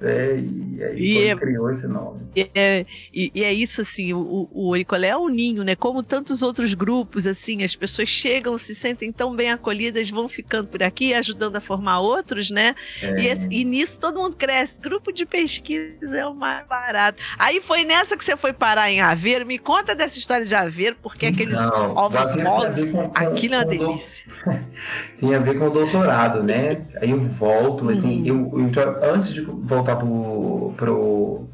É, 0.00 0.38
e 0.38 0.84
aí 0.84 1.00
e 1.00 1.28
é, 1.28 1.34
criou 1.34 1.68
esse 1.70 1.88
nome. 1.88 2.20
É, 2.54 2.86
e, 3.12 3.32
e, 3.34 3.42
é 3.42 3.52
isso, 3.52 3.80
assim, 3.80 4.12
o, 4.12 4.48
o 4.52 4.68
Oricolé 4.68 5.08
é 5.08 5.16
um 5.16 5.28
ninho, 5.28 5.64
né? 5.64 5.74
Como 5.74 6.04
tantos 6.04 6.40
outros 6.40 6.72
grupos, 6.72 7.26
assim, 7.26 7.64
as 7.64 7.74
pessoas 7.74 8.08
chegam, 8.08 8.56
se 8.56 8.76
sentem 8.76 9.10
tão 9.10 9.34
bem 9.34 9.50
acolhidas, 9.50 10.08
vão 10.08 10.28
ficando 10.28 10.68
por 10.68 10.84
aqui, 10.84 11.14
ajudando 11.14 11.56
a 11.56 11.60
formar 11.60 11.98
outros, 11.98 12.48
né? 12.48 12.76
É. 13.02 13.20
E, 13.20 13.60
e, 13.60 13.64
nisso 13.64 13.98
todo 13.98 14.20
mundo 14.20 14.36
cresce. 14.36 14.80
Grupo 14.80 15.12
de 15.12 15.26
pesquisa 15.26 16.16
é 16.16 16.26
o 16.26 16.34
mais 16.34 16.64
barato. 16.68 17.20
Aí 17.36 17.60
foi 17.60 17.84
nessa 17.84 18.16
que 18.16 18.24
você 18.24 18.36
foi 18.36 18.52
parar 18.52 18.90
em 18.90 19.00
Aveiro. 19.00 19.44
Me 19.44 19.58
conta 19.58 19.96
dessa 19.96 20.18
história 20.18 20.46
de 20.46 20.54
Aveiro, 20.54 20.96
porque 21.02 21.26
aqueles 21.26 21.60
Não, 21.60 21.96
ovos 21.96 22.36
moles, 22.36 22.94
aquilo 23.14 23.54
é 23.54 23.58
uma 23.58 23.64
delícia. 23.64 24.26
Tem 25.18 25.34
a 25.34 25.38
ver 25.40 25.58
com 25.58 25.66
o 25.66 25.70
doutorado, 25.70 26.42
né? 26.42 26.82
Aí 27.00 27.10
eu 27.10 27.20
volto, 27.20 27.88
assim, 27.90 28.30
uhum. 28.30 28.52
eu, 28.54 28.60
eu 28.60 28.72
já, 28.72 29.12
antes 29.12 29.34
de 29.34 29.40
voltar 29.40 29.87
voltar 29.88 29.96
pro, 29.96 30.74
pro 30.76 31.48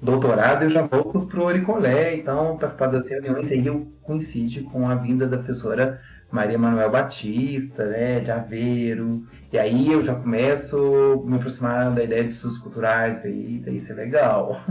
doutorado, 0.00 0.64
eu 0.64 0.70
já 0.70 0.82
volto 0.82 1.26
pro 1.26 1.44
Oricolé, 1.44 2.14
então 2.14 2.56
participar 2.56 2.86
das 2.86 3.08
reuniões 3.08 3.50
aí 3.50 3.66
eu 3.66 3.88
coincide 4.02 4.62
com 4.62 4.88
a 4.88 4.94
vinda 4.94 5.26
da 5.26 5.38
professora 5.38 6.00
Maria 6.30 6.58
Manuel 6.58 6.90
Batista, 6.90 7.84
né, 7.84 8.20
de 8.20 8.30
Aveiro, 8.30 9.22
e 9.52 9.58
aí 9.58 9.92
eu 9.92 10.02
já 10.02 10.14
começo 10.14 11.22
a 11.22 11.28
me 11.28 11.36
aproximar 11.36 11.90
da 11.90 12.02
ideia 12.02 12.24
de 12.24 12.32
estudos 12.32 12.56
culturais, 12.56 13.22
e 13.24 13.62
isso 13.66 13.92
é 13.92 13.94
legal. 13.94 14.62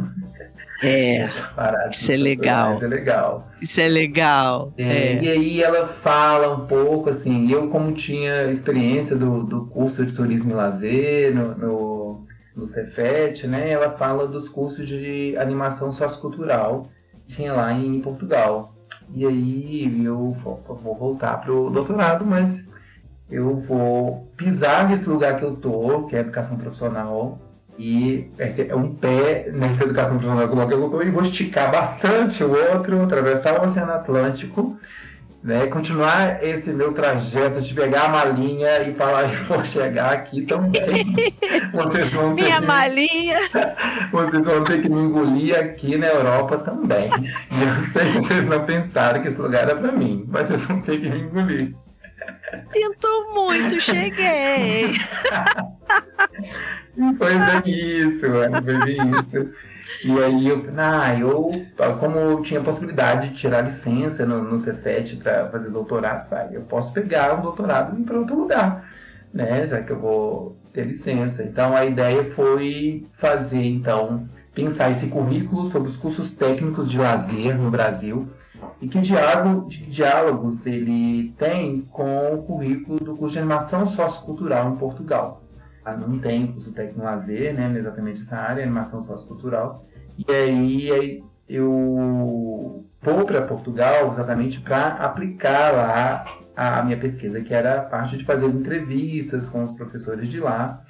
É, 0.84 1.30
isso 1.92 2.12
é 2.12 2.18
legal. 2.18 2.82
é 2.82 2.88
legal. 2.88 3.52
Isso 3.62 3.80
é 3.80 3.88
legal. 3.88 4.74
É, 4.76 4.84
é. 4.84 5.24
E 5.24 5.30
aí 5.30 5.62
ela 5.62 5.88
fala 5.88 6.52
um 6.52 6.66
pouco, 6.66 7.12
assim, 7.12 7.52
eu 7.52 7.70
como 7.70 7.92
tinha 7.92 8.46
experiência 8.46 9.16
do, 9.16 9.44
do 9.44 9.68
curso 9.68 10.04
de 10.04 10.14
turismo 10.14 10.52
e 10.52 10.56
lazer 10.56 11.36
no, 11.36 11.56
no 11.56 12.31
no 12.56 12.68
Cefet, 12.68 13.48
né, 13.48 13.70
ela 13.70 13.92
fala 13.92 14.28
dos 14.28 14.50
cursos 14.50 14.88
de 14.88 15.36
animação 15.38 15.92
sociocultural 15.92 16.88
que 17.14 17.36
tinha 17.36 17.54
lá 17.54 17.72
em 17.72 18.00
Portugal. 18.02 18.76
E 19.14 19.26
aí 19.26 20.06
eu 20.06 20.32
vou 20.32 20.96
voltar 20.98 21.42
para 21.42 21.54
o 21.54 21.70
doutorado, 21.70 22.26
mas 22.26 22.72
eu 23.30 23.58
vou 23.58 24.28
pisar 24.36 24.90
nesse 24.90 25.10
lugar 25.10 25.38
que 25.38 25.44
eu 25.44 25.56
tô, 25.56 26.08
que 26.08 26.16
é 26.16 26.20
educação 26.20 26.58
profissional, 26.58 27.40
e 27.78 28.30
é 28.38 28.76
um 28.76 28.94
pé 28.94 29.50
nessa 29.52 29.84
educação 29.84 30.18
profissional 30.18 30.68
que 30.68 30.74
eu 30.74 30.90
tô, 30.90 31.02
e 31.02 31.10
vou 31.10 31.24
esticar 31.24 31.72
bastante 31.72 32.44
o 32.44 32.52
outro, 32.52 33.02
atravessar 33.02 33.60
o 33.60 33.66
Oceano 33.66 33.94
Atlântico 33.94 34.78
né, 35.44 35.66
continuar 35.68 36.44
esse 36.44 36.72
meu 36.72 36.94
trajeto 36.94 37.62
de 37.62 37.74
pegar 37.74 38.04
a 38.04 38.10
malinha 38.10 38.84
e 38.84 38.94
falar 38.94 39.28
que 39.30 39.44
vou 39.46 39.66
chegar 39.66 40.14
aqui 40.14 40.44
também. 40.44 41.34
Vocês 41.74 42.10
vão 42.12 42.36
ter 42.36 42.44
Minha 42.44 42.60
que... 42.60 42.68
malinha! 42.68 43.38
Vocês 44.12 44.46
vão 44.46 44.64
ter 44.64 44.82
que 44.82 44.90
me 44.90 45.02
engolir 45.02 45.58
aqui 45.58 45.98
na 45.98 46.08
Europa 46.08 46.60
também. 46.60 47.10
Eu 47.10 47.84
sei 47.86 48.12
que 48.12 48.22
vocês 48.22 48.46
não 48.46 48.66
pensaram 48.66 49.22
que 49.22 49.28
esse 49.28 49.40
lugar 49.40 49.64
era 49.64 49.76
para 49.76 49.92
mim, 49.92 50.26
mas 50.28 50.48
vocês 50.48 50.66
vão 50.66 50.82
ter 50.82 51.00
que 51.00 51.10
me 51.10 51.22
engolir. 51.22 51.74
Sinto 52.70 53.32
muito, 53.34 53.80
cheguei! 53.80 54.94
foi 57.18 57.34
bem 57.34 57.62
isso, 57.66 58.20
foi 58.20 58.62
bem 58.62 58.98
isso. 59.20 59.71
E 60.04 60.20
aí 60.20 60.48
eu, 60.48 60.66
ah, 60.78 61.16
eu, 61.18 61.52
como 62.00 62.18
eu 62.18 62.42
tinha 62.42 62.62
possibilidade 62.62 63.30
de 63.30 63.36
tirar 63.36 63.62
licença 63.62 64.26
no, 64.26 64.44
no 64.44 64.58
Cefet 64.58 65.18
para 65.18 65.50
fazer 65.50 65.70
doutorado, 65.70 66.28
eu 66.52 66.62
posso 66.62 66.92
pegar 66.92 67.38
um 67.38 67.42
doutorado 67.42 67.98
e 67.98 68.02
ir 68.02 68.06
para 68.06 68.20
outro 68.20 68.36
lugar, 68.36 68.90
né? 69.34 69.68
Já 69.68 69.82
que 69.82 69.92
eu 69.92 70.00
vou 70.00 70.58
ter 70.74 70.86
licença. 70.86 71.44
Então 71.44 71.76
a 71.76 71.86
ideia 71.86 72.32
foi 72.34 73.08
fazer, 73.18 73.64
então, 73.64 74.28
pensar 74.54 74.90
esse 74.90 75.08
currículo 75.08 75.70
sobre 75.70 75.90
os 75.90 75.98
cursos 75.98 76.34
técnicos 76.34 76.90
de 76.90 76.98
lazer 76.98 77.58
no 77.58 77.70
Brasil 77.70 78.28
e 78.82 78.88
que 78.88 79.00
diálogo, 79.00 79.68
diálogos 79.70 80.66
ele 80.66 81.34
tem 81.38 81.82
com 81.82 82.36
o 82.36 82.44
currículo 82.44 83.00
do 83.00 83.16
curso 83.16 83.34
de 83.34 83.40
animação 83.40 83.86
sociocultural 83.86 84.72
em 84.72 84.76
Portugal. 84.76 85.41
Ah, 85.84 85.96
não 85.96 86.20
tem 86.20 86.48
curso 86.48 86.72
técnico 86.72 87.02
lazer, 87.02 87.54
né, 87.54 87.74
exatamente 87.78 88.22
essa 88.22 88.38
área, 88.38 88.64
animação 88.64 89.02
sociocultural. 89.02 89.86
E 90.18 90.32
aí, 90.32 90.92
aí 90.92 91.24
eu 91.50 92.86
vou 93.02 93.26
para 93.26 93.42
Portugal 93.42 94.10
exatamente 94.12 94.62
para 94.62 94.90
aplicar 94.96 95.72
lá 95.74 96.26
a 96.56 96.84
minha 96.84 96.98
pesquisa, 96.98 97.42
que 97.42 97.54
era 97.54 97.80
a 97.80 97.82
parte 97.82 98.18
de 98.18 98.26
fazer 98.26 98.48
entrevistas 98.48 99.50
com 99.50 99.64
os 99.64 99.72
professores 99.72 100.28
de 100.30 100.40
lá. 100.40 100.84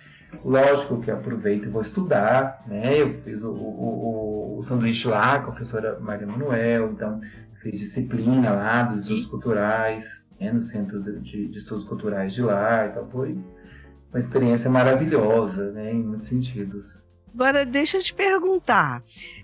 Lógico 0.44 1.02
que 1.02 1.12
aproveito 1.12 1.66
e 1.66 1.70
vou 1.70 1.82
estudar, 1.82 2.64
né? 2.68 3.00
Eu 3.00 3.22
fiz 3.22 3.42
o, 3.44 3.52
o, 3.52 4.56
o, 4.56 4.58
o 4.58 4.64
sanduíche 4.64 5.08
lá 5.08 5.40
com 5.40 5.50
a 5.50 5.52
professora 5.52 6.00
Maria 6.00 6.28
Manuel, 6.28 6.92
então 6.92 7.20
fiz 7.62 7.80
disciplina 7.80 8.52
lá 8.52 8.84
dos 8.84 9.02
estudos 9.02 9.26
culturais, 9.26 10.26
né? 10.40 10.52
no 10.52 10.60
Centro 10.60 11.02
de, 11.02 11.48
de, 11.48 11.58
Estudos 11.58 11.84
Culturais 11.84 12.34
de 12.34 12.42
lá, 12.42 12.88
então 12.88 13.08
foi 13.10 13.38
uma 14.12 14.20
experiência 14.20 14.70
maravilhosa, 14.70 15.72
né? 15.72 15.92
Em 15.92 16.04
muitos 16.04 16.28
sentidos. 16.28 17.02
Agora, 17.34 17.66
deixa 17.66 17.98
eu 17.98 18.04
te 18.04 18.14
perguntar. 18.14 19.02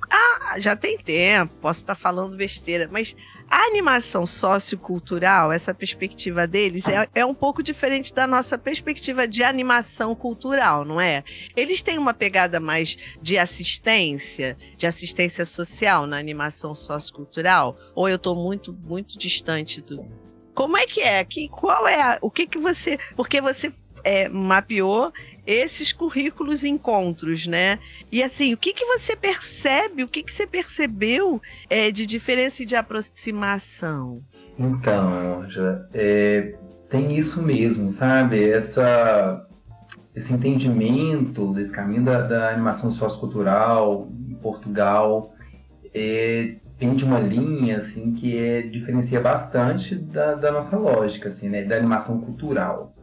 Ah, 0.09 0.59
já 0.59 0.75
tem 0.75 0.97
tempo, 0.97 1.55
posso 1.61 1.81
estar 1.81 1.95
falando 1.95 2.35
besteira, 2.35 2.89
mas 2.91 3.15
a 3.49 3.65
animação 3.65 4.27
sociocultural, 4.27 5.53
essa 5.53 5.73
perspectiva 5.73 6.45
deles, 6.45 6.85
é, 6.87 7.07
é, 7.15 7.25
um 7.25 7.33
pouco 7.33 7.63
diferente 7.63 8.13
da 8.13 8.27
nossa 8.27 8.57
perspectiva 8.57 9.25
de 9.25 9.41
animação 9.41 10.13
cultural, 10.13 10.83
não 10.83 10.99
é? 10.99 11.23
Eles 11.55 11.81
têm 11.81 11.97
uma 11.97 12.13
pegada 12.13 12.59
mais 12.59 12.97
de 13.21 13.37
assistência, 13.37 14.57
de 14.75 14.85
assistência 14.85 15.45
social 15.45 16.05
na 16.05 16.17
animação 16.17 16.75
sociocultural? 16.75 17.77
Ou 17.95 18.09
eu 18.09 18.17
estou 18.17 18.35
muito, 18.35 18.73
muito 18.73 19.17
distante 19.17 19.81
do. 19.81 20.05
Como 20.53 20.75
é 20.75 20.85
que 20.85 21.01
é? 21.01 21.23
Que, 21.23 21.47
qual 21.47 21.87
é 21.87 22.01
a, 22.01 22.19
o 22.21 22.29
que 22.29 22.47
que 22.47 22.57
você. 22.57 22.97
Porque 23.15 23.39
você 23.39 23.71
é, 24.03 24.29
mapeou 24.29 25.11
esses 25.45 25.93
currículos 25.93 26.65
encontros, 26.65 27.47
né? 27.47 27.79
E 28.11 28.21
assim, 28.21 28.53
o 28.53 28.57
que, 28.57 28.73
que 28.73 28.85
você 28.85 29.15
percebe, 29.15 30.03
o 30.03 30.07
que, 30.07 30.21
que 30.21 30.33
você 30.33 30.45
percebeu 30.45 31.41
é, 31.69 31.89
de 31.89 32.05
diferença 32.05 32.63
e 32.63 32.65
de 32.65 32.75
aproximação? 32.75 34.21
Então, 34.59 35.41
Ângela, 35.41 35.89
é, 35.93 36.55
tem 36.89 37.15
isso 37.15 37.41
mesmo, 37.41 37.89
sabe? 37.89 38.49
Essa, 38.49 39.47
esse 40.13 40.33
entendimento 40.33 41.53
desse 41.53 41.71
caminho 41.71 42.03
da, 42.03 42.21
da 42.23 42.49
animação 42.49 42.91
sociocultural 42.91 44.09
em 44.29 44.35
Portugal 44.35 45.33
é, 45.93 46.55
vem 46.77 46.93
de 46.93 47.05
uma 47.05 47.19
linha 47.19 47.77
assim 47.77 48.11
que 48.11 48.37
é, 48.37 48.63
diferencia 48.63 49.21
bastante 49.21 49.95
da, 49.95 50.35
da 50.35 50.51
nossa 50.51 50.75
lógica, 50.75 51.29
assim, 51.29 51.47
né? 51.47 51.63
Da 51.63 51.77
animação 51.77 52.19
cultural 52.19 52.96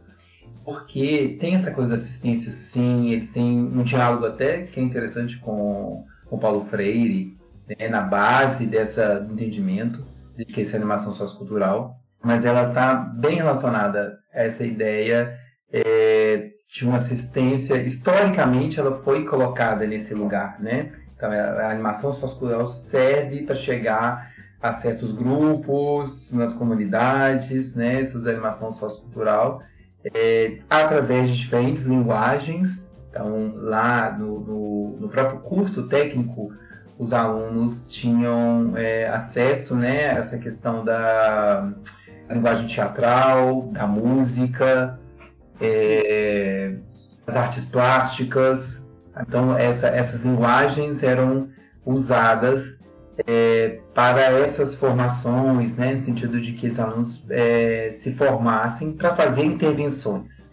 porque 0.65 1.37
tem 1.39 1.53
essa 1.53 1.71
coisa 1.71 1.91
da 1.91 1.95
assistência, 1.95 2.51
sim, 2.51 3.11
eles 3.11 3.29
têm 3.29 3.45
um 3.45 3.83
diálogo 3.83 4.25
até 4.25 4.63
que 4.63 4.79
é 4.79 4.83
interessante 4.83 5.37
com 5.37 6.03
o 6.29 6.37
Paulo 6.39 6.65
Freire, 6.65 7.37
né, 7.67 7.87
na 7.87 8.01
base 8.01 8.65
dessa 8.65 9.25
entendimento 9.31 10.03
de 10.35 10.43
que 10.43 10.61
essa 10.61 10.75
animação 10.75 11.13
sociocultural, 11.13 11.95
mas 12.23 12.45
ela 12.45 12.69
está 12.69 12.95
bem 12.95 13.35
relacionada 13.35 14.17
a 14.33 14.41
essa 14.41 14.65
ideia 14.65 15.37
é, 15.71 16.49
de 16.67 16.85
uma 16.85 16.97
assistência, 16.97 17.75
historicamente 17.75 18.79
ela 18.79 19.03
foi 19.03 19.23
colocada 19.23 19.85
nesse 19.85 20.15
lugar, 20.15 20.59
né? 20.59 20.91
Então 21.15 21.31
a, 21.31 21.69
animação 21.69 22.11
sociocultural 22.11 22.65
serve 22.65 23.43
para 23.43 23.55
chegar 23.55 24.31
a 24.59 24.73
certos 24.73 25.11
grupos, 25.11 26.33
nas 26.33 26.53
comunidades, 26.53 27.75
né? 27.75 28.01
Isso 28.01 28.21
da 28.21 28.31
animação 28.31 28.73
sociocultural 28.73 29.61
é, 30.13 30.59
através 30.69 31.29
de 31.29 31.37
diferentes 31.37 31.85
linguagens. 31.85 32.95
Então, 33.09 33.53
lá 33.55 34.11
no, 34.11 34.39
no, 34.41 34.97
no 34.99 35.09
próprio 35.09 35.39
curso 35.39 35.87
técnico, 35.87 36.53
os 36.97 37.13
alunos 37.13 37.87
tinham 37.87 38.73
é, 38.75 39.07
acesso 39.07 39.75
né, 39.75 40.11
a 40.11 40.17
essa 40.17 40.37
questão 40.37 40.83
da 40.83 41.73
linguagem 42.29 42.67
teatral, 42.67 43.69
da 43.71 43.85
música, 43.87 44.99
é, 45.59 46.75
das 47.25 47.35
artes 47.35 47.65
plásticas. 47.65 48.91
Então, 49.19 49.57
essa, 49.57 49.87
essas 49.87 50.21
linguagens 50.21 51.03
eram 51.03 51.49
usadas 51.85 52.74
é, 53.25 53.79
para 53.93 54.21
essas 54.21 54.75
formações, 54.75 55.75
né, 55.75 55.93
no 55.93 55.99
sentido 55.99 56.39
de 56.39 56.53
que 56.53 56.67
os 56.67 56.79
alunos 56.79 57.23
é, 57.29 57.91
se 57.93 58.13
formassem 58.13 58.91
para 58.91 59.15
fazer 59.15 59.43
intervenções. 59.43 60.51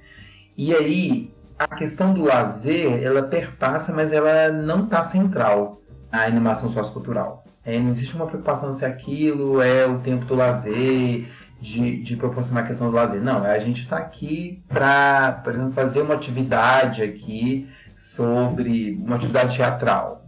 E 0.57 0.75
aí, 0.75 1.33
a 1.59 1.67
questão 1.67 2.13
do 2.13 2.25
lazer, 2.25 3.03
ela 3.03 3.23
perpassa, 3.23 3.93
mas 3.93 4.13
ela 4.13 4.51
não 4.51 4.85
está 4.85 5.03
central 5.03 5.81
na 6.11 6.25
animação 6.25 6.69
sociocultural. 6.69 7.45
É, 7.65 7.79
não 7.79 7.91
existe 7.91 8.15
uma 8.15 8.27
preocupação 8.27 8.73
se 8.73 8.85
aquilo 8.85 9.61
é 9.63 9.87
o 9.87 10.01
tempo 10.01 10.25
do 10.25 10.35
lazer, 10.35 11.29
de, 11.61 12.03
de 12.03 12.17
proporcionar 12.17 12.65
a 12.65 12.67
questão 12.67 12.91
do 12.91 12.97
lazer. 12.97 13.23
Não, 13.23 13.45
a 13.45 13.59
gente 13.61 13.83
está 13.83 13.99
aqui 13.99 14.63
para, 14.69 15.41
por 15.45 15.53
exemplo, 15.53 15.73
fazer 15.73 16.03
uma 16.03 16.15
atividade 16.15 17.03
aqui 17.03 17.69
sobre 17.97 19.01
uma 19.05 19.15
atividade 19.15 19.57
teatral 19.57 20.22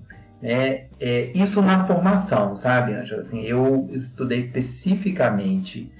né? 0.45 0.89
É, 1.01 1.33
isso 1.35 1.63
na 1.63 1.85
formação, 1.87 2.55
sabe, 2.55 2.93
Angela? 2.93 3.23
Assim, 3.23 3.43
eu 3.45 3.89
estudei 3.91 4.39
especificamente 4.39 5.91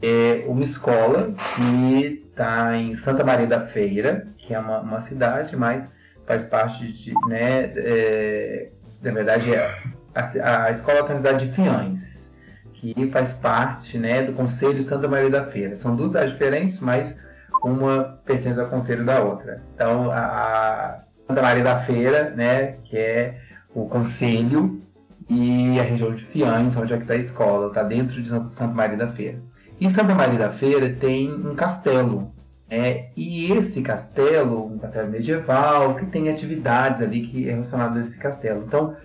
é, 0.00 0.42
uma 0.46 0.62
escola 0.62 1.34
que 1.54 2.24
está 2.30 2.78
em 2.78 2.94
Santa 2.94 3.22
Maria 3.22 3.46
da 3.46 3.66
Feira, 3.66 4.26
que 4.38 4.54
é 4.54 4.58
uma, 4.58 4.80
uma 4.80 5.00
cidade, 5.00 5.54
mas 5.54 5.86
faz 6.26 6.42
parte 6.44 6.90
de, 6.90 7.12
né, 7.28 7.70
é, 7.76 8.70
na 9.02 9.12
verdade, 9.12 9.52
é, 9.52 9.70
a, 10.14 10.64
a 10.64 10.70
escola 10.70 11.00
está 11.00 11.10
na 11.10 11.16
cidade 11.16 11.46
de 11.46 11.52
Fiães, 11.52 12.34
que 12.72 13.10
faz 13.10 13.34
parte, 13.34 13.98
né, 13.98 14.22
do 14.22 14.32
Conselho 14.32 14.76
de 14.76 14.82
Santa 14.82 15.08
Maria 15.08 15.28
da 15.28 15.44
Feira. 15.44 15.76
São 15.76 15.94
duas 15.94 16.08
cidades 16.08 16.32
diferentes, 16.32 16.80
mas 16.80 17.20
uma 17.62 18.18
pertence 18.24 18.58
ao 18.58 18.68
conselho 18.68 19.04
da 19.04 19.22
outra. 19.22 19.62
Então, 19.74 20.10
a, 20.10 20.20
a 20.20 21.00
Santa 21.28 21.42
Maria 21.42 21.62
da 21.62 21.80
Feira, 21.80 22.30
né, 22.30 22.76
que 22.84 22.96
é 22.96 23.49
o 23.74 23.86
conselho 23.88 24.82
e 25.28 25.78
a 25.78 25.82
região 25.82 26.14
de 26.14 26.24
Fiães, 26.24 26.76
onde 26.76 26.92
é 26.92 26.96
que 26.96 27.02
está 27.02 27.14
a 27.14 27.18
escola, 27.18 27.68
está 27.68 27.82
dentro 27.82 28.20
de 28.20 28.28
Santa 28.28 28.66
Maria 28.68 28.96
da 28.96 29.08
Feira. 29.08 29.40
Em 29.80 29.88
Santa 29.88 30.14
Maria 30.14 30.38
da 30.38 30.50
Feira 30.50 30.90
tem 30.90 31.32
um 31.32 31.54
castelo, 31.54 32.32
é, 32.68 33.10
e 33.16 33.50
esse 33.52 33.82
castelo, 33.82 34.66
um 34.66 34.78
castelo 34.78 35.10
medieval, 35.10 35.96
que 35.96 36.06
tem 36.06 36.28
atividades 36.28 37.00
ali 37.00 37.22
que 37.22 37.48
é 37.48 37.52
relacionadas 37.52 37.96
a 37.96 38.00
esse 38.00 38.18
castelo. 38.18 38.64
Então, 38.66 38.96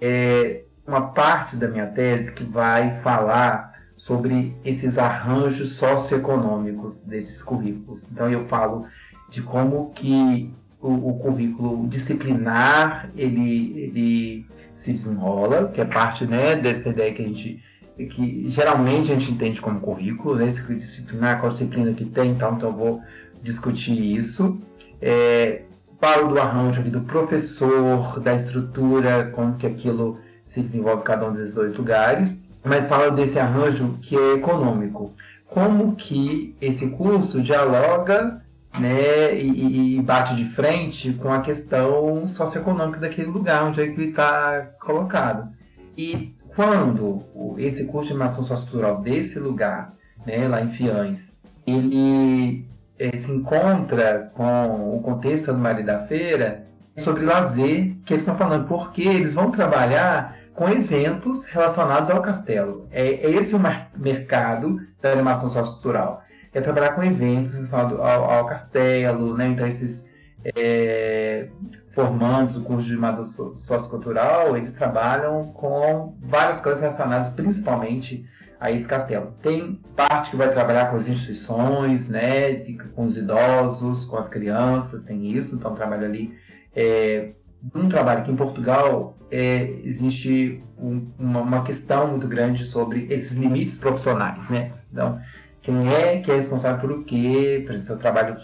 é 0.00 0.64
uma 0.86 1.08
parte 1.08 1.56
da 1.56 1.68
minha 1.68 1.86
tese 1.86 2.32
que 2.32 2.44
vai 2.44 3.00
falar 3.00 3.70
sobre 3.96 4.56
esses 4.64 4.98
arranjos 4.98 5.76
socioeconômicos 5.76 7.02
desses 7.02 7.42
currículos. 7.42 8.10
Então, 8.10 8.30
eu 8.30 8.46
falo 8.46 8.86
de 9.28 9.42
como 9.42 9.90
que 9.90 10.54
o, 10.80 11.10
o 11.10 11.18
currículo 11.18 11.86
disciplinar 11.88 13.10
ele, 13.16 13.74
ele 13.76 14.46
se 14.74 14.92
desenrola, 14.92 15.68
que 15.68 15.80
é 15.80 15.84
parte 15.84 16.26
né, 16.26 16.56
dessa 16.56 16.88
ideia 16.88 17.12
que 17.12 17.22
a 17.22 17.26
gente 17.26 17.62
que 18.08 18.48
geralmente 18.48 19.12
a 19.12 19.14
gente 19.14 19.30
entende 19.30 19.60
como 19.60 19.78
currículo, 19.78 20.36
né, 20.36 20.48
esse 20.48 20.62
disciplinar, 20.74 21.38
qual 21.38 21.52
disciplina 21.52 21.92
que 21.92 22.06
tem, 22.06 22.30
então, 22.30 22.54
então 22.54 22.72
vou 22.72 23.02
discutir 23.42 23.92
isso. 23.92 24.58
É, 25.02 25.62
falo 26.00 26.28
do 26.28 26.40
arranjo 26.40 26.80
ali 26.80 26.90
do 26.90 27.02
professor, 27.02 28.18
da 28.20 28.34
estrutura, 28.34 29.30
como 29.34 29.56
que 29.56 29.66
aquilo 29.66 30.18
se 30.40 30.62
desenvolve 30.62 31.02
em 31.02 31.04
cada 31.04 31.28
um 31.28 31.32
desses 31.32 31.54
dois 31.54 31.74
lugares. 31.74 32.38
mas 32.64 32.86
fala 32.86 33.10
desse 33.10 33.38
arranjo 33.38 33.98
que 34.00 34.16
é 34.16 34.34
econômico. 34.34 35.12
Como 35.46 35.94
que 35.94 36.54
esse 36.60 36.90
curso 36.90 37.42
dialoga 37.42 38.42
né, 38.78 39.34
e, 39.34 39.98
e, 39.98 40.02
bate 40.02 40.36
de 40.36 40.44
frente 40.50 41.12
com 41.14 41.32
a 41.32 41.40
questão 41.40 42.26
socioeconômica 42.28 43.00
daquele 43.00 43.28
lugar 43.28 43.64
onde 43.64 43.80
é 43.80 43.86
que 43.86 44.00
ele 44.00 44.10
está 44.10 44.70
colocado. 44.80 45.48
E 45.96 46.34
quando 46.54 47.24
esse 47.58 47.86
curso 47.86 48.08
de 48.08 48.12
animação 48.12 48.42
sociocultural 48.44 49.00
desse 49.00 49.38
lugar, 49.38 49.94
né, 50.24 50.46
lá 50.46 50.62
em 50.62 50.68
Fiães, 50.70 51.38
ele 51.66 52.66
é, 52.98 53.16
se 53.16 53.32
encontra 53.32 54.30
com 54.34 54.96
o 54.96 55.00
contexto 55.02 55.52
do 55.52 55.58
Maria 55.58 55.84
da 55.84 56.06
Feira, 56.06 56.66
sobre 56.96 57.24
lazer 57.24 57.96
que 58.04 58.12
eles 58.12 58.22
estão 58.22 58.36
falando, 58.36 58.66
porque 58.66 59.02
eles 59.02 59.32
vão 59.32 59.50
trabalhar 59.50 60.36
com 60.54 60.68
eventos 60.68 61.46
relacionados 61.46 62.10
ao 62.10 62.20
castelo. 62.20 62.86
É, 62.90 63.06
é 63.08 63.30
esse 63.30 63.54
o 63.54 63.60
mercado 63.96 64.78
da 65.00 65.12
animação 65.12 65.48
sociocultural 65.48 66.22
é 66.52 66.60
trabalhar 66.60 66.92
com 66.92 67.02
eventos 67.02 67.52
relacionados 67.52 67.98
ao, 67.98 68.24
ao 68.30 68.46
castelo, 68.46 69.36
né? 69.36 69.48
Então, 69.48 69.66
esses 69.66 70.10
é, 70.44 71.48
formandos 71.94 72.54
do 72.54 72.62
curso 72.62 72.86
de 72.86 72.92
animação 72.92 73.54
sociocultural, 73.54 74.56
eles 74.56 74.72
trabalham 74.72 75.52
com 75.52 76.16
várias 76.22 76.60
coisas 76.60 76.80
relacionadas 76.80 77.30
principalmente 77.30 78.26
a 78.58 78.70
esse 78.70 78.86
castelo. 78.86 79.34
Tem 79.42 79.80
parte 79.96 80.30
que 80.30 80.36
vai 80.36 80.50
trabalhar 80.50 80.90
com 80.90 80.96
as 80.96 81.08
instituições, 81.08 82.08
né? 82.08 82.54
Com 82.94 83.06
os 83.06 83.16
idosos, 83.16 84.06
com 84.06 84.16
as 84.16 84.28
crianças, 84.28 85.02
tem 85.02 85.26
isso, 85.26 85.54
então 85.54 85.74
trabalho 85.74 86.04
ali. 86.04 86.34
É, 86.74 87.30
um 87.74 87.88
trabalho 87.88 88.22
que 88.24 88.30
em 88.30 88.36
Portugal 88.36 89.16
é, 89.30 89.80
existe 89.84 90.62
um, 90.78 91.06
uma, 91.18 91.40
uma, 91.40 91.62
questão 91.62 92.08
muito 92.08 92.26
grande 92.26 92.64
sobre 92.64 93.06
esses 93.10 93.36
limites 93.36 93.76
profissionais, 93.76 94.48
né? 94.48 94.72
Então, 94.90 95.20
quem 95.62 95.92
é 95.92 96.20
que 96.20 96.30
é 96.30 96.36
responsável 96.36 96.80
por 96.80 96.90
o 96.90 97.04
quê? 97.04 97.62
Por 97.64 97.72
exemplo, 97.72 97.86
seu 97.86 97.98
trabalho 97.98 98.34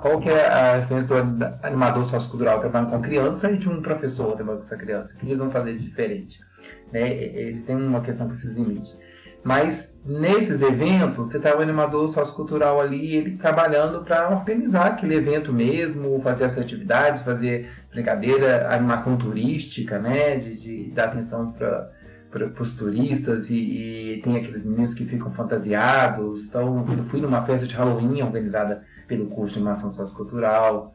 qual 0.00 0.18
que 0.18 0.30
é 0.30 0.46
a 0.46 0.76
referência 0.76 1.08
do 1.08 1.44
animador 1.62 2.04
sociocultural 2.04 2.60
trabalhando 2.60 2.90
com 2.90 3.02
criança 3.02 3.50
e 3.50 3.58
de 3.58 3.68
um 3.68 3.82
professor 3.82 4.34
trabalhando 4.34 4.60
com 4.60 4.66
essa 4.66 4.76
criança? 4.76 5.14
O 5.14 5.18
que 5.18 5.26
eles 5.26 5.38
vão 5.38 5.50
fazer 5.50 5.74
de 5.74 5.84
diferente? 5.84 6.40
Né? 6.90 7.12
Eles 7.12 7.64
têm 7.64 7.76
uma 7.76 8.00
questão 8.00 8.26
com 8.26 8.32
esses 8.32 8.54
limites. 8.54 8.98
Mas 9.44 10.00
nesses 10.06 10.62
eventos, 10.62 11.26
você 11.26 11.40
tem 11.40 11.50
tá 11.50 11.58
o 11.58 11.60
animador 11.60 12.08
sociocultural 12.08 12.80
ali, 12.80 13.16
ele 13.16 13.36
trabalhando 13.36 14.02
para 14.04 14.30
organizar 14.30 14.86
aquele 14.86 15.16
evento 15.16 15.52
mesmo, 15.52 16.20
fazer 16.22 16.44
as 16.44 16.56
atividades, 16.56 17.22
fazer 17.22 17.68
brincadeira, 17.90 18.72
animação 18.72 19.16
turística, 19.16 19.98
né? 19.98 20.36
De, 20.36 20.56
de 20.56 20.90
dar 20.92 21.06
atenção 21.06 21.50
para 21.50 21.90
para 22.32 22.62
os 22.62 22.72
turistas 22.72 23.50
e, 23.50 24.14
e, 24.14 24.22
tem 24.22 24.36
aqueles 24.36 24.64
meninos 24.64 24.94
que 24.94 25.04
ficam 25.04 25.30
fantasiados. 25.32 26.46
Então, 26.46 26.84
eu 26.96 27.04
fui 27.04 27.20
numa 27.20 27.44
festa 27.44 27.66
de 27.66 27.74
Halloween 27.74 28.22
organizada 28.22 28.82
pelo 29.06 29.26
curso 29.26 29.52
de 29.52 29.58
animação 29.58 29.90
sociocultural. 29.90 30.94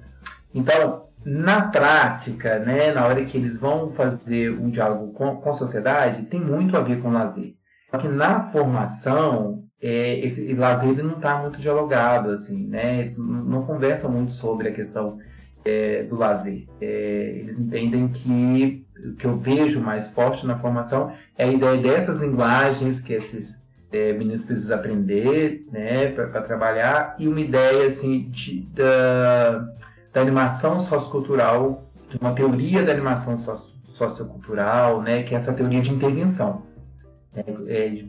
Então, 0.54 1.06
na 1.24 1.62
prática, 1.68 2.58
né, 2.60 2.92
na 2.92 3.06
hora 3.06 3.24
que 3.24 3.38
eles 3.38 3.60
vão 3.60 3.92
fazer 3.92 4.52
um 4.52 4.70
diálogo 4.70 5.14
com, 5.14 5.36
com 5.36 5.50
a 5.50 5.54
sociedade, 5.54 6.24
tem 6.24 6.42
muito 6.42 6.76
a 6.76 6.82
ver 6.82 7.02
com 7.02 7.12
lazer. 7.12 7.54
Só 7.92 7.98
que 7.98 8.08
na 8.08 8.50
formação, 8.50 9.64
é, 9.82 10.20
esse 10.20 10.54
lazer 10.54 11.04
não 11.04 11.18
está 11.18 11.40
muito 11.40 11.60
dialogado, 11.60 12.32
assim, 12.32 12.68
né? 12.68 13.02
Eles 13.02 13.18
não 13.18 13.64
conversam 13.64 14.12
muito 14.12 14.32
sobre 14.32 14.70
a 14.70 14.74
questão 14.74 15.20
é, 15.64 16.04
do 16.04 16.16
lazer. 16.16 16.66
É, 16.82 17.34
eles 17.36 17.60
entendem 17.60 18.08
que 18.08 18.87
que 19.18 19.26
eu 19.26 19.38
vejo 19.38 19.80
mais 19.80 20.08
forte 20.08 20.46
na 20.46 20.58
formação 20.58 21.14
é 21.38 21.46
a 21.46 21.52
ideia 21.52 21.78
dessas 21.78 22.18
linguagens 22.18 23.00
que 23.00 23.14
esses 23.14 23.64
é, 23.92 24.14
meninos 24.14 24.44
precisam 24.44 24.78
aprender 24.78 25.66
né, 25.72 26.12
para 26.12 26.42
trabalhar 26.42 27.16
e 27.18 27.28
uma 27.28 27.40
ideia 27.40 27.88
assim, 27.88 28.30
de, 28.30 28.62
da, 28.74 29.68
da 30.14 30.22
animação 30.22 30.80
sociocultural, 30.80 31.90
de 32.10 32.18
uma 32.18 32.34
teoria 32.34 32.84
da 32.84 32.92
animação 32.92 33.38
socio, 33.38 33.76
sociocultural, 33.90 35.02
né, 35.02 35.24
que 35.24 35.34
é 35.34 35.38
essa 35.38 35.54
teoria 35.54 35.82
de 35.82 35.92
intervenção. 35.92 36.64
É, 37.36 37.42
é, 37.68 38.06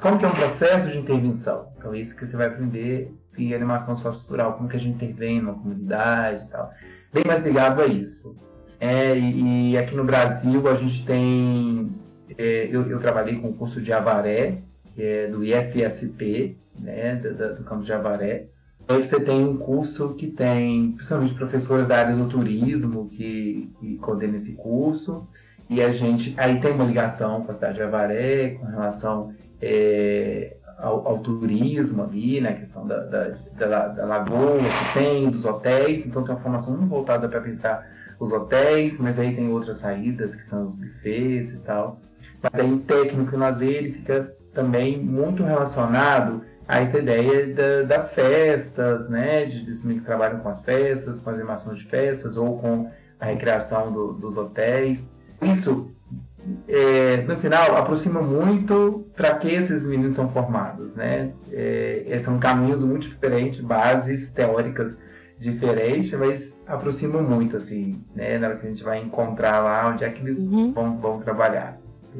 como 0.00 0.18
que 0.18 0.24
é 0.24 0.28
um 0.28 0.32
processo 0.32 0.88
de 0.88 0.98
intervenção? 0.98 1.68
Então, 1.76 1.94
isso 1.94 2.16
que 2.16 2.26
você 2.26 2.36
vai 2.36 2.46
aprender 2.46 3.12
em 3.36 3.54
animação 3.54 3.96
sociocultural, 3.96 4.54
como 4.54 4.68
que 4.68 4.76
a 4.76 4.80
gente 4.80 4.94
intervém 4.94 5.40
na 5.40 5.52
comunidade 5.52 6.44
e 6.44 6.46
tal. 6.48 6.70
Bem 7.12 7.24
mais 7.26 7.42
ligado 7.42 7.82
a 7.82 7.86
isso. 7.86 8.36
É, 8.84 9.16
e, 9.16 9.78
aqui 9.78 9.94
no 9.94 10.02
Brasil 10.02 10.66
a 10.66 10.74
gente 10.74 11.06
tem. 11.06 11.94
É, 12.36 12.66
eu, 12.68 12.90
eu, 12.90 12.98
trabalhei 12.98 13.36
com 13.36 13.50
o 13.50 13.52
curso 13.52 13.80
de 13.80 13.92
Avaré, 13.92 14.58
que 14.86 15.00
é 15.00 15.28
do 15.28 15.44
IFSP, 15.44 16.56
né, 16.80 17.14
do, 17.14 17.58
do 17.58 17.62
campo 17.62 17.84
de 17.84 17.92
Avaré. 17.92 18.46
Aí 18.88 19.04
você 19.04 19.20
tem 19.20 19.46
um 19.46 19.56
curso 19.56 20.14
que 20.14 20.26
tem, 20.26 20.90
principalmente 20.96 21.32
professores 21.34 21.86
da 21.86 21.96
área 21.96 22.16
do 22.16 22.26
turismo 22.26 23.08
que, 23.08 23.70
que 23.78 23.98
coordenam 23.98 24.34
esse 24.34 24.54
curso. 24.54 25.28
E 25.70 25.80
a 25.80 25.92
gente. 25.92 26.34
Aí 26.36 26.58
tem 26.58 26.72
uma 26.72 26.84
ligação 26.84 27.42
com 27.44 27.52
a 27.52 27.54
cidade 27.54 27.76
de 27.76 27.82
Avaré, 27.82 28.56
com 28.58 28.66
relação 28.66 29.32
é, 29.60 30.56
ao, 30.76 31.06
ao, 31.06 31.18
turismo 31.20 32.02
ali, 32.02 32.40
né? 32.40 32.48
A 32.48 32.54
questão 32.54 32.84
da, 32.84 32.98
da, 33.04 33.28
da, 33.56 33.88
da, 33.88 34.06
lagoa 34.06 34.58
que 34.58 34.98
tem, 34.98 35.30
dos 35.30 35.44
hotéis. 35.44 36.04
Então 36.04 36.24
tem 36.24 36.34
uma 36.34 36.40
formação 36.40 36.76
muito 36.76 36.88
voltada 36.88 37.28
para 37.28 37.40
pensar 37.40 38.01
os 38.22 38.30
hotéis, 38.30 38.98
mas 39.00 39.18
aí 39.18 39.34
tem 39.34 39.50
outras 39.50 39.78
saídas, 39.78 40.36
que 40.36 40.46
são 40.46 40.64
os 40.64 40.76
buffets 40.76 41.54
e 41.54 41.58
tal. 41.58 42.00
Mas 42.40 42.54
aí 42.54 42.72
o 42.72 42.78
técnico 42.78 43.34
e 43.34 43.38
lazer 43.38 43.70
ele 43.70 43.92
fica 43.94 44.32
também 44.54 44.96
muito 45.02 45.42
relacionado 45.42 46.44
a 46.68 46.80
essa 46.80 46.98
ideia 46.98 47.52
da, 47.52 47.82
das 47.82 48.12
festas, 48.12 49.08
né? 49.10 49.46
De, 49.46 49.64
de 49.64 49.94
que 49.94 50.00
trabalham 50.02 50.38
com 50.38 50.48
as 50.48 50.64
festas, 50.64 51.18
com 51.18 51.30
as 51.30 51.36
animações 51.36 51.80
de 51.80 51.86
festas 51.86 52.36
ou 52.36 52.58
com 52.60 52.88
a 53.18 53.26
recreação 53.26 53.92
do, 53.92 54.12
dos 54.12 54.36
hotéis. 54.36 55.10
Isso, 55.40 55.90
é, 56.68 57.22
no 57.22 57.36
final, 57.38 57.76
aproxima 57.76 58.22
muito 58.22 59.04
para 59.16 59.34
que 59.34 59.48
esses 59.48 59.84
meninos 59.84 60.14
são 60.14 60.30
formados, 60.30 60.94
né? 60.94 61.32
É, 61.50 62.20
são 62.22 62.38
caminhos 62.38 62.84
muito 62.84 63.08
diferentes, 63.08 63.60
bases 63.60 64.30
teóricas 64.30 65.02
diferente, 65.42 66.16
mas 66.16 66.62
aproxima 66.66 67.20
muito, 67.20 67.56
assim, 67.56 68.00
né? 68.14 68.38
Na 68.38 68.48
hora 68.48 68.56
que 68.58 68.66
a 68.66 68.70
gente 68.70 68.84
vai 68.84 69.00
encontrar 69.00 69.60
lá 69.60 69.88
onde 69.88 70.04
é 70.04 70.10
que 70.10 70.22
eles 70.22 70.38
uhum. 70.38 70.72
vão, 70.72 70.98
vão 70.98 71.18
trabalhar. 71.18 71.78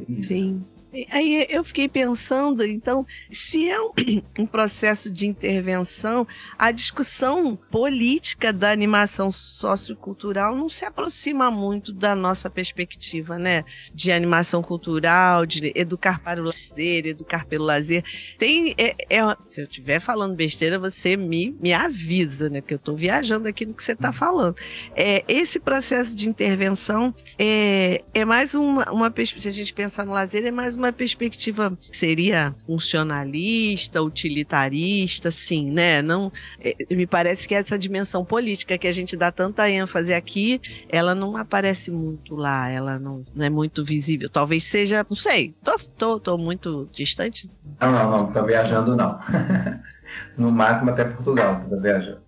Isso. 0.08 0.28
Sim. 0.28 0.64
Aí 1.11 1.47
eu 1.49 1.64
fiquei 1.64 1.88
pensando, 1.88 2.64
então, 2.64 3.07
se 3.30 3.68
é 3.68 3.80
um, 4.38 4.47
processo 4.47 5.11
de 5.11 5.26
intervenção, 5.26 6.26
a 6.59 6.70
discussão 6.70 7.57
política 7.70 8.53
da 8.53 8.70
animação 8.70 9.30
sociocultural 9.30 10.55
não 10.55 10.68
se 10.68 10.84
aproxima 10.84 11.51
muito 11.51 11.93
da 11.93 12.14
nossa 12.14 12.51
perspectiva, 12.51 13.38
né? 13.38 13.64
De 13.95 14.12
animação 14.12 14.62
cultural, 14.62 15.47
de 15.47 15.72
educar 15.74 16.20
para 16.20 16.43
o 16.43 16.45
lazer, 16.45 17.07
educar 17.07 17.47
pelo 17.47 17.64
lazer. 17.64 18.05
Tem, 18.36 18.74
é, 18.76 18.95
é, 19.09 19.36
se 19.47 19.62
eu 19.62 19.64
estiver 19.64 19.99
falando 19.99 20.36
besteira, 20.36 20.78
você 20.78 21.16
me, 21.16 21.57
me 21.59 21.72
avisa, 21.72 22.51
né? 22.51 22.61
Porque 22.61 22.74
eu 22.74 22.76
estou 22.76 22.97
viajando 22.97 23.49
aqui 23.49 23.64
no 23.64 23.72
que 23.72 23.82
você 23.82 23.93
está 23.93 24.12
falando. 24.12 24.57
É, 24.95 25.24
esse 25.26 25.59
processo 25.59 26.14
de 26.14 26.28
intervenção 26.28 27.14
é, 27.38 28.05
é 28.12 28.24
mais 28.26 28.55
uma, 28.55 28.90
uma 28.90 29.12
se 29.24 29.49
a 29.49 29.53
gente 29.53 29.72
pensar 29.72 30.05
no 30.05 30.12
lazer, 30.12 30.45
é 30.45 30.51
mais 30.51 30.76
uma 30.76 30.81
uma 30.82 30.92
perspectiva 30.92 31.76
seria 31.92 32.54
funcionalista, 32.66 34.02
utilitarista, 34.02 35.30
sim, 35.30 35.70
né? 35.70 36.02
Não, 36.02 36.32
é, 36.60 36.74
me 36.90 37.06
parece 37.06 37.46
que 37.46 37.54
essa 37.54 37.78
dimensão 37.78 38.24
política 38.24 38.76
que 38.76 38.88
a 38.88 38.92
gente 38.92 39.16
dá 39.16 39.30
tanta 39.30 39.70
ênfase 39.70 40.12
aqui, 40.12 40.60
ela 40.88 41.14
não 41.14 41.36
aparece 41.36 41.92
muito 41.92 42.34
lá, 42.34 42.68
ela 42.68 42.98
não, 42.98 43.22
não 43.34 43.46
é 43.46 43.50
muito 43.50 43.84
visível. 43.84 44.28
Talvez 44.28 44.64
seja, 44.64 45.06
não 45.08 45.16
sei, 45.16 45.54
tô, 45.62 45.76
tô, 45.96 46.20
tô 46.20 46.38
muito 46.38 46.88
distante. 46.92 47.48
Não, 47.80 47.92
não, 47.92 48.10
não, 48.10 48.32
tô 48.32 48.44
viajando 48.44 48.96
não. 48.96 49.20
no 50.36 50.50
máximo 50.50 50.90
até 50.90 51.04
Portugal, 51.04 51.60
você 51.60 51.70
tá 51.70 51.76
viajando. 51.76 52.20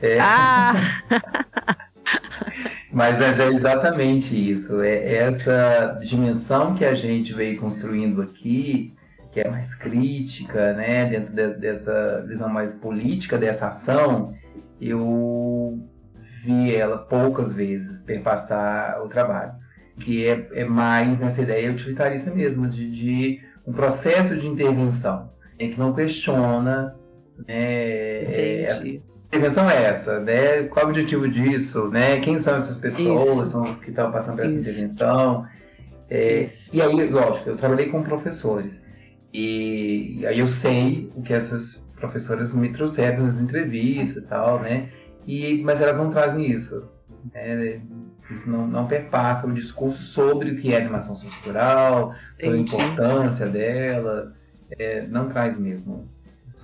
É... 0.00 0.18
Ah! 0.18 0.74
Mas 2.94 3.20
é 3.20 3.34
já 3.34 3.46
exatamente 3.50 4.52
isso. 4.52 4.80
É 4.80 5.16
essa 5.16 5.98
dimensão 6.00 6.74
que 6.74 6.84
a 6.84 6.94
gente 6.94 7.34
veio 7.34 7.58
construindo 7.58 8.22
aqui, 8.22 8.94
que 9.32 9.40
é 9.40 9.50
mais 9.50 9.74
crítica, 9.74 10.72
né, 10.74 11.06
dentro 11.06 11.34
de, 11.34 11.54
dessa 11.54 12.24
visão 12.26 12.48
mais 12.48 12.74
política 12.74 13.36
dessa 13.36 13.66
ação, 13.66 14.32
eu 14.80 15.78
vi 16.44 16.72
ela 16.72 16.98
poucas 16.98 17.52
vezes 17.52 18.00
perpassar 18.00 19.02
o 19.02 19.08
trabalho. 19.08 19.52
Que 19.98 20.26
é, 20.28 20.48
é 20.52 20.64
mais 20.64 21.18
nessa 21.18 21.42
ideia 21.42 21.72
utilitarista 21.72 22.30
mesmo, 22.30 22.68
de, 22.68 22.90
de 22.90 23.40
um 23.66 23.72
processo 23.72 24.36
de 24.36 24.46
intervenção, 24.46 25.32
em 25.58 25.70
que 25.70 25.78
não 25.78 25.92
questiona 25.92 26.94
né, 27.46 28.70
Entendi 28.70 29.02
intervenção 29.34 29.68
é 29.68 29.84
essa, 29.84 30.20
né? 30.20 30.62
Qual 30.64 30.86
o 30.86 30.88
objetivo 30.88 31.28
disso, 31.28 31.88
né? 31.88 32.20
Quem 32.20 32.38
são 32.38 32.54
essas 32.54 32.76
pessoas 32.76 33.52
que 33.82 33.90
estão 33.90 34.12
passando 34.12 34.36
por 34.36 34.44
essa 34.44 34.54
Isso. 34.54 34.70
intervenção? 34.70 35.46
É, 36.08 36.46
e 36.72 36.80
aí, 36.80 37.10
lógico, 37.10 37.50
eu 37.50 37.56
trabalhei 37.56 37.86
com 37.86 38.02
professores. 38.02 38.82
E, 39.32 40.18
e 40.20 40.26
aí 40.26 40.38
eu 40.38 40.46
sei 40.46 41.10
o 41.16 41.22
que 41.22 41.32
essas 41.32 41.90
professoras 41.96 42.54
me 42.54 42.72
trouxeram 42.72 43.24
nas 43.24 43.40
entrevistas 43.40 44.22
e 44.22 44.26
tal, 44.26 44.60
né? 44.60 44.90
E, 45.26 45.60
mas 45.62 45.80
elas 45.80 45.96
não 45.96 46.10
trazem 46.10 46.50
isso. 46.50 46.88
Né? 47.32 47.80
Isso 48.30 48.48
não, 48.48 48.66
não 48.66 48.86
perpassa 48.86 49.46
o 49.46 49.52
discurso 49.52 50.02
sobre 50.02 50.52
o 50.52 50.56
que 50.60 50.72
é 50.72 50.76
animação 50.76 51.16
sociocultural, 51.16 52.14
sobre 52.38 52.58
a 52.58 52.60
importância 52.60 53.46
dela. 53.46 54.34
É, 54.78 55.06
não 55.06 55.28
traz 55.28 55.58
mesmo. 55.58 56.08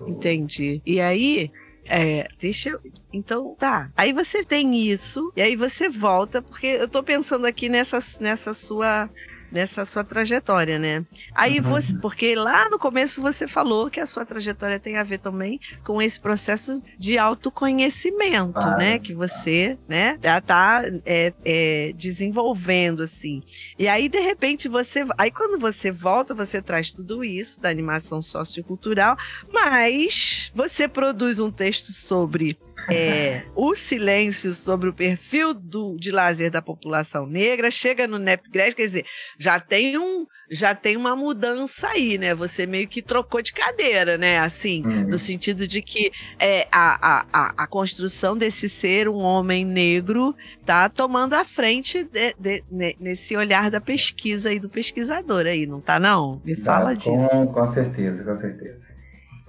Entendi. 0.06 0.80
E 0.86 1.00
aí, 1.00 1.50
é, 1.86 2.28
deixa 2.38 2.70
eu. 2.70 2.80
Então, 3.12 3.56
tá. 3.58 3.90
Aí 3.96 4.12
você 4.12 4.44
tem 4.44 4.76
isso, 4.76 5.32
e 5.36 5.42
aí 5.42 5.56
você 5.56 5.88
volta, 5.88 6.40
porque 6.40 6.66
eu 6.66 6.88
tô 6.88 7.02
pensando 7.02 7.46
aqui 7.46 7.68
nessa, 7.68 7.98
nessa 8.20 8.54
sua 8.54 9.10
nessa 9.50 9.84
sua 9.84 10.04
trajetória, 10.04 10.78
né? 10.78 11.04
Aí 11.34 11.58
uhum. 11.58 11.68
você, 11.68 11.96
porque 11.96 12.34
lá 12.34 12.68
no 12.68 12.78
começo 12.78 13.20
você 13.20 13.46
falou 13.46 13.90
que 13.90 14.00
a 14.00 14.06
sua 14.06 14.24
trajetória 14.24 14.78
tem 14.78 14.96
a 14.96 15.02
ver 15.02 15.18
também 15.18 15.60
com 15.84 16.00
esse 16.00 16.20
processo 16.20 16.82
de 16.98 17.18
autoconhecimento, 17.18 18.58
ah, 18.58 18.76
né? 18.76 18.98
Que 18.98 19.14
você, 19.14 19.78
né, 19.88 20.18
já 20.22 20.40
tá 20.40 20.82
é, 21.04 21.32
é, 21.44 21.92
desenvolvendo 21.96 23.02
assim. 23.02 23.42
E 23.78 23.88
aí 23.88 24.08
de 24.08 24.20
repente 24.20 24.68
você, 24.68 25.04
aí 25.18 25.30
quando 25.30 25.58
você 25.58 25.90
volta 25.90 26.34
você 26.34 26.62
traz 26.62 26.92
tudo 26.92 27.24
isso 27.24 27.60
da 27.60 27.68
animação 27.68 28.22
sociocultural, 28.22 29.16
mas 29.52 30.50
você 30.54 30.88
produz 30.88 31.38
um 31.38 31.50
texto 31.50 31.92
sobre 31.92 32.58
é, 32.88 33.44
o 33.54 33.74
silêncio 33.74 34.52
sobre 34.54 34.88
o 34.88 34.92
perfil 34.92 35.52
do, 35.52 35.96
de 35.96 36.10
lazer 36.10 36.50
da 36.50 36.62
população 36.62 37.26
negra 37.26 37.70
chega 37.70 38.06
no 38.06 38.18
NEPGRES, 38.18 38.74
quer 38.74 38.86
dizer, 38.86 39.06
já 39.38 39.58
tem 39.58 39.98
um 39.98 40.26
já 40.50 40.74
tem 40.74 40.96
uma 40.96 41.14
mudança 41.14 41.88
aí, 41.88 42.18
né? 42.18 42.34
Você 42.34 42.66
meio 42.66 42.88
que 42.88 43.00
trocou 43.00 43.40
de 43.40 43.52
cadeira, 43.52 44.18
né? 44.18 44.40
Assim, 44.40 44.84
uhum. 44.84 45.08
no 45.08 45.16
sentido 45.16 45.66
de 45.66 45.80
que 45.80 46.10
é, 46.40 46.66
a, 46.72 47.24
a, 47.32 47.54
a, 47.56 47.66
construção 47.68 48.36
desse 48.36 48.68
ser, 48.68 49.08
um 49.08 49.18
homem 49.18 49.64
negro, 49.64 50.34
tá 50.66 50.88
tomando 50.88 51.34
a 51.34 51.44
frente 51.44 52.02
de, 52.02 52.34
de, 52.36 52.64
de, 52.68 52.96
nesse 52.98 53.36
olhar 53.36 53.70
da 53.70 53.80
pesquisa 53.80 54.52
e 54.52 54.58
do 54.58 54.68
pesquisador 54.68 55.46
aí, 55.46 55.66
não 55.66 55.80
tá 55.80 56.00
não? 56.00 56.40
Me 56.44 56.56
fala 56.56 56.94
disso. 56.94 57.10
Com, 57.10 57.46
com 57.46 57.72
certeza, 57.72 58.24
com 58.24 58.40
certeza. 58.40 58.89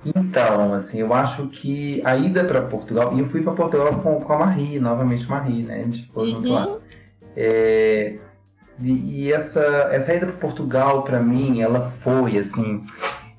Então, 0.03 0.73
assim, 0.73 0.99
eu 0.99 1.13
acho 1.13 1.47
que 1.47 2.01
a 2.03 2.15
ida 2.15 2.43
para 2.43 2.61
Portugal, 2.61 3.13
e 3.13 3.19
eu 3.19 3.27
fui 3.27 3.41
para 3.41 3.53
Portugal 3.53 3.93
com, 4.01 4.19
com 4.19 4.33
a 4.33 4.39
Marie, 4.39 4.79
novamente 4.79 5.27
Marie, 5.27 5.63
né? 5.63 5.75
A 5.75 5.83
gente 5.83 6.09
foi 6.11 6.29
uhum. 6.29 6.35
junto 6.35 6.49
lá. 6.49 6.77
É, 7.35 8.17
e, 8.81 8.91
e, 9.25 9.33
essa, 9.33 9.61
essa 9.91 10.13
ida 10.13 10.25
para 10.25 10.35
Portugal, 10.37 11.03
para 11.03 11.19
mim, 11.19 11.61
ela 11.61 11.91
foi, 12.01 12.37
assim, 12.37 12.83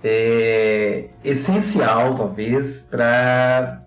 é, 0.05 1.09
essencial, 1.25 2.15
talvez, 2.15 2.87
para 2.89 3.83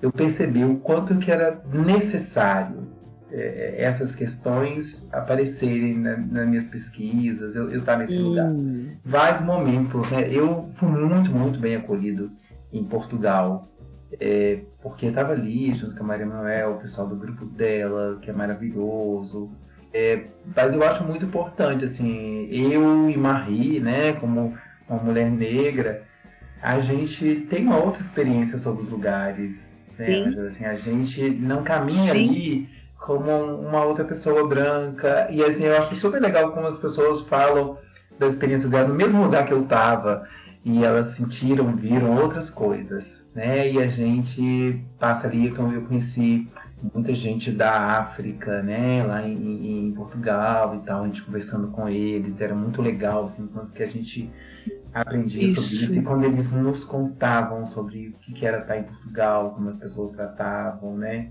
eu 0.00 0.10
perceber 0.10 0.64
o 0.64 0.76
quanto 0.76 1.16
que 1.16 1.30
era 1.30 1.62
necessário 1.72 2.93
é, 3.36 3.82
essas 3.82 4.14
questões 4.14 5.12
aparecerem 5.12 5.98
na, 5.98 6.16
nas 6.16 6.46
minhas 6.46 6.66
pesquisas, 6.68 7.56
eu 7.56 7.68
estar 7.76 7.98
nesse 7.98 8.16
hum. 8.18 8.28
lugar. 8.28 8.52
Vários 9.04 9.42
momentos, 9.42 10.08
né? 10.12 10.28
Eu 10.30 10.70
fui 10.74 10.88
muito, 10.88 11.32
muito 11.32 11.58
bem 11.58 11.74
acolhido 11.74 12.30
em 12.72 12.84
Portugal, 12.84 13.68
é, 14.20 14.60
porque 14.80 15.06
estava 15.06 15.32
ali 15.32 15.74
junto 15.74 15.96
com 15.96 16.04
a 16.04 16.06
Maria 16.06 16.26
Manuel, 16.26 16.74
o 16.74 16.78
pessoal 16.78 17.08
do 17.08 17.16
grupo 17.16 17.44
dela, 17.44 18.18
que 18.22 18.30
é 18.30 18.32
maravilhoso. 18.32 19.50
É, 19.92 20.26
mas 20.54 20.72
eu 20.72 20.84
acho 20.84 21.04
muito 21.04 21.24
importante, 21.24 21.84
assim, 21.84 22.48
eu 22.50 23.10
e 23.10 23.16
Marie, 23.16 23.80
né, 23.80 24.12
como 24.14 24.56
uma 24.88 25.02
mulher 25.02 25.30
negra, 25.30 26.04
a 26.62 26.78
gente 26.80 27.46
tem 27.50 27.64
uma 27.64 27.78
outra 27.78 28.00
experiência 28.00 28.58
sobre 28.58 28.82
os 28.82 28.88
lugares, 28.88 29.76
né? 29.98 30.24
Assim, 30.48 30.64
a 30.64 30.76
gente 30.76 31.30
não 31.30 31.62
caminha 31.62 31.90
Sim. 31.90 32.28
ali 32.28 32.73
como 33.04 33.30
uma 33.30 33.84
outra 33.84 34.04
pessoa 34.04 34.48
branca. 34.48 35.28
E 35.30 35.44
assim, 35.44 35.64
eu 35.64 35.76
acho 35.76 35.94
super 35.96 36.20
legal 36.20 36.52
como 36.52 36.66
as 36.66 36.78
pessoas 36.78 37.20
falam 37.20 37.76
da 38.18 38.26
experiência 38.26 38.68
dela 38.68 38.88
no 38.88 38.94
mesmo 38.94 39.22
lugar 39.22 39.46
que 39.46 39.52
eu 39.52 39.62
estava. 39.62 40.26
E 40.64 40.82
elas 40.82 41.08
sentiram, 41.08 41.76
viram 41.76 42.16
outras 42.22 42.48
coisas, 42.48 43.30
né? 43.34 43.70
E 43.70 43.78
a 43.78 43.86
gente 43.86 44.82
passa 44.98 45.26
ali, 45.26 45.50
como 45.50 45.74
eu 45.74 45.82
conheci 45.82 46.48
muita 46.94 47.12
gente 47.12 47.52
da 47.52 47.98
África, 47.98 48.62
né? 48.62 49.04
Lá 49.04 49.28
em, 49.28 49.88
em 49.88 49.92
Portugal 49.92 50.74
e 50.76 50.86
tal, 50.86 51.02
a 51.02 51.04
gente 51.04 51.22
conversando 51.22 51.68
com 51.68 51.86
eles, 51.86 52.40
era 52.40 52.54
muito 52.54 52.80
legal, 52.80 53.26
assim, 53.26 53.46
quando 53.46 53.72
que 53.72 53.82
a 53.82 53.86
gente 53.86 54.32
aprendia 54.94 55.44
isso. 55.44 55.60
sobre 55.60 55.84
isso. 55.84 55.94
E 55.98 56.02
quando 56.02 56.24
eles 56.24 56.50
nos 56.50 56.82
contavam 56.82 57.66
sobre 57.66 58.08
o 58.08 58.12
que 58.18 58.46
era 58.46 58.60
estar 58.60 58.78
em 58.78 58.84
Portugal, 58.84 59.50
como 59.50 59.68
as 59.68 59.76
pessoas 59.76 60.12
tratavam, 60.12 60.96
né? 60.96 61.30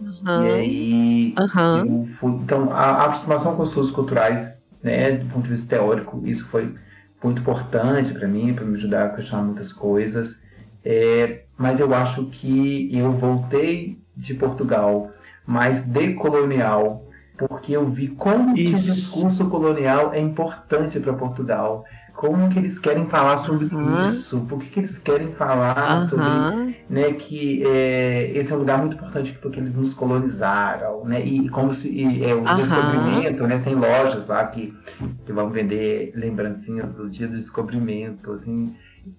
Uhum. 0.00 0.46
E 0.46 0.52
aí, 0.52 1.34
uhum. 1.38 2.08
fui, 2.18 2.32
então, 2.32 2.72
a, 2.72 2.76
a, 2.76 3.04
aproximação 3.04 3.56
com 3.56 3.62
os 3.62 3.70
estudos 3.70 3.90
culturais, 3.90 4.64
né, 4.82 5.12
do 5.12 5.26
ponto 5.26 5.44
de 5.44 5.50
vista 5.50 5.76
teórico, 5.76 6.22
isso 6.24 6.46
foi 6.46 6.74
muito 7.22 7.40
importante 7.40 8.12
para 8.12 8.28
mim, 8.28 8.54
para 8.54 8.64
me 8.64 8.76
ajudar 8.76 9.06
a 9.06 9.08
questionar 9.10 9.42
muitas 9.42 9.72
coisas. 9.72 10.42
É, 10.84 11.42
mas 11.56 11.80
eu 11.80 11.92
acho 11.92 12.26
que 12.26 12.88
eu 12.96 13.10
voltei 13.12 14.00
de 14.16 14.34
Portugal 14.34 15.10
mais 15.44 15.82
decolonial, 15.82 17.08
porque 17.36 17.72
eu 17.72 17.88
vi 17.88 18.08
como 18.08 18.54
que 18.54 18.68
o 18.68 18.74
discurso 18.74 19.48
colonial 19.48 20.12
é 20.12 20.20
importante 20.20 20.98
para 21.00 21.12
Portugal 21.12 21.84
como 22.18 22.48
que 22.48 22.58
eles 22.58 22.80
querem 22.80 23.08
falar 23.08 23.38
sobre 23.38 23.72
uhum. 23.72 24.08
isso? 24.08 24.40
Por 24.40 24.58
que, 24.58 24.66
que 24.70 24.80
eles 24.80 24.98
querem 24.98 25.30
falar 25.34 26.00
uhum. 26.00 26.08
sobre 26.08 26.76
né, 26.90 27.12
que 27.12 27.62
é, 27.64 28.32
esse 28.34 28.52
é 28.52 28.56
um 28.56 28.58
lugar 28.58 28.76
muito 28.78 28.96
importante 28.96 29.38
porque 29.40 29.60
eles 29.60 29.72
nos 29.72 29.94
colonizaram, 29.94 31.04
né? 31.04 31.24
E, 31.24 31.48
como 31.48 31.72
se 31.72 31.88
e, 31.88 32.24
é, 32.24 32.34
o 32.34 32.38
uhum. 32.38 32.56
descobrimento, 32.56 33.46
né? 33.46 33.58
Tem 33.58 33.76
lojas 33.76 34.26
lá 34.26 34.44
que, 34.48 34.76
que 35.24 35.32
vão 35.32 35.48
vender 35.48 36.10
lembrancinhas 36.16 36.92
do 36.92 37.08
dia 37.08 37.28
do 37.28 37.36
descobrimento, 37.36 38.32
assim. 38.32 38.74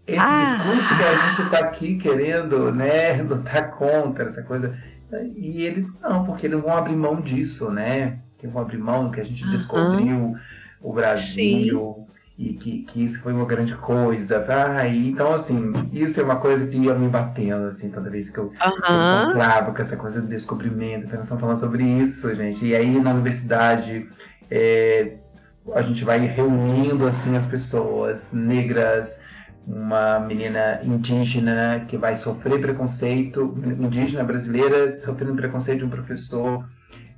Esse 0.06 0.20
ah. 0.20 0.58
discurso 0.58 0.98
que 0.98 1.04
a 1.04 1.16
gente 1.16 1.42
está 1.44 1.60
aqui 1.60 1.96
querendo, 1.96 2.74
né, 2.74 3.14
lutar 3.24 3.72
contra 3.78 4.26
essa 4.26 4.44
coisa. 4.44 4.78
E 5.38 5.64
eles 5.64 5.88
não, 6.02 6.26
porque 6.26 6.48
eles 6.48 6.60
vão 6.60 6.76
abrir 6.76 6.98
mão 6.98 7.22
disso, 7.22 7.72
né? 7.72 8.20
Que 8.38 8.46
vão 8.46 8.62
abrir 8.62 8.78
mão 8.78 9.10
que 9.10 9.22
a 9.22 9.24
gente 9.24 9.50
descobriu 9.50 10.36
o 10.82 10.92
Brasil. 10.92 11.96
Sim 11.96 12.10
e 12.40 12.54
que, 12.54 12.84
que 12.84 13.04
isso 13.04 13.22
foi 13.22 13.34
uma 13.34 13.44
grande 13.44 13.76
coisa. 13.76 14.46
Ah, 14.48 14.88
e, 14.88 15.10
então, 15.10 15.34
assim, 15.34 15.74
isso 15.92 16.22
é 16.22 16.24
uma 16.24 16.38
coisa 16.38 16.66
que 16.66 16.78
ia 16.78 16.96
me 16.96 17.10
batendo, 17.10 17.68
assim, 17.68 17.92
toda 17.92 18.10
vez 18.10 18.30
que 18.30 18.38
eu, 18.38 18.46
uhum. 18.46 19.38
eu 19.38 19.74
com 19.74 19.82
essa 19.82 19.98
coisa 19.98 20.22
do 20.22 20.28
descobrimento, 20.28 21.06
que 21.08 21.14
nós 21.16 21.24
estamos 21.24 21.42
falando 21.42 21.60
sobre 21.60 21.84
isso, 21.84 22.34
gente. 22.34 22.66
E 22.66 22.74
aí, 22.74 22.98
na 22.98 23.12
universidade, 23.12 24.10
é, 24.50 25.18
a 25.74 25.82
gente 25.82 26.06
vai 26.06 26.20
reunindo, 26.20 27.06
assim, 27.06 27.36
as 27.36 27.46
pessoas 27.46 28.32
negras, 28.32 29.22
uma 29.68 30.22
menina 30.22 30.80
indígena 30.82 31.84
que 31.90 31.98
vai 31.98 32.16
sofrer 32.16 32.62
preconceito, 32.62 33.54
indígena 33.78 34.24
brasileira, 34.24 34.98
sofrendo 34.98 35.36
preconceito 35.36 35.80
de 35.80 35.86
um 35.86 35.90
professor 35.90 36.66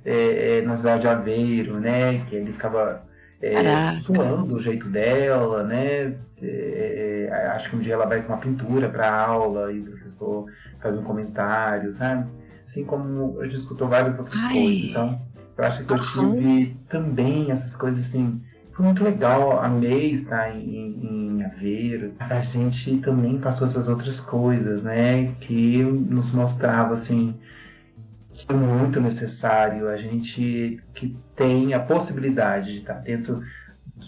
é, 0.04 0.58
é, 0.58 0.62
na 0.62 0.76
cidade 0.76 1.02
de 1.02 1.06
Aveiro, 1.06 1.78
né, 1.78 2.26
que 2.28 2.34
ele 2.34 2.52
ficava 2.52 3.11
é, 3.42 4.00
suando 4.00 4.54
o 4.54 4.60
jeito 4.60 4.88
dela, 4.88 5.64
né? 5.64 6.14
É, 6.40 7.28
é, 7.28 7.46
acho 7.48 7.70
que 7.70 7.76
um 7.76 7.80
dia 7.80 7.94
ela 7.94 8.06
vai 8.06 8.22
com 8.22 8.32
uma 8.32 8.38
pintura 8.38 8.88
para 8.88 9.12
aula 9.12 9.72
e 9.72 9.80
o 9.80 9.84
professor 9.84 10.46
faz 10.80 10.96
um 10.96 11.02
comentário, 11.02 11.90
sabe? 11.90 12.30
Assim 12.62 12.84
como 12.84 13.40
a 13.40 13.44
gente 13.44 13.56
escutou 13.56 13.88
várias 13.88 14.18
outras 14.18 14.40
Ai. 14.44 14.52
coisas. 14.52 14.84
Então, 14.84 15.20
eu 15.58 15.64
acho 15.64 15.84
que 15.84 15.92
eu 15.92 15.98
tive 15.98 16.76
também 16.88 17.50
essas 17.50 17.74
coisas 17.74 18.00
assim. 18.00 18.40
Foi 18.72 18.86
muito 18.86 19.04
legal, 19.04 19.60
amei 19.60 20.12
estar 20.12 20.56
em, 20.56 21.38
em 21.38 21.44
Aveiro. 21.44 22.14
Mas 22.18 22.30
a 22.30 22.40
gente 22.40 22.98
também 22.98 23.38
passou 23.38 23.66
essas 23.66 23.88
outras 23.88 24.20
coisas, 24.20 24.84
né? 24.84 25.32
Que 25.40 25.82
nos 25.82 26.30
mostrava 26.30 26.94
assim 26.94 27.34
é 27.34 27.61
muito 28.52 29.00
necessário 29.00 29.88
a 29.88 29.96
gente 29.96 30.82
que 30.94 31.16
tem 31.34 31.74
a 31.74 31.80
possibilidade 31.80 32.72
de 32.72 32.78
estar 32.78 32.94
dentro 32.94 33.42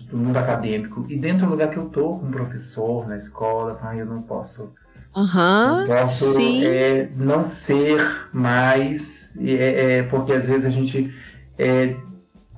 do 0.09 0.16
mundo 0.16 0.36
acadêmico 0.36 1.07
e 1.09 1.16
dentro 1.16 1.47
do 1.47 1.51
lugar 1.51 1.70
que 1.70 1.76
eu 1.76 1.86
tô 1.86 2.18
como 2.18 2.30
professor 2.30 3.07
na 3.07 3.16
escola, 3.16 3.78
ah, 3.82 3.97
eu 3.97 4.07
não 4.07 4.22
posso 4.22 4.72
Uhum, 5.16 5.86
não 5.86 5.86
posso 5.86 6.40
é, 6.66 7.09
não 7.16 7.45
ser 7.45 8.28
mais, 8.32 9.38
é, 9.40 9.99
é, 9.99 10.03
porque 10.03 10.32
às 10.32 10.45
vezes 10.45 10.66
a 10.66 10.70
gente 10.70 11.14
é, 11.57 11.95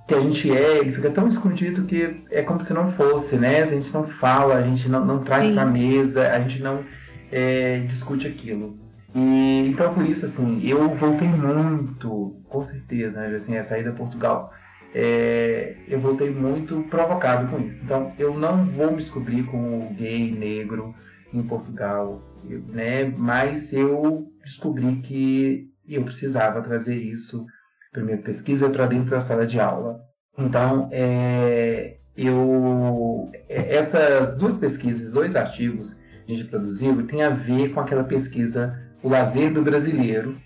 que 0.07 0.15
a 0.15 0.21
gente 0.21 0.51
é, 0.51 0.79
ele 0.79 0.93
fica 0.93 1.11
tão 1.11 1.29
escondido 1.29 1.85
que 1.85 2.25
é 2.31 2.41
como 2.43 2.61
se 2.63 2.73
não 2.73 2.93
fosse, 2.93 3.37
né? 3.37 3.61
A 3.61 3.65
gente 3.67 3.93
não 3.93 4.07
fala, 4.07 4.55
a 4.55 4.63
gente 4.63 4.89
não, 4.89 5.05
não 5.05 5.19
traz 5.19 5.53
para 5.53 5.67
mesa, 5.67 6.31
a 6.31 6.41
gente 6.41 6.63
não 6.63 6.85
é, 7.31 7.81
discute 7.81 8.27
aquilo. 8.27 8.79
E, 9.17 9.69
então, 9.71 9.95
por 9.95 10.05
isso, 10.05 10.27
assim, 10.27 10.61
eu 10.63 10.95
voltei 10.95 11.27
muito, 11.27 12.39
com 12.51 12.63
certeza, 12.63 13.19
né, 13.27 13.35
assim, 13.35 13.57
a 13.57 13.65
saída 13.65 13.89
a 13.89 13.95
Portugal. 13.95 14.53
é, 14.95 15.77
eu 15.89 15.99
voltei 16.01 16.31
muito 16.31 16.83
provocado 16.91 17.51
com 17.51 17.59
isso. 17.67 17.83
Então, 17.83 18.13
eu 18.19 18.39
não 18.39 18.67
vou 18.67 18.91
me 18.91 18.99
descobrir 18.99 19.45
como 19.45 19.95
gay, 19.95 20.31
negro 20.31 20.95
em 21.33 21.43
Portugal, 21.43 22.23
né? 22.69 23.05
Mas 23.05 23.73
eu 23.73 24.27
descobri 24.45 24.97
que 24.97 25.71
eu 25.89 26.03
precisava 26.05 26.63
trazer 26.63 26.97
isso 26.97 27.47
para 27.93 28.05
minhas 28.05 28.21
pesquisas 28.21 28.71
para 28.71 28.87
dentro 28.87 29.11
da 29.11 29.21
sala 29.21 29.47
de 29.47 29.59
aula. 29.59 30.01
Então, 30.39 30.89
é, 30.93 31.99
eu 32.17 33.31
é, 33.49 33.77
essas 33.77 34.37
duas 34.37 34.57
pesquisas, 34.59 35.13
dois 35.13 35.37
artigos 35.37 35.95
que 36.27 36.33
a 36.33 36.35
gente 36.35 36.49
produziu, 36.49 37.07
tem 37.07 37.23
a 37.23 37.31
ver 37.31 37.71
com 37.73 37.81
aquela 37.81 38.05
pesquisa 38.05 38.86
O 39.03 39.09
Lazer 39.09 39.53
do 39.53 39.63
Brasileiro, 39.63 40.37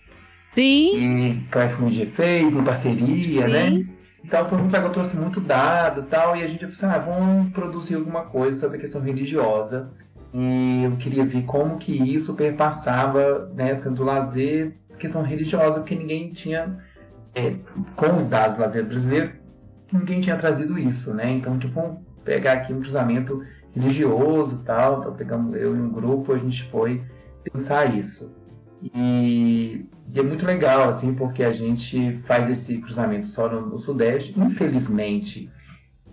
Sim. 0.55 1.47
que 1.51 1.59
a 1.59 1.69
FMG 1.69 2.07
fez 2.07 2.55
em 2.55 2.65
parceria, 2.65 3.49
né? 3.49 3.71
Sim. 3.71 3.79
né? 3.79 3.89
Então 4.25 4.47
foi 4.47 4.59
muito 4.59 4.73
legal, 4.73 4.89
eu 4.89 4.93
trouxe 4.93 5.17
muito 5.17 5.41
dado 5.41 6.03
tal, 6.03 6.37
e 6.37 6.43
a 6.43 6.47
gente 6.47 6.61
falou 6.61 6.73
assim, 6.73 6.87
ah, 6.87 6.99
vamos 6.99 7.53
produzir 7.53 7.95
alguma 7.95 8.23
coisa 8.23 8.61
sobre 8.61 8.77
a 8.77 8.81
questão 8.81 9.01
religiosa. 9.01 9.91
E 10.33 10.85
eu 10.85 10.97
queria 10.97 11.25
ver 11.25 11.43
como 11.43 11.79
que 11.79 11.93
isso 11.93 12.35
perpassava 12.35 13.51
né, 13.55 13.75
do 13.75 14.05
lazer, 14.05 14.77
questão 14.99 15.23
religiosa, 15.23 15.81
porque 15.81 15.97
ninguém 15.97 16.31
tinha, 16.31 16.79
é, 17.35 17.57
com 17.97 18.15
os 18.15 18.27
dados 18.27 18.57
do 18.57 18.61
lazer 18.61 18.85
brasileiro, 18.85 19.33
ninguém 19.93 20.21
tinha 20.21 20.37
trazido 20.37 20.79
isso, 20.79 21.13
né? 21.15 21.31
Então, 21.31 21.59
tipo, 21.59 21.75
vamos 21.75 21.99
pegar 22.25 22.53
aqui 22.53 22.73
um 22.73 22.81
cruzamento 22.81 23.43
religioso 23.75 24.63
tal, 24.65 25.01
então 25.01 25.15
pegamos 25.15 25.57
eu 25.57 25.75
e 25.75 25.81
um 25.81 25.91
grupo, 25.91 26.33
a 26.33 26.39
gente 26.39 26.63
foi 26.71 27.03
pensar 27.43 27.97
isso. 27.97 28.37
E, 28.83 29.87
e, 30.13 30.19
é 30.19 30.23
muito 30.23 30.47
legal, 30.47 30.89
assim, 30.89 31.15
porque 31.15 31.43
a 31.43 31.53
gente 31.53 32.19
faz 32.27 32.49
esse 32.51 32.79
cruzamento 32.79 33.27
só 33.27 33.49
no, 33.49 33.67
no 33.67 33.79
Sudeste. 33.79 34.35
Infelizmente, 34.39 35.51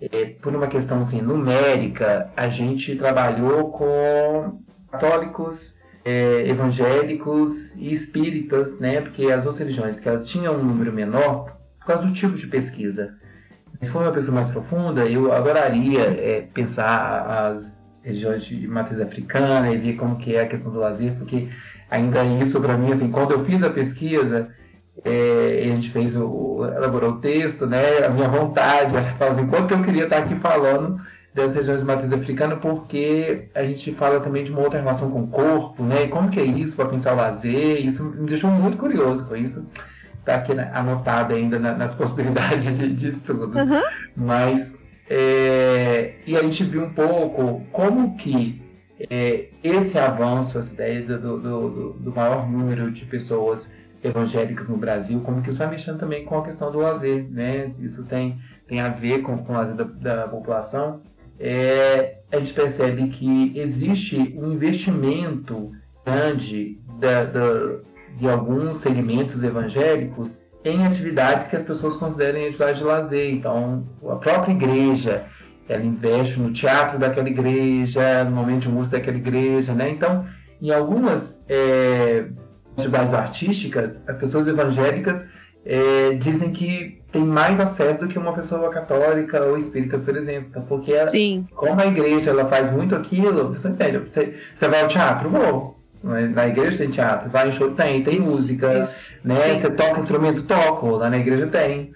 é, 0.02 0.26
por 0.42 0.56
uma 0.56 0.68
questão 0.68 1.00
assim, 1.00 1.22
numérica, 1.22 2.32
a 2.36 2.50
gente 2.50 2.96
trabalhou 2.96 3.72
com 3.72 4.62
católicos, 4.92 5.78
é, 6.04 6.48
evangélicos 6.48 7.76
e 7.76 7.92
espíritas, 7.92 8.80
né? 8.80 9.02
Porque 9.02 9.26
as 9.26 9.46
outras 9.46 9.60
religiões 9.60 10.00
que 10.00 10.08
elas 10.08 10.28
tinham 10.28 10.56
um 10.56 10.64
número 10.64 10.94
menor 10.94 11.58
por 11.80 11.88
causa 11.88 12.06
do 12.06 12.14
tipo 12.14 12.36
de 12.36 12.48
pesquisa. 12.48 13.16
Se 13.82 13.92
for 13.92 14.02
uma 14.02 14.12
pessoa 14.12 14.36
mais 14.36 14.50
profunda, 14.50 15.06
eu 15.06 15.32
adoraria 15.32 16.02
é, 16.02 16.42
pensar 16.54 17.50
as 17.50 17.88
religiões 18.02 18.46
de 18.46 18.68
matriz 18.68 19.00
africana 19.00 19.72
e 19.72 19.78
ver 19.78 19.94
como 19.94 20.16
que 20.18 20.36
é 20.36 20.42
a 20.42 20.48
questão 20.48 20.72
do 20.72 20.80
lazer, 20.80 21.14
porque 21.16 21.50
ainda 21.90 22.24
isso 22.24 22.60
para 22.60 22.78
mim, 22.78 22.92
assim, 22.92 23.10
quando 23.10 23.32
eu 23.32 23.46
fiz 23.46 23.64
a 23.64 23.70
pesquisa, 23.70 24.50
é, 25.04 25.62
a 25.64 25.76
gente 25.76 25.92
fez 25.92 26.16
o, 26.16 26.66
elaborou 26.66 27.12
o 27.12 27.20
texto, 27.20 27.66
né, 27.66 28.06
a 28.06 28.10
minha 28.10 28.28
vontade, 28.28 28.96
ela 28.96 29.04
fala 29.16 29.32
assim, 29.32 29.48
quanto 29.48 29.74
eu 29.74 29.82
queria 29.84 30.04
estar 30.04 30.18
aqui 30.18 30.36
falando 30.36 31.00
das 31.34 31.54
regiões 31.54 31.82
de 31.82 31.86
matriz 31.86 32.12
africana, 32.12 32.56
porque 32.56 33.50
a 33.54 33.64
gente 33.64 33.94
fala 33.94 34.20
também 34.20 34.44
de 34.44 34.52
uma 34.52 34.62
outra 34.62 34.80
relação 34.80 35.12
com 35.12 35.22
o 35.22 35.28
corpo, 35.28 35.84
né, 35.84 36.06
e 36.06 36.08
como 36.08 36.30
que 36.30 36.40
é 36.40 36.44
isso 36.44 36.76
para 36.76 36.86
pensar 36.86 37.14
o 37.14 37.18
lazer, 37.18 37.86
isso 37.86 38.04
me 38.04 38.28
deixou 38.28 38.50
muito 38.50 38.78
curioso 38.78 39.26
com 39.26 39.36
isso, 39.36 39.66
tá 40.26 40.36
aqui 40.36 40.52
anotado 40.74 41.34
ainda 41.36 41.60
na, 41.60 41.74
nas 41.74 41.94
possibilidades 41.94 42.76
de, 42.78 42.94
de 42.94 43.10
estudo, 43.10 43.58
uhum. 43.58 43.82
mas 44.16 44.76
é, 45.10 46.16
e 46.26 46.36
a 46.36 46.42
gente 46.42 46.64
viu 46.64 46.84
um 46.84 46.90
pouco 46.90 47.66
como 47.72 48.18
que 48.18 48.62
esse 49.64 49.98
avanço, 49.98 50.58
essa 50.58 50.74
ideia 50.74 51.02
do, 51.04 51.38
do, 51.38 51.94
do, 51.94 52.12
maior 52.12 52.50
número 52.50 52.92
de 52.92 53.06
pessoas 53.06 53.72
evangélicas 54.04 54.68
no 54.68 54.78
Brasil, 54.78 55.20
como 55.22 55.42
que 55.42 55.50
isso 55.50 55.60
vai 55.60 55.70
mexendo 55.70 56.00
também 56.00 56.26
com 56.26 56.38
a 56.38 56.44
questão 56.44 56.72
do 56.72 56.80
lazer, 56.80 57.28
né? 57.30 57.72
Isso 57.80 58.04
tem, 58.06 58.40
tem 58.68 58.80
a 58.80 58.90
ver 58.90 59.22
com, 59.22 59.38
com 59.38 59.54
o 59.54 59.56
lazer 59.56 59.76
da, 59.76 59.84
da 59.84 60.28
população. 60.28 61.02
É, 61.40 62.20
a 62.32 62.40
gente 62.40 62.54
percebe 62.54 63.08
que 63.10 63.54
existe 63.56 64.36
um 64.36 64.52
investimento 64.52 65.72
grande 66.04 66.80
da, 67.00 67.26
da, 67.26 67.80
de 68.16 68.28
alguns 68.28 68.78
segmentos 68.78 69.44
evangélicos 69.44 70.40
em 70.64 70.86
atividades 70.86 71.48
que 71.48 71.56
as 71.56 71.64
pessoas 71.64 71.96
consideram 71.96 72.40
atividades 72.40 72.80
de 72.80 72.84
lazer. 72.84 73.32
Então, 73.32 73.88
a 74.10 74.16
própria 74.16 74.52
igreja 74.52 75.26
ela 75.68 75.84
investe 75.84 76.40
no 76.40 76.52
teatro 76.52 76.98
daquela 76.98 77.28
igreja, 77.28 78.24
no 78.24 78.32
momento 78.32 78.64
de 78.64 78.70
música 78.70 78.98
daquela 78.98 79.18
igreja, 79.18 79.74
né? 79.74 79.90
Então, 79.90 80.26
em 80.62 80.72
algumas 80.72 81.44
é, 81.48 82.26
atividades 82.78 83.14
artísticas, 83.14 84.04
as 84.08 84.18
pessoas 84.18 84.48
evangélicas 84.48 85.30
é, 85.66 86.14
dizem 86.14 86.52
que 86.52 87.02
tem 87.12 87.24
mais 87.24 87.60
acesso 87.60 88.02
do 88.02 88.08
que 88.08 88.18
uma 88.18 88.34
pessoa 88.34 88.70
católica 88.70 89.44
ou 89.44 89.58
espírita, 89.58 89.98
por 89.98 90.16
exemplo. 90.16 90.64
Porque 90.68 90.94
ela, 90.94 91.10
como 91.56 91.82
a 91.82 91.86
igreja 91.86 92.30
ela 92.30 92.46
faz 92.46 92.72
muito 92.72 92.96
aquilo, 92.96 93.54
você 93.54 93.68
entende? 93.68 93.98
Você, 94.00 94.36
você 94.54 94.68
vai 94.68 94.82
ao 94.82 94.88
teatro? 94.88 95.30
Vou. 95.30 95.78
Na 96.04 96.48
igreja 96.48 96.78
tem 96.78 96.90
teatro, 96.90 97.30
vai 97.30 97.50
em 97.50 97.52
show, 97.52 97.72
tem, 97.72 98.04
tem 98.04 98.20
isso, 98.20 98.30
música, 98.30 98.80
isso, 98.80 99.14
né? 99.24 99.34
Sim. 99.34 99.60
Você 99.60 99.70
toca 99.72 100.00
instrumento, 100.00 100.44
toco, 100.44 100.92
lá 100.92 101.10
na 101.10 101.18
igreja 101.18 101.48
tem. 101.48 101.92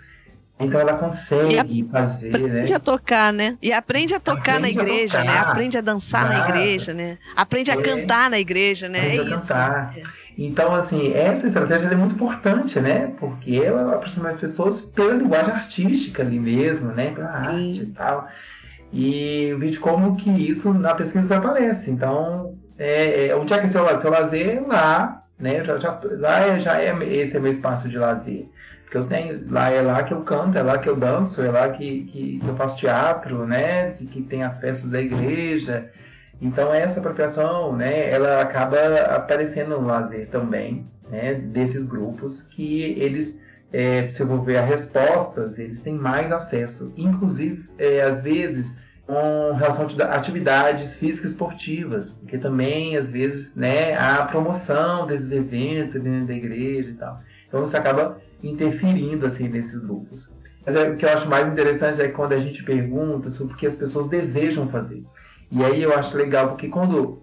Então 0.62 0.80
ela 0.80 0.94
consegue 0.94 1.88
fazer, 1.92 2.28
aprende 2.30 2.44
né? 2.44 2.50
Aprende 2.50 2.74
a 2.74 2.80
tocar, 2.80 3.34
né? 3.34 3.58
E 3.62 3.74
aprende 3.74 4.14
a 4.14 4.20
tocar 4.20 4.56
aprende 4.56 4.62
na 4.62 4.70
igreja, 4.70 5.18
né? 5.20 5.26
tocar. 5.26 5.46
né? 5.46 5.52
Aprende 5.52 5.78
a 5.78 5.82
dançar 5.82 6.28
na 6.28 6.40
igreja, 6.40 6.94
né? 6.94 7.18
Aprende 7.36 7.72
é. 7.72 7.74
a 7.74 7.82
cantar 7.82 8.30
na 8.30 8.40
igreja, 8.40 8.88
né? 8.90 9.00
Aprende 9.00 9.18
é 9.18 9.22
a 9.22 9.24
isso. 9.26 9.48
Cantar. 9.48 9.96
Então, 10.38 10.74
assim, 10.74 11.14
essa 11.14 11.48
estratégia 11.48 11.88
é 11.88 11.96
muito 11.96 12.16
importante, 12.16 12.80
né? 12.80 13.14
Porque 13.20 13.56
ela 13.56 13.96
aproxima 13.96 14.30
as 14.30 14.40
pessoas 14.40 14.82
pela 14.82 15.14
linguagem 15.14 15.54
artística 15.54 16.24
ali 16.24 16.40
mesmo, 16.40 16.92
né? 16.94 17.12
Pela 17.12 17.30
arte 17.30 17.76
Sim. 17.76 17.84
e 17.84 17.86
tal. 17.88 18.28
E 18.94 19.44
eu 19.50 19.60
vejo 19.60 19.80
como 19.80 20.16
que 20.16 20.30
isso 20.30 20.74
na 20.74 20.94
pesquisa 20.94 21.38
aparece. 21.38 21.92
Então, 21.92 22.56
é, 22.78 23.28
é, 23.28 23.36
onde 23.36 23.54
é 23.54 23.60
que 23.60 23.66
é 23.66 23.70
seu, 23.70 23.96
seu 23.96 24.10
lazer? 24.10 24.64
Lá, 24.68 25.21
né? 25.42 25.64
Já, 25.64 25.78
já, 25.78 26.00
lá 26.18 26.58
já 26.58 26.82
é, 26.82 26.96
esse 27.04 27.38
é 27.38 27.40
meu 27.40 27.52
espaço 27.52 27.90
de 27.90 27.98
lazer 27.98 28.48
que 28.90 28.98
eu 28.98 29.06
tenho. 29.06 29.46
Lá 29.50 29.70
é 29.70 29.82
lá 29.82 30.04
que 30.04 30.14
eu 30.14 30.22
canto, 30.22 30.58
é 30.58 30.62
lá 30.62 30.78
que 30.78 30.88
eu 30.88 30.96
danço, 30.96 31.42
é 31.42 31.50
lá 31.50 31.70
que, 31.70 32.04
que 32.04 32.42
eu 32.46 32.56
faço 32.56 32.78
teatro, 32.78 33.46
né? 33.46 33.92
Que, 33.92 34.06
que 34.06 34.22
tem 34.22 34.44
as 34.44 34.60
festas 34.60 34.90
da 34.90 35.02
igreja. 35.02 35.90
Então 36.42 36.74
essa 36.74 37.00
apropriação, 37.00 37.76
né, 37.78 38.10
ela 38.10 38.42
acaba 38.42 38.78
aparecendo 39.16 39.80
no 39.80 39.86
lazer 39.86 40.28
também, 40.30 40.88
né, 41.08 41.36
desses 41.36 41.86
grupos 41.86 42.42
que 42.42 42.82
eles, 42.82 43.40
é, 43.72 44.08
se 44.08 44.22
eu 44.22 44.28
vou 44.28 44.42
ver 44.42 44.58
as 44.58 44.68
respostas, 44.68 45.60
eles 45.60 45.82
têm 45.82 45.94
mais 45.94 46.32
acesso, 46.32 46.92
inclusive 46.98 47.70
é, 47.78 48.02
às 48.02 48.22
vezes 48.22 48.80
com 49.06 49.54
relação 49.54 49.88
a 50.00 50.04
atividades 50.16 50.96
físicas 50.96 51.32
esportivas, 51.32 52.12
porque 52.12 52.38
também 52.38 52.96
às 52.96 53.10
vezes, 53.10 53.56
né, 53.56 53.96
a 53.98 54.26
promoção 54.26 55.06
desses 55.06 55.32
eventos 55.32 55.94
dentro 55.94 56.28
da 56.28 56.34
igreja 56.34 56.90
e 56.92 56.94
tal. 56.94 57.20
Então 57.48 57.62
você 57.62 57.78
acaba 57.78 58.22
interferindo 58.42 59.26
assim 59.26 59.48
nesses 59.48 59.78
grupos. 59.80 60.30
Mas 60.66 60.76
é, 60.76 60.90
o 60.90 60.96
que 60.96 61.06
eu 61.06 61.10
acho 61.10 61.28
mais 61.28 61.48
interessante 61.48 62.02
é 62.02 62.08
quando 62.08 62.34
a 62.34 62.40
gente 62.40 62.64
pergunta 62.64 63.30
sobre 63.30 63.54
o 63.54 63.58
que 63.58 63.66
as 63.66 63.76
pessoas 63.76 64.08
desejam 64.08 64.70
fazer. 64.70 65.04
E 65.52 65.64
aí 65.64 65.82
eu 65.82 65.94
acho 65.94 66.16
legal 66.16 66.50
porque 66.50 66.70
quando 66.70 67.22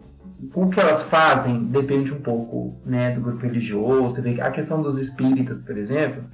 o 0.54 0.68
que 0.68 0.78
elas 0.78 1.02
fazem 1.02 1.64
depende 1.64 2.12
um 2.12 2.20
pouco 2.20 2.76
né, 2.84 3.10
do 3.10 3.20
grupo 3.20 3.42
religioso. 3.42 4.16
A 4.40 4.50
questão 4.50 4.80
dos 4.80 4.98
espíritas, 4.98 5.62
por 5.62 5.76
exemplo, 5.76 6.24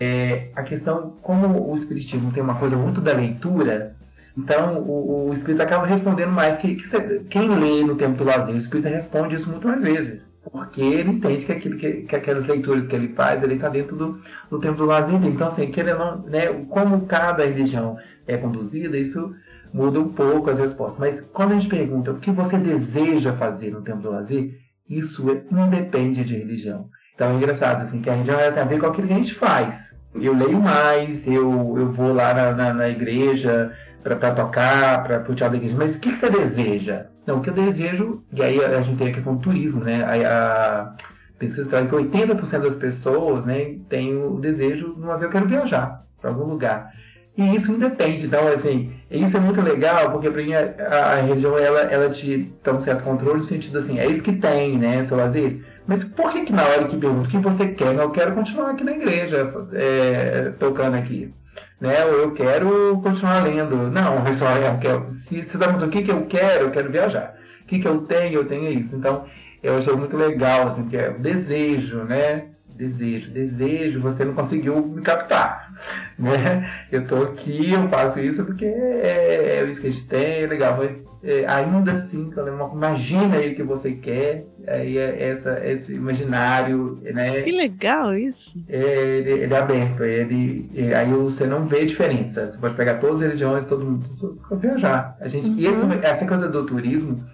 é 0.00 0.50
a 0.54 0.62
questão 0.62 1.16
como 1.22 1.70
o 1.70 1.74
espiritismo 1.74 2.30
tem 2.30 2.42
uma 2.42 2.56
coisa 2.56 2.76
muito 2.76 3.00
da 3.00 3.12
leitura, 3.12 3.96
então, 4.38 4.78
o, 4.78 5.28
o 5.28 5.32
espírita 5.32 5.64
acaba 5.64 5.84
respondendo 5.84 6.30
mais 6.30 6.56
que, 6.58 6.76
que 6.76 6.86
você, 6.86 7.24
quem 7.28 7.48
lê 7.48 7.82
no 7.82 7.96
tempo 7.96 8.16
do 8.16 8.22
lazer, 8.22 8.54
o 8.54 8.58
espírita 8.58 8.88
responde 8.88 9.34
isso 9.34 9.50
muito 9.50 9.66
mais 9.66 9.82
vezes, 9.82 10.32
porque 10.52 10.80
ele 10.80 11.10
entende 11.10 11.44
que, 11.44 11.50
aquilo, 11.50 11.76
que, 11.76 12.02
que 12.02 12.14
aquelas 12.14 12.46
leituras 12.46 12.86
que 12.86 12.94
ele 12.94 13.08
faz, 13.08 13.42
ele 13.42 13.54
está 13.54 13.68
dentro 13.68 13.96
do, 13.96 14.20
do 14.48 14.60
tempo 14.60 14.76
do 14.76 14.84
lazer 14.84 15.20
Então, 15.24 15.48
assim, 15.48 15.68
querendo, 15.72 16.22
né, 16.28 16.46
como 16.68 17.04
cada 17.06 17.44
religião 17.44 17.96
é 18.28 18.36
conduzida, 18.36 18.96
isso 18.96 19.34
muda 19.74 19.98
um 19.98 20.10
pouco 20.10 20.48
as 20.48 20.60
respostas. 20.60 21.00
Mas 21.00 21.20
quando 21.20 21.50
a 21.50 21.54
gente 21.54 21.68
pergunta 21.68 22.12
o 22.12 22.20
que 22.20 22.30
você 22.30 22.56
deseja 22.58 23.32
fazer 23.32 23.72
no 23.72 23.82
tempo 23.82 24.02
do 24.02 24.10
lazer, 24.10 24.56
isso 24.88 25.28
é, 25.30 25.42
não 25.50 25.68
depende 25.68 26.22
de 26.22 26.36
religião. 26.36 26.88
Então 27.12 27.32
é 27.32 27.34
engraçado, 27.34 27.82
assim, 27.82 28.00
que 28.00 28.08
a 28.08 28.12
religião 28.12 28.38
tem 28.38 28.62
a 28.62 28.66
ver 28.66 28.78
com 28.78 28.86
aquilo 28.86 29.08
que 29.08 29.14
a 29.14 29.18
gente 29.18 29.34
faz. 29.34 29.98
Eu 30.14 30.32
leio 30.32 30.60
mais, 30.60 31.26
eu, 31.26 31.76
eu 31.76 31.92
vou 31.92 32.12
lá 32.12 32.32
na, 32.32 32.52
na, 32.52 32.72
na 32.72 32.88
igreja, 32.88 33.72
para 34.16 34.32
tocar, 34.32 35.02
para 35.04 35.24
o 35.30 35.34
da 35.34 35.56
igreja. 35.56 35.76
Mas 35.76 35.96
o 35.96 36.00
que, 36.00 36.10
que, 36.10 36.16
você 36.16 36.30
deseja? 36.30 37.06
Não, 37.26 37.38
o 37.38 37.40
que 37.40 37.50
eu 37.50 37.54
desejo, 37.54 38.22
e 38.32 38.42
aí 38.42 38.62
a 38.64 38.80
gente 38.82 38.96
tem 38.96 39.08
a 39.08 39.12
questão 39.12 39.34
do 39.36 39.42
turismo, 39.42 39.84
né? 39.84 40.04
A, 40.04 40.82
a 40.82 41.38
pesquisa 41.38 41.68
traz 41.68 41.88
que 41.88 41.94
80% 41.94 42.58
das 42.60 42.76
pessoas 42.76 43.46
né, 43.46 43.76
tem 43.88 44.16
o 44.16 44.38
desejo 44.40 44.94
de 44.94 45.02
uma 45.02 45.14
vez 45.14 45.22
eu 45.22 45.30
quero 45.30 45.46
viajar 45.46 46.04
para 46.20 46.30
algum 46.30 46.44
lugar. 46.44 46.92
E 47.36 47.54
isso 47.54 47.70
independe. 47.70 48.26
Então, 48.26 48.48
assim, 48.48 48.92
isso 49.08 49.36
é 49.36 49.40
muito 49.40 49.60
legal, 49.60 50.10
porque 50.10 50.28
para 50.28 50.42
mim 50.42 50.54
a, 50.54 51.12
a, 51.12 51.14
religião 51.20 51.56
ela, 51.56 51.82
ela 51.82 52.10
te 52.10 52.52
dá 52.64 52.72
um 52.72 52.80
certo 52.80 53.04
controle 53.04 53.38
no 53.38 53.44
sentido 53.44 53.78
assim, 53.78 54.00
é 54.00 54.06
isso 54.06 54.24
que 54.24 54.32
tem, 54.32 54.76
né? 54.76 55.04
Seu 55.04 55.16
lazer. 55.16 55.60
Mas 55.86 56.02
por 56.02 56.30
que, 56.30 56.42
que 56.42 56.52
na 56.52 56.64
hora 56.64 56.84
que 56.84 56.96
pergunta 56.96 57.28
o 57.28 57.30
que 57.30 57.38
você 57.38 57.68
quer, 57.68 57.94
eu 57.94 58.10
quero 58.10 58.34
continuar 58.34 58.70
aqui 58.70 58.82
na 58.82 58.90
igreja, 58.90 59.54
é, 59.72 60.52
tocando 60.58 60.96
aqui? 60.96 61.32
Né? 61.80 62.04
Ou 62.04 62.12
eu 62.12 62.32
quero 62.32 63.00
continuar 63.02 63.44
lendo. 63.44 63.90
Não, 63.90 64.24
pessoal, 64.24 64.56
eu 64.56 64.78
quero, 64.78 65.10
se 65.10 65.44
você 65.44 65.56
está 65.56 65.68
o 65.68 65.88
que, 65.88 66.02
que 66.02 66.10
eu 66.10 66.26
quero, 66.26 66.64
eu 66.64 66.70
quero 66.70 66.90
viajar. 66.90 67.36
O 67.62 67.66
que, 67.66 67.78
que 67.78 67.88
eu 67.88 68.02
tenho, 68.02 68.34
eu 68.34 68.44
tenho 68.46 68.70
isso. 68.70 68.96
Então, 68.96 69.24
eu 69.62 69.76
achei 69.76 69.94
muito 69.94 70.16
legal, 70.16 70.68
assim, 70.68 70.86
que 70.88 70.96
é 70.96 71.10
o 71.10 71.18
desejo, 71.18 72.04
né? 72.04 72.48
desejo, 72.78 73.32
desejo, 73.32 74.00
você 74.00 74.24
não 74.24 74.34
conseguiu 74.34 74.86
me 74.86 75.02
captar, 75.02 75.67
né? 76.18 76.70
Eu 76.90 77.06
tô 77.06 77.22
aqui, 77.22 77.72
eu 77.72 77.88
faço 77.88 78.20
isso 78.20 78.44
porque 78.44 78.64
é, 78.64 79.60
é 79.60 79.64
isso 79.68 79.80
que 79.80 79.86
a 79.86 79.90
gente 79.90 80.08
tem, 80.08 80.42
é 80.42 80.46
legal, 80.46 80.76
mas 80.76 81.06
é, 81.22 81.46
ainda 81.46 81.92
assim, 81.92 82.30
imagina 82.72 83.36
aí 83.36 83.52
o 83.52 83.54
que 83.54 83.62
você 83.62 83.92
quer, 83.92 84.46
aí 84.66 84.98
é 84.98 85.30
essa, 85.30 85.60
esse 85.64 85.92
imaginário, 85.92 87.00
né? 87.02 87.42
Que 87.42 87.52
legal 87.52 88.16
isso! 88.16 88.56
É, 88.68 88.78
ele, 88.78 89.30
ele, 89.30 89.54
é 89.54 89.58
aberto, 89.58 90.04
ele, 90.04 90.70
aí 90.94 91.12
você 91.12 91.46
não 91.46 91.66
vê 91.66 91.84
diferença, 91.84 92.50
você 92.50 92.58
pode 92.58 92.74
pegar 92.74 92.94
todas 92.94 93.16
as 93.16 93.22
religiões, 93.22 93.64
todo 93.64 93.84
mundo, 93.84 94.40
viajar. 94.60 95.16
A 95.20 95.28
gente, 95.28 95.48
uhum. 95.48 95.56
E 95.56 95.66
esse, 95.66 95.82
essa 96.02 96.26
coisa 96.26 96.48
do 96.48 96.64
turismo, 96.66 97.24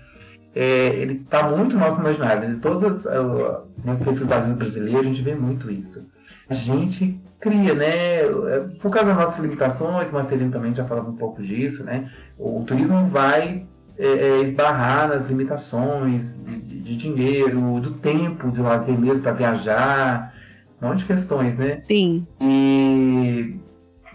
é, 0.54 0.86
ele 0.96 1.14
está 1.14 1.48
muito 1.48 1.74
no 1.74 1.80
nosso 1.80 2.00
imaginário. 2.00 2.54
De 2.54 2.60
todas 2.60 3.04
uh, 3.06 3.66
nas 3.84 4.00
pesquisas 4.02 4.52
brasileiras, 4.52 5.00
a 5.00 5.04
gente 5.04 5.22
vê 5.22 5.34
muito 5.34 5.70
isso. 5.70 6.06
A 6.48 6.54
gente 6.54 7.20
cria, 7.40 7.74
né? 7.74 8.20
É, 8.20 8.60
por 8.80 8.90
causa 8.90 9.08
das 9.08 9.16
nossas 9.16 9.38
limitações, 9.38 10.12
Marcelino 10.12 10.50
também 10.50 10.74
já 10.74 10.84
falava 10.84 11.10
um 11.10 11.16
pouco 11.16 11.42
disso, 11.42 11.82
né? 11.82 12.10
O 12.38 12.62
turismo 12.64 13.06
vai 13.08 13.66
é, 13.98 14.06
é, 14.06 14.40
esbarrar 14.42 15.08
nas 15.08 15.26
limitações 15.26 16.42
de, 16.44 16.80
de, 16.80 16.96
dinheiro, 16.96 17.80
do 17.80 17.92
tempo, 17.92 18.50
de 18.50 18.60
lazer 18.60 18.98
mesmo 18.98 19.22
para 19.22 19.32
viajar, 19.32 20.34
um 20.80 20.88
monte 20.88 20.98
de 20.98 21.04
questões, 21.06 21.56
né? 21.56 21.78
Sim. 21.80 22.26
E, 22.40 23.56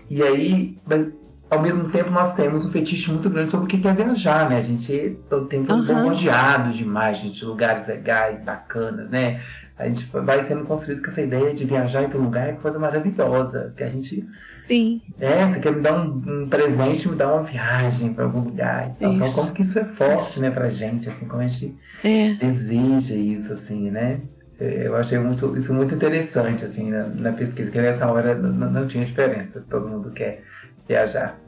e 0.09 0.23
aí, 0.23 0.77
mas 0.87 1.11
ao 1.49 1.61
mesmo 1.61 1.89
tempo 1.89 2.11
nós 2.11 2.35
temos 2.35 2.65
um 2.65 2.71
fetiche 2.71 3.11
muito 3.11 3.29
grande 3.29 3.51
sobre 3.51 3.65
o 3.65 3.67
que 3.67 3.87
é 3.87 3.93
viajar, 3.93 4.49
né? 4.49 4.57
A 4.57 4.61
gente 4.61 5.17
todo 5.29 5.47
tempo 5.47 5.73
uhum. 5.73 5.83
bombardeado 5.83 6.71
de 6.71 6.83
imagens 6.83 7.33
de 7.33 7.43
lugares 7.43 7.87
legais, 7.87 8.41
bacanas, 8.41 9.09
né? 9.09 9.41
A 9.77 9.87
gente 9.87 10.05
vai 10.11 10.43
sendo 10.43 10.65
construído 10.65 11.01
com 11.01 11.07
essa 11.07 11.21
ideia 11.21 11.53
de 11.53 11.63
viajar 11.63 12.07
para 12.09 12.19
um 12.19 12.23
lugar 12.23 12.49
é 12.49 12.53
coisa 12.53 12.77
maravilhosa, 12.77 13.73
que 13.75 13.83
a 13.83 13.89
gente 13.89 14.27
Sim. 14.65 15.01
É, 15.19 15.47
você 15.47 15.59
quer 15.59 15.73
me 15.73 15.81
dar 15.81 15.99
um, 15.99 16.21
um 16.27 16.47
presente, 16.47 17.09
me 17.09 17.15
dar 17.15 17.33
uma 17.33 17.41
viagem 17.41 18.13
para 18.13 18.25
algum 18.25 18.41
lugar. 18.41 18.93
Então, 18.97 19.13
então, 19.13 19.31
como 19.31 19.51
que 19.51 19.63
isso 19.63 19.79
é 19.79 19.85
forte, 19.85 20.31
isso. 20.31 20.41
né, 20.41 20.51
pra 20.51 20.69
gente, 20.69 21.09
assim, 21.09 21.27
como 21.27 21.41
a 21.41 21.47
gente 21.47 21.75
é. 22.03 22.35
deseja 22.35 23.15
isso, 23.15 23.51
assim, 23.51 23.89
né? 23.89 24.19
É, 24.59 24.85
eu 24.85 24.95
achei 24.95 25.17
muito, 25.17 25.57
isso 25.57 25.73
muito 25.73 25.95
interessante, 25.95 26.65
assim, 26.65 26.91
na, 26.91 27.07
na 27.07 27.31
pesquisa, 27.31 27.71
que 27.71 27.81
nessa 27.81 28.11
hora 28.11 28.35
não, 28.35 28.69
não 28.69 28.87
tinha 28.87 29.03
diferença, 29.03 29.65
todo 29.67 29.87
mundo 29.87 30.11
quer 30.11 30.43
viajar. 30.89 31.39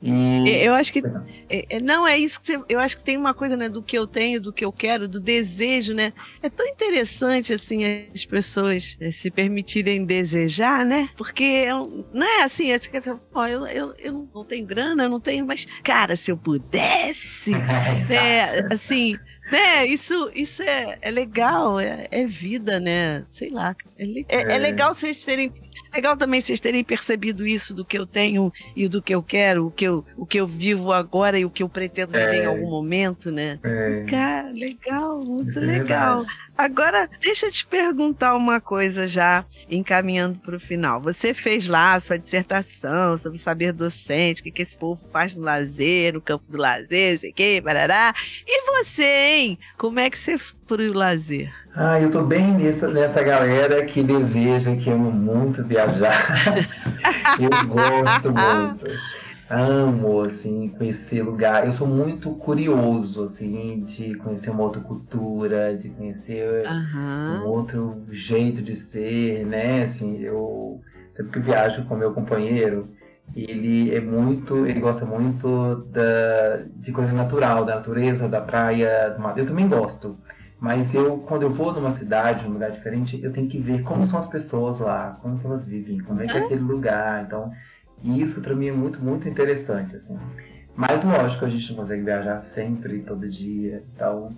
E... 0.00 0.48
Eu 0.64 0.74
acho 0.74 0.92
que 0.92 1.02
é, 1.50 1.76
é, 1.76 1.80
não 1.80 2.06
é 2.06 2.16
isso 2.16 2.40
que 2.40 2.46
você, 2.46 2.62
eu 2.68 2.78
acho 2.78 2.96
que 2.96 3.02
tem 3.02 3.16
uma 3.16 3.34
coisa 3.34 3.56
né 3.56 3.68
do 3.68 3.82
que 3.82 3.98
eu 3.98 4.06
tenho, 4.06 4.40
do 4.40 4.52
que 4.52 4.64
eu 4.64 4.70
quero, 4.70 5.08
do 5.08 5.18
desejo, 5.20 5.92
né? 5.92 6.12
É 6.40 6.48
tão 6.48 6.64
interessante 6.64 7.52
assim 7.52 7.82
as 8.14 8.24
pessoas 8.24 8.96
eh, 9.00 9.10
se 9.10 9.28
permitirem 9.28 10.04
desejar, 10.04 10.86
né? 10.86 11.08
Porque 11.16 11.66
não 12.14 12.26
é 12.26 12.44
assim, 12.44 12.70
é, 12.70 12.78
ó, 13.34 13.46
eu, 13.48 13.66
eu, 13.66 13.94
eu 13.98 14.28
não 14.32 14.44
tenho 14.44 14.64
grana, 14.64 15.02
eu 15.02 15.10
não 15.10 15.20
tenho, 15.20 15.44
mas 15.44 15.66
cara, 15.82 16.14
se 16.14 16.30
eu 16.30 16.36
pudesse, 16.36 17.52
é, 18.08 18.72
assim, 18.72 19.18
né? 19.50 19.84
Isso, 19.84 20.30
isso 20.34 20.62
é, 20.62 20.98
é 21.00 21.10
legal, 21.10 21.80
é, 21.80 22.06
é 22.10 22.24
vida, 22.24 22.78
né? 22.78 23.24
Sei 23.28 23.50
lá. 23.50 23.74
É, 23.98 24.04
é, 24.28 24.54
é 24.54 24.58
legal 24.58 24.94
vocês 24.94 25.24
terem 25.24 25.52
Legal 25.92 26.16
também 26.16 26.40
vocês 26.40 26.60
terem 26.60 26.84
percebido 26.84 27.46
isso 27.46 27.74
do 27.74 27.84
que 27.84 27.98
eu 27.98 28.06
tenho 28.06 28.52
e 28.76 28.88
do 28.88 29.02
que 29.02 29.14
eu 29.14 29.22
quero, 29.22 29.66
o 29.66 29.70
que 29.70 29.84
eu, 29.84 30.04
o 30.16 30.26
que 30.26 30.38
eu 30.38 30.46
vivo 30.46 30.92
agora 30.92 31.38
e 31.38 31.44
o 31.44 31.50
que 31.50 31.62
eu 31.62 31.68
pretendo 31.68 32.12
viver 32.12 32.34
é. 32.34 32.42
em 32.42 32.46
algum 32.46 32.70
momento, 32.70 33.30
né? 33.30 33.58
É. 33.62 34.04
Cara, 34.08 34.50
legal, 34.50 35.24
muito 35.24 35.58
é 35.58 35.62
legal. 35.62 36.24
Agora, 36.56 37.08
deixa 37.20 37.46
eu 37.46 37.52
te 37.52 37.64
perguntar 37.64 38.34
uma 38.34 38.60
coisa 38.60 39.06
já, 39.06 39.44
encaminhando 39.70 40.40
para 40.40 40.56
o 40.56 40.60
final. 40.60 41.00
Você 41.00 41.32
fez 41.32 41.68
lá 41.68 41.94
a 41.94 42.00
sua 42.00 42.18
dissertação 42.18 43.16
sobre 43.16 43.38
o 43.38 43.40
saber 43.40 43.72
docente, 43.72 44.40
o 44.40 44.44
que, 44.44 44.50
que 44.50 44.62
esse 44.62 44.76
povo 44.76 45.00
faz 45.12 45.34
no 45.34 45.42
lazer, 45.42 46.14
no 46.14 46.20
campo 46.20 46.46
do 46.48 46.58
lazer, 46.58 47.20
sei 47.20 47.32
que, 47.32 47.60
barará. 47.60 48.12
E 48.44 48.66
você, 48.72 49.04
hein? 49.04 49.58
Como 49.76 50.00
é 50.00 50.10
que 50.10 50.18
você 50.18 50.36
foi 50.36 50.88
o 50.90 50.92
lazer? 50.92 51.54
Ah, 51.80 52.00
eu 52.00 52.10
tô 52.10 52.24
bem 52.24 52.54
nessa, 52.54 52.88
nessa 52.88 53.22
galera 53.22 53.84
que 53.84 54.02
deseja, 54.02 54.74
que 54.74 54.90
ama 54.90 55.12
muito 55.12 55.62
viajar. 55.62 56.12
eu 57.38 57.48
gosto 57.68 58.32
muito. 58.32 58.84
Amo, 59.48 60.22
assim, 60.22 60.74
conhecer 60.76 61.22
lugar. 61.22 61.64
Eu 61.64 61.72
sou 61.72 61.86
muito 61.86 62.32
curioso, 62.32 63.22
assim, 63.22 63.84
de 63.86 64.16
conhecer 64.16 64.50
uma 64.50 64.64
outra 64.64 64.82
cultura, 64.82 65.76
de 65.76 65.88
conhecer 65.90 66.66
uhum. 66.66 67.42
um 67.42 67.46
outro 67.46 68.02
jeito 68.10 68.60
de 68.60 68.74
ser, 68.74 69.46
né? 69.46 69.84
Assim, 69.84 70.20
eu 70.20 70.80
sempre 71.12 71.30
que 71.30 71.38
viajo 71.38 71.84
com 71.84 71.94
meu 71.94 72.12
companheiro, 72.12 72.88
ele 73.36 73.94
é 73.94 74.00
muito, 74.00 74.66
ele 74.66 74.80
gosta 74.80 75.04
muito 75.04 75.76
da, 75.92 76.64
de 76.74 76.90
coisa 76.90 77.12
natural, 77.12 77.64
da 77.64 77.76
natureza, 77.76 78.28
da 78.28 78.40
praia, 78.40 79.10
do 79.10 79.22
mar. 79.22 79.38
Eu 79.38 79.46
também 79.46 79.68
gosto. 79.68 80.18
Mas 80.60 80.92
eu, 80.92 81.18
quando 81.18 81.42
eu 81.42 81.50
vou 81.50 81.72
numa 81.72 81.90
cidade, 81.90 82.44
num 82.44 82.54
lugar 82.54 82.70
diferente, 82.70 83.20
eu 83.22 83.32
tenho 83.32 83.48
que 83.48 83.58
ver 83.58 83.82
como 83.82 84.04
são 84.04 84.18
as 84.18 84.26
pessoas 84.26 84.78
lá, 84.78 85.18
como 85.22 85.38
que 85.38 85.46
elas 85.46 85.64
vivem, 85.64 86.00
como 86.00 86.20
é 86.20 86.26
que 86.26 86.36
é 86.36 86.40
aquele 86.40 86.62
lugar. 86.62 87.24
Então, 87.24 87.52
isso 88.02 88.40
para 88.40 88.56
mim 88.56 88.66
é 88.66 88.72
muito, 88.72 89.00
muito 89.00 89.28
interessante, 89.28 89.94
assim. 89.94 90.18
Mas 90.74 91.04
lógico, 91.04 91.44
a 91.44 91.48
gente 91.48 91.70
não 91.70 91.76
consegue 91.76 92.02
viajar 92.02 92.40
sempre, 92.40 93.00
todo 93.00 93.28
dia. 93.28 93.84
Então, 93.94 94.30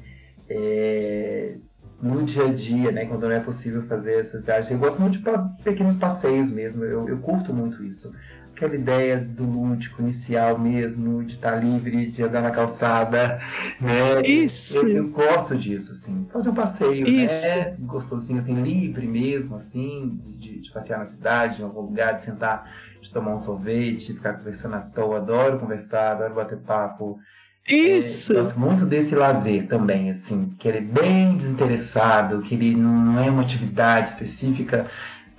é, 0.49 1.57
no 2.03 2.23
dia 2.23 2.45
a 2.45 2.53
dia, 2.53 2.93
né, 2.93 3.07
quando 3.07 3.23
não 3.23 3.33
é 3.33 3.41
possível 3.41 3.83
fazer 3.83 4.19
essas 4.19 4.45
viagens, 4.45 4.71
eu 4.71 4.79
gosto 4.79 5.01
muito 5.01 5.19
de 5.19 5.63
pequenos 5.63 5.97
passeios 5.97 6.51
mesmo. 6.51 6.85
Eu, 6.85 7.09
eu 7.09 7.19
curto 7.19 7.53
muito 7.55 7.83
isso 7.83 8.13
aquela 8.61 8.75
ideia 8.75 9.17
do 9.17 9.45
lúdico 9.45 10.03
inicial 10.03 10.59
mesmo, 10.59 11.25
de 11.25 11.37
estar 11.37 11.55
livre, 11.57 12.11
de 12.11 12.23
andar 12.23 12.43
na 12.43 12.51
calçada, 12.51 13.41
né? 13.81 14.21
Isso. 14.23 14.77
Eu, 14.77 14.97
eu 14.97 15.09
gosto 15.09 15.57
disso, 15.57 15.93
assim. 15.93 16.29
Fazer 16.31 16.51
um 16.51 16.55
passeio, 16.55 17.09
Isso. 17.09 17.47
né? 17.47 17.75
Gostosinho, 17.79 18.39
assim, 18.39 18.55
livre 18.61 19.07
mesmo, 19.07 19.57
assim, 19.57 20.21
de, 20.37 20.61
de, 20.61 20.71
passear 20.71 20.99
na 20.99 21.07
cidade, 21.07 21.63
em 21.63 21.65
algum 21.65 21.81
lugar, 21.81 22.15
de 22.17 22.23
sentar, 22.23 22.71
de 23.01 23.11
tomar 23.11 23.35
um 23.35 23.39
sorvete, 23.39 24.13
ficar 24.13 24.35
conversando 24.35 24.75
à 24.75 24.81
toa. 24.81 25.17
Adoro 25.17 25.59
conversar, 25.59 26.13
adoro 26.13 26.35
bater 26.35 26.59
papo. 26.59 27.19
Isso. 27.67 28.33
É, 28.33 28.37
gosto 28.37 28.61
muito 28.61 28.85
desse 28.85 29.15
lazer 29.15 29.69
também, 29.69 30.11
assim, 30.11 30.55
que 30.59 30.69
ele 30.69 30.79
é 30.79 30.83
bem 30.83 31.35
desinteressado, 31.35 32.43
que 32.43 32.55
ele 32.55 32.75
não 32.75 33.19
é 33.19 33.31
uma 33.31 33.43
atividade 33.43 34.11
específica, 34.11 34.87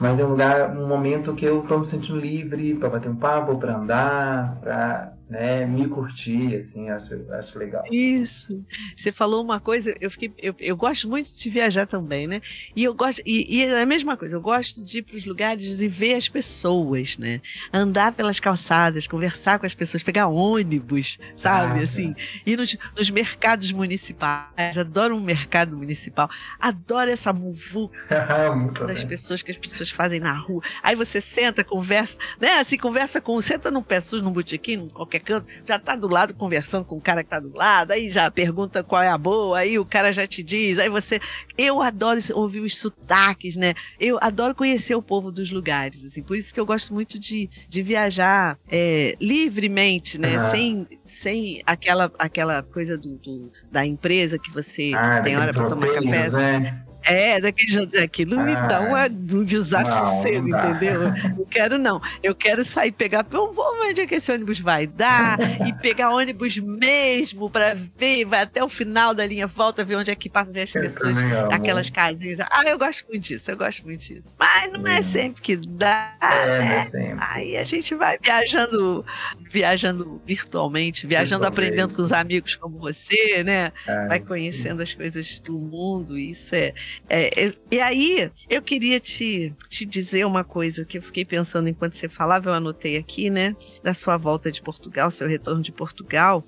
mas 0.01 0.19
é 0.19 0.25
um 0.25 0.29
lugar, 0.29 0.75
um 0.75 0.87
momento 0.87 1.35
que 1.35 1.45
eu 1.45 1.61
estou 1.61 1.77
me 1.79 1.85
sentindo 1.85 2.19
livre 2.19 2.73
para 2.73 2.89
bater 2.89 3.07
um 3.07 3.15
papo, 3.15 3.59
para 3.59 3.77
andar, 3.77 4.57
para 4.59 5.13
né, 5.31 5.65
me 5.65 5.87
curtir, 5.87 6.57
assim, 6.57 6.89
acho, 6.89 7.13
acho 7.31 7.57
legal. 7.57 7.83
Isso. 7.89 8.61
Você 8.93 9.13
falou 9.13 9.41
uma 9.41 9.61
coisa, 9.61 9.95
eu 10.01 10.11
fiquei, 10.11 10.33
eu, 10.37 10.53
eu 10.59 10.75
gosto 10.75 11.07
muito 11.07 11.33
de 11.33 11.49
viajar 11.49 11.85
também, 11.85 12.27
né? 12.27 12.41
E 12.75 12.83
eu 12.83 12.93
gosto, 12.93 13.21
e, 13.25 13.59
e 13.59 13.63
é 13.63 13.81
a 13.81 13.85
mesma 13.85 14.17
coisa, 14.17 14.35
eu 14.35 14.41
gosto 14.41 14.83
de 14.83 14.97
ir 14.97 15.03
para 15.03 15.15
os 15.15 15.23
lugares 15.23 15.81
e 15.81 15.87
ver 15.87 16.15
as 16.15 16.27
pessoas, 16.27 17.17
né? 17.17 17.39
Andar 17.71 18.11
pelas 18.11 18.41
calçadas, 18.41 19.07
conversar 19.07 19.57
com 19.57 19.65
as 19.65 19.73
pessoas, 19.73 20.03
pegar 20.03 20.27
ônibus, 20.27 21.17
sabe? 21.33 21.79
Ah, 21.79 21.83
assim, 21.83 22.13
é. 22.45 22.49
ir 22.51 22.57
nos, 22.57 22.77
nos 22.97 23.09
mercados 23.09 23.71
municipais, 23.71 24.77
adoro 24.77 25.15
um 25.15 25.21
mercado 25.21 25.77
municipal, 25.77 26.29
adoro 26.59 27.09
essa 27.09 27.31
muvuca 27.31 27.97
das 28.85 29.01
pessoas 29.05 29.41
que 29.41 29.51
as 29.51 29.57
pessoas 29.57 29.91
fazem 29.91 30.19
na 30.19 30.33
rua. 30.33 30.61
Aí 30.83 30.93
você 30.93 31.21
senta, 31.21 31.63
conversa, 31.63 32.17
né? 32.37 32.57
Assim, 32.57 32.77
conversa 32.77 33.21
com, 33.21 33.39
senta 33.39 33.71
num 33.71 33.81
pé 33.81 34.01
sujo, 34.01 34.21
num 34.21 34.33
botequim, 34.33 34.89
qualquer 34.89 35.20
já 35.65 35.79
tá 35.79 35.95
do 35.95 36.07
lado 36.07 36.33
conversando 36.33 36.85
com 36.85 36.97
o 36.97 37.01
cara 37.01 37.23
que 37.23 37.29
tá 37.29 37.39
do 37.39 37.53
lado, 37.55 37.91
aí 37.91 38.09
já 38.09 38.29
pergunta 38.29 38.83
qual 38.83 39.01
é 39.01 39.09
a 39.09 39.17
boa, 39.17 39.59
aí 39.59 39.77
o 39.77 39.85
cara 39.85 40.11
já 40.11 40.25
te 40.27 40.43
diz, 40.43 40.79
aí 40.79 40.89
você. 40.89 41.19
Eu 41.57 41.81
adoro 41.81 42.19
ouvir 42.33 42.61
os 42.61 42.77
sotaques, 42.77 43.55
né? 43.55 43.73
Eu 43.99 44.17
adoro 44.21 44.55
conhecer 44.55 44.95
o 44.95 45.01
povo 45.01 45.31
dos 45.31 45.51
lugares, 45.51 46.05
assim, 46.05 46.21
por 46.21 46.35
isso 46.35 46.53
que 46.53 46.59
eu 46.59 46.65
gosto 46.65 46.93
muito 46.93 47.19
de, 47.19 47.49
de 47.67 47.81
viajar 47.81 48.57
é, 48.69 49.15
livremente, 49.19 50.19
né? 50.19 50.37
Uhum. 50.37 50.49
Sem, 50.51 50.87
sem 51.05 51.63
aquela, 51.65 52.11
aquela 52.17 52.63
coisa 52.63 52.97
do, 52.97 53.17
do, 53.17 53.51
da 53.71 53.85
empresa 53.85 54.37
que 54.39 54.51
você 54.51 54.91
ah, 54.95 55.21
tem 55.21 55.37
hora 55.37 55.53
para 55.53 55.67
tomar 55.67 55.87
café. 55.93 56.29
Né? 56.29 56.90
É, 57.03 57.41
daquele, 57.41 57.99
aquilo 57.99 58.39
ah, 58.39 58.43
me 58.43 58.53
dá 58.53 58.81
uma, 58.81 59.05
um 59.05 59.43
desassossego, 59.43 60.49
entendeu? 60.49 61.11
Não 61.37 61.45
quero, 61.45 61.77
não. 61.77 62.01
Eu 62.21 62.35
quero 62.35 62.63
sair, 62.63 62.91
pegar. 62.91 63.25
Eu 63.31 63.53
vou 63.53 63.79
ver 63.79 63.89
onde 63.89 64.01
é 64.01 64.07
que 64.07 64.15
esse 64.15 64.31
ônibus 64.31 64.59
vai 64.59 64.85
dar 64.85 65.37
e 65.67 65.73
pegar 65.73 66.09
ônibus 66.11 66.57
mesmo 66.57 67.49
para 67.49 67.75
ver, 67.97 68.25
vai 68.25 68.41
até 68.41 68.63
o 68.63 68.69
final 68.69 69.13
da 69.13 69.25
linha, 69.25 69.47
volta, 69.47 69.83
ver 69.83 69.95
onde 69.95 70.11
é 70.11 70.15
que 70.15 70.29
passa, 70.29 70.51
ver 70.51 70.61
as 70.61 70.71
pessoas, 70.71 71.17
aquelas 71.51 71.89
casinhas. 71.89 72.39
Ah, 72.39 72.63
eu 72.65 72.77
gosto 72.77 73.07
muito 73.07 73.23
disso, 73.23 73.49
eu 73.49 73.57
gosto 73.57 73.83
muito 73.83 73.99
disso. 73.99 74.23
Mas 74.37 74.71
não 74.71 74.85
é 74.85 75.01
sempre 75.01 75.41
que 75.41 75.55
dá. 75.55 76.15
É, 76.21 76.59
né? 76.59 76.85
sempre. 76.85 77.17
Aí 77.19 77.57
a 77.57 77.63
gente 77.63 77.95
vai 77.95 78.17
viajando, 78.21 79.05
viajando 79.49 80.21
virtualmente, 80.25 81.07
viajando, 81.07 81.45
aprendendo 81.45 81.95
com 81.95 82.01
os 82.01 82.11
amigos 82.11 82.55
como 82.55 82.77
você, 82.77 83.43
né? 83.43 83.71
É, 83.87 84.07
vai 84.07 84.19
conhecendo 84.19 84.81
as 84.81 84.93
coisas 84.93 85.39
do 85.39 85.53
mundo, 85.53 86.17
isso 86.17 86.53
é 86.55 86.73
é, 87.09 87.53
e 87.69 87.79
aí, 87.79 88.31
eu 88.49 88.61
queria 88.61 88.99
te, 88.99 89.53
te 89.69 89.85
dizer 89.85 90.25
uma 90.25 90.43
coisa 90.43 90.85
que 90.85 90.97
eu 90.97 91.01
fiquei 91.01 91.25
pensando 91.25 91.69
enquanto 91.69 91.95
você 91.95 92.07
falava, 92.07 92.49
eu 92.49 92.53
anotei 92.53 92.97
aqui, 92.97 93.29
né? 93.29 93.55
Da 93.83 93.93
sua 93.93 94.17
volta 94.17 94.51
de 94.51 94.61
Portugal, 94.61 95.11
seu 95.11 95.27
retorno 95.27 95.61
de 95.61 95.71
Portugal. 95.71 96.43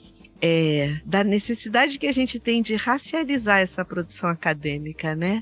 É, 0.45 0.99
da 1.05 1.23
necessidade 1.23 1.97
que 1.97 2.05
a 2.05 2.11
gente 2.11 2.37
tem 2.37 2.61
de 2.61 2.75
racializar 2.75 3.59
essa 3.59 3.85
produção 3.85 4.29
acadêmica, 4.29 5.15
né? 5.15 5.41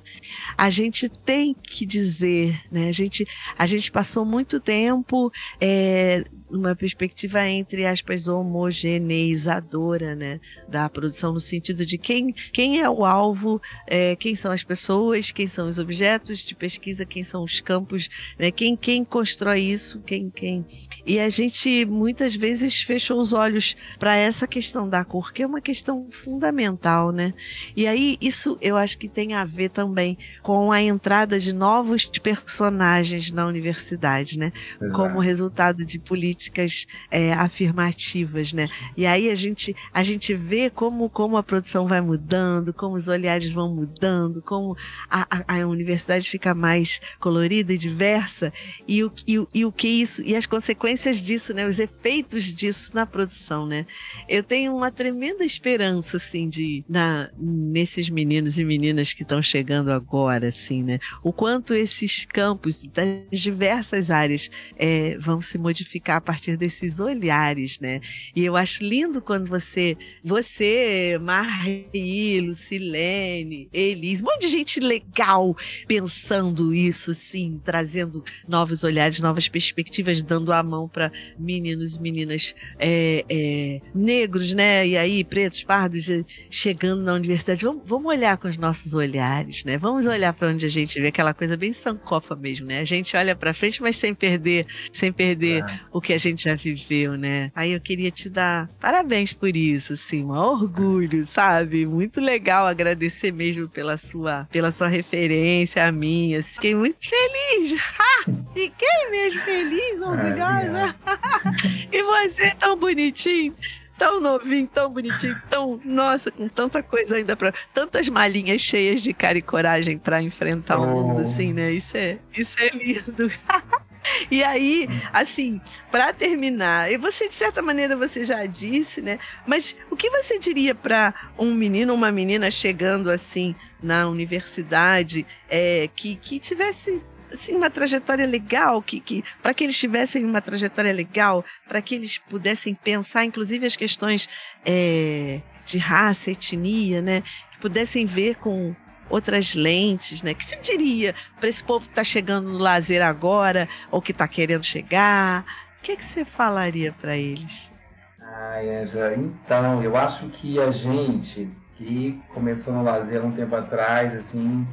A 0.55 0.69
gente 0.69 1.09
tem 1.09 1.55
que 1.55 1.87
dizer, 1.87 2.61
né? 2.71 2.87
A 2.87 2.91
gente, 2.91 3.25
a 3.57 3.65
gente 3.65 3.91
passou 3.91 4.23
muito 4.23 4.59
tempo 4.59 5.31
é, 5.59 6.23
uma 6.51 6.75
perspectiva 6.75 7.47
entre 7.47 7.85
aspas 7.85 8.27
homogeneizadora, 8.27 10.15
né, 10.15 10.39
da 10.67 10.89
produção 10.89 11.33
no 11.33 11.39
sentido 11.39 11.85
de 11.85 11.97
quem, 11.97 12.33
quem 12.51 12.81
é 12.81 12.89
o 12.89 13.05
alvo, 13.05 13.61
é, 13.87 14.15
quem 14.15 14.35
são 14.35 14.51
as 14.51 14.63
pessoas, 14.63 15.31
quem 15.31 15.47
são 15.47 15.67
os 15.67 15.79
objetos 15.79 16.39
de 16.39 16.53
pesquisa, 16.55 17.05
quem 17.05 17.23
são 17.23 17.43
os 17.43 17.59
campos, 17.59 18.09
né, 18.37 18.51
quem 18.51 18.75
quem 18.75 19.03
constrói 19.03 19.61
isso, 19.61 20.01
quem 20.01 20.29
quem 20.29 20.65
e 21.05 21.19
a 21.19 21.29
gente 21.29 21.85
muitas 21.85 22.35
vezes 22.35 22.81
fechou 22.81 23.19
os 23.19 23.33
olhos 23.33 23.75
para 23.97 24.15
essa 24.15 24.47
questão 24.47 24.87
da 24.87 25.03
cor, 25.03 25.31
que 25.31 25.43
é 25.43 25.47
uma 25.47 25.61
questão 25.61 26.07
fundamental, 26.09 27.11
né? 27.11 27.33
E 27.75 27.87
aí 27.87 28.17
isso 28.21 28.57
eu 28.61 28.75
acho 28.77 28.97
que 28.97 29.07
tem 29.07 29.33
a 29.33 29.45
ver 29.45 29.69
também 29.69 30.17
com 30.43 30.71
a 30.71 30.81
entrada 30.81 31.39
de 31.39 31.53
novos 31.53 32.05
personagens 32.05 33.31
na 33.31 33.45
universidade, 33.45 34.37
né? 34.37 34.51
Exato. 34.75 34.93
Como 34.93 35.19
resultado 35.19 35.85
de 35.85 35.99
políticas 35.99 36.40
políticas 36.41 36.87
é, 37.11 37.33
afirmativas, 37.33 38.53
né? 38.53 38.67
E 38.97 39.05
aí 39.05 39.29
a 39.29 39.35
gente, 39.35 39.75
a 39.93 40.01
gente 40.01 40.33
vê 40.33 40.69
como, 40.69 41.09
como 41.09 41.37
a 41.37 41.43
produção 41.43 41.87
vai 41.87 42.01
mudando, 42.01 42.73
como 42.73 42.95
os 42.95 43.07
olhares 43.07 43.51
vão 43.51 43.73
mudando, 43.73 44.41
como 44.41 44.75
a, 45.09 45.27
a, 45.29 45.61
a 45.61 45.67
universidade 45.67 46.29
fica 46.29 46.55
mais 46.55 46.99
colorida 47.19 47.73
e 47.73 47.77
diversa, 47.77 48.51
e 48.87 49.03
o, 49.03 49.11
e, 49.27 49.47
e 49.53 49.65
o 49.65 49.71
que 49.71 49.87
isso, 49.87 50.23
e 50.23 50.35
as 50.35 50.45
consequências 50.45 51.17
disso, 51.17 51.53
né? 51.53 51.67
Os 51.67 51.79
efeitos 51.79 52.45
disso 52.45 52.91
na 52.93 53.05
produção, 53.05 53.67
né? 53.67 53.85
Eu 54.27 54.43
tenho 54.43 54.75
uma 54.75 54.91
tremenda 54.91 55.45
esperança, 55.45 56.17
assim, 56.17 56.49
de, 56.49 56.83
na, 56.89 57.29
nesses 57.37 58.09
meninos 58.09 58.57
e 58.57 58.63
meninas 58.63 59.13
que 59.13 59.23
estão 59.23 59.41
chegando 59.41 59.91
agora, 59.91 60.47
assim, 60.47 60.83
né? 60.83 60.99
O 61.23 61.31
quanto 61.31 61.73
esses 61.73 62.25
campos 62.25 62.87
das 62.87 63.39
diversas 63.39 64.09
áreas 64.09 64.49
é, 64.77 65.17
vão 65.19 65.41
se 65.41 65.57
modificar 65.57 66.17
a 66.17 66.21
partir 66.31 66.55
desses 66.55 66.97
olhares, 66.97 67.77
né? 67.81 67.99
E 68.33 68.45
eu 68.45 68.55
acho 68.55 68.81
lindo 68.81 69.21
quando 69.21 69.47
você, 69.47 69.97
você, 70.23 71.19
Marie, 71.21 72.39
Lucilene, 72.39 73.67
Elise, 73.73 74.23
um 74.23 74.27
monte 74.27 74.43
de 74.43 74.47
gente 74.47 74.79
legal 74.79 75.53
pensando 75.85 76.73
isso, 76.73 77.11
assim, 77.11 77.59
trazendo 77.65 78.23
novos 78.47 78.85
olhares, 78.85 79.19
novas 79.19 79.49
perspectivas, 79.49 80.21
dando 80.21 80.53
a 80.53 80.63
mão 80.63 80.87
para 80.87 81.11
meninos 81.37 81.97
e 81.97 82.01
meninas 82.01 82.55
é, 82.79 83.25
é, 83.27 83.81
negros, 83.93 84.53
né? 84.53 84.87
E 84.87 84.95
aí, 84.95 85.25
pretos, 85.25 85.65
pardos, 85.65 86.07
chegando 86.49 87.03
na 87.03 87.13
universidade. 87.13 87.65
Vamos, 87.65 87.83
vamos 87.85 88.07
olhar 88.07 88.37
com 88.37 88.47
os 88.47 88.57
nossos 88.57 88.93
olhares, 88.93 89.65
né? 89.65 89.77
Vamos 89.77 90.05
olhar 90.05 90.31
para 90.31 90.47
onde 90.47 90.65
a 90.65 90.69
gente 90.69 90.97
vê 91.01 91.07
aquela 91.07 91.33
coisa 91.33 91.57
bem 91.57 91.73
sancofa 91.73 92.37
mesmo, 92.37 92.67
né? 92.67 92.79
A 92.79 92.85
gente 92.85 93.17
olha 93.17 93.35
para 93.35 93.53
frente, 93.53 93.81
mas 93.81 93.97
sem 93.97 94.15
perder, 94.15 94.65
sem 94.93 95.11
perder 95.11 95.61
é. 95.61 95.79
o 95.91 95.99
que 95.99 96.13
a 96.13 96.20
gente 96.21 96.43
já 96.43 96.55
viveu, 96.55 97.17
né? 97.17 97.51
Aí 97.55 97.71
eu 97.73 97.81
queria 97.81 98.11
te 98.11 98.29
dar 98.29 98.69
parabéns 98.79 99.33
por 99.33 99.55
isso, 99.55 99.93
assim, 99.93 100.23
um 100.23 100.31
orgulho, 100.31 101.25
sabe? 101.25 101.85
Muito 101.85 102.21
legal 102.21 102.67
agradecer 102.67 103.31
mesmo 103.31 103.67
pela 103.67 103.97
sua, 103.97 104.47
pela 104.51 104.71
sua 104.71 104.87
referência 104.87 105.85
a 105.85 105.91
mim. 105.91 106.35
Assim. 106.35 106.53
Fiquei 106.55 106.75
muito 106.75 106.97
feliz. 107.09 107.81
Fiquei 108.53 109.09
mesmo 109.09 109.41
feliz, 109.41 110.01
orgulhosa. 110.01 110.95
e 111.91 112.03
você 112.03 112.51
tão 112.55 112.77
bonitinho 112.77 113.55
tão 114.01 114.19
novinho, 114.19 114.67
tão 114.67 114.91
bonitinho, 114.91 115.39
tão, 115.47 115.79
nossa, 115.85 116.31
com 116.31 116.47
tanta 116.47 116.81
coisa 116.81 117.17
ainda 117.17 117.35
para 117.35 117.53
tantas 117.71 118.09
malinhas 118.09 118.59
cheias 118.59 118.99
de 118.99 119.13
cara 119.13 119.37
e 119.37 119.43
coragem 119.43 119.95
para 119.99 120.19
enfrentar 120.23 120.79
o 120.79 120.87
mundo 120.87 121.19
oh. 121.19 121.21
assim, 121.21 121.53
né? 121.53 121.71
Isso 121.71 121.95
é, 121.95 122.17
isso 122.35 122.57
é 122.59 122.69
lindo. 122.69 123.31
E 124.29 124.43
aí, 124.43 124.87
assim, 125.13 125.61
para 125.91 126.11
terminar, 126.13 126.91
e 126.91 126.97
você 126.97 127.29
de 127.29 127.35
certa 127.35 127.61
maneira 127.61 127.95
você 127.95 128.23
já 128.23 128.45
disse, 128.45 129.01
né? 129.01 129.19
Mas 129.45 129.75
o 129.89 129.95
que 129.95 130.09
você 130.09 130.39
diria 130.39 130.73
para 130.73 131.13
um 131.37 131.53
menino 131.53 131.91
ou 131.91 131.97
uma 131.97 132.11
menina 132.11 132.49
chegando 132.49 133.09
assim 133.09 133.55
na 133.81 134.07
universidade 134.07 135.25
é, 135.49 135.89
que, 135.95 136.15
que 136.15 136.39
tivesse 136.39 137.01
assim, 137.33 137.55
uma 137.55 137.69
trajetória 137.69 138.25
legal, 138.25 138.81
que, 138.81 138.99
que 138.99 139.23
para 139.41 139.53
que 139.53 139.63
eles 139.63 139.77
tivessem 139.77 140.25
uma 140.25 140.41
trajetória 140.41 140.91
legal, 140.91 141.43
para 141.67 141.81
que 141.81 141.95
eles 141.95 142.17
pudessem 142.17 142.73
pensar, 142.73 143.23
inclusive, 143.25 143.65
as 143.65 143.75
questões 143.75 144.27
é, 144.65 145.41
de 145.65 145.77
raça, 145.77 146.31
etnia, 146.31 147.01
né? 147.01 147.21
Que 147.51 147.59
pudessem 147.59 148.05
ver 148.05 148.35
com 148.35 148.75
outras 149.11 149.53
lentes, 149.53 150.23
né? 150.23 150.31
O 150.31 150.35
que 150.35 150.45
você 150.45 150.59
diria 150.59 151.13
para 151.39 151.49
esse 151.49 151.63
povo 151.63 151.85
que 151.85 151.91
está 151.91 152.03
chegando 152.03 152.49
no 152.49 152.57
lazer 152.57 153.01
agora 153.01 153.67
ou 153.91 154.01
que 154.01 154.11
está 154.11 154.27
querendo 154.27 154.63
chegar? 154.63 155.45
O 155.77 155.83
que, 155.83 155.91
é 155.91 155.95
que 155.95 156.03
você 156.03 156.23
falaria 156.23 156.93
para 156.93 157.17
eles? 157.17 157.71
Ai, 158.19 158.69
Anja, 158.69 159.13
então, 159.15 159.83
eu 159.83 159.97
acho 159.97 160.27
que 160.29 160.59
a 160.59 160.71
gente 160.71 161.49
que 161.75 162.21
começou 162.29 162.73
no 162.73 162.83
lazer 162.83 163.25
um 163.25 163.31
tempo 163.31 163.55
atrás, 163.55 164.13
assim, 164.15 164.67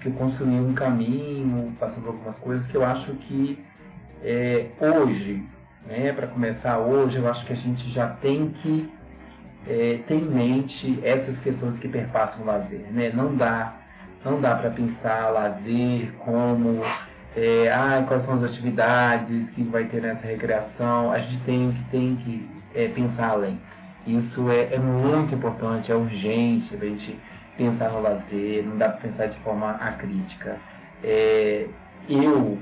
que 0.00 0.10
construiu 0.10 0.66
um 0.66 0.74
caminho, 0.74 1.74
passou 1.78 2.02
por 2.02 2.08
algumas 2.08 2.38
coisas 2.38 2.66
que 2.66 2.76
eu 2.76 2.84
acho 2.84 3.14
que 3.14 3.64
é, 4.22 4.70
hoje, 4.80 5.42
né, 5.86 6.12
para 6.12 6.26
começar 6.26 6.78
hoje, 6.78 7.18
eu 7.18 7.28
acho 7.28 7.46
que 7.46 7.52
a 7.52 7.56
gente 7.56 7.88
já 7.88 8.08
tem 8.08 8.50
que 8.50 8.90
é, 9.66 10.00
ter 10.06 10.14
em 10.14 10.24
mente 10.24 10.98
essas 11.02 11.40
questões 11.40 11.78
que 11.78 11.88
perpassam 11.88 12.42
o 12.42 12.46
lazer, 12.46 12.86
né? 12.90 13.10
Não 13.14 13.34
dá, 13.34 13.76
não 14.24 14.40
dá 14.40 14.54
para 14.54 14.70
pensar 14.70 15.30
lazer 15.30 16.12
como 16.18 16.80
é, 17.36 17.70
ah, 17.72 18.04
quais 18.06 18.22
são 18.22 18.34
as 18.34 18.42
atividades 18.42 19.50
que 19.50 19.62
vai 19.62 19.84
ter 19.84 20.02
nessa 20.02 20.26
recreação. 20.26 21.12
A 21.12 21.18
gente 21.18 21.42
tem 21.44 21.72
que 21.72 21.84
tem 21.90 22.16
que 22.16 22.48
é, 22.74 22.88
pensar 22.88 23.30
além. 23.30 23.60
Isso 24.06 24.50
é, 24.50 24.74
é 24.74 24.78
muito 24.78 25.34
importante, 25.34 25.92
é 25.92 25.94
urgente 25.94 26.74
a 26.74 26.84
gente 26.84 27.18
pensar 27.56 27.90
no 27.90 28.00
lazer. 28.00 28.64
Não 28.64 28.76
dá 28.76 28.88
para 28.88 29.00
pensar 29.00 29.26
de 29.26 29.38
forma 29.40 29.72
acrítica. 29.72 30.58
É, 31.02 31.66
eu, 32.08 32.58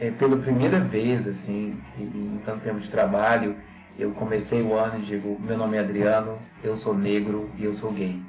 é, 0.00 0.10
pela 0.10 0.36
primeira 0.36 0.80
vez, 0.80 1.26
assim, 1.28 1.78
em, 1.98 2.02
em 2.02 2.40
tanto 2.44 2.64
tempo 2.64 2.80
de 2.80 2.88
trabalho, 2.88 3.56
eu 4.02 4.10
comecei 4.12 4.62
o 4.62 4.74
ano 4.74 4.98
e 4.98 5.02
digo: 5.02 5.38
meu 5.40 5.56
nome 5.56 5.76
é 5.76 5.80
Adriano, 5.80 6.38
eu 6.62 6.76
sou 6.76 6.94
negro 6.94 7.50
e 7.58 7.64
eu 7.64 7.74
sou 7.74 7.92
gay. 7.92 8.20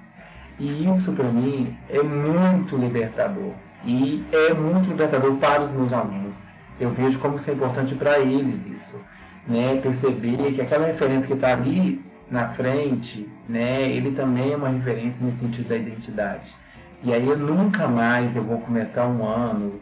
E 0.60 0.88
isso 0.92 1.14
para 1.14 1.30
mim 1.30 1.76
é 1.90 2.04
muito 2.04 2.78
libertador. 2.78 3.54
E 3.84 4.24
é 4.32 4.54
muito 4.54 4.90
libertador 4.90 5.36
para 5.38 5.64
os 5.64 5.72
meus 5.72 5.92
alunos. 5.92 6.38
Eu 6.80 6.90
vejo 6.90 7.20
como 7.20 7.38
isso 7.38 7.50
é 7.50 7.54
importante 7.54 7.96
para 7.96 8.20
eles 8.20 8.66
isso. 8.66 9.00
Né? 9.48 9.80
Perceber 9.82 10.52
que 10.52 10.62
aquela 10.62 10.86
referência 10.86 11.28
que 11.28 11.34
está 11.34 11.54
ali 11.54 12.04
na 12.30 12.50
frente, 12.50 13.28
né? 13.50 13.92
ele 13.92 14.12
também 14.12 14.54
é 14.54 14.56
uma 14.56 14.70
referência 14.70 15.26
nesse 15.26 15.40
sentido 15.40 15.70
da 15.70 15.78
identidade. 15.78 16.56
E 17.04 17.12
aí 17.12 17.28
eu 17.28 17.38
nunca 17.38 17.88
mais 17.88 18.36
eu 18.36 18.44
vou 18.44 18.60
começar 18.60 19.08
um 19.08 19.26
ano 19.26 19.82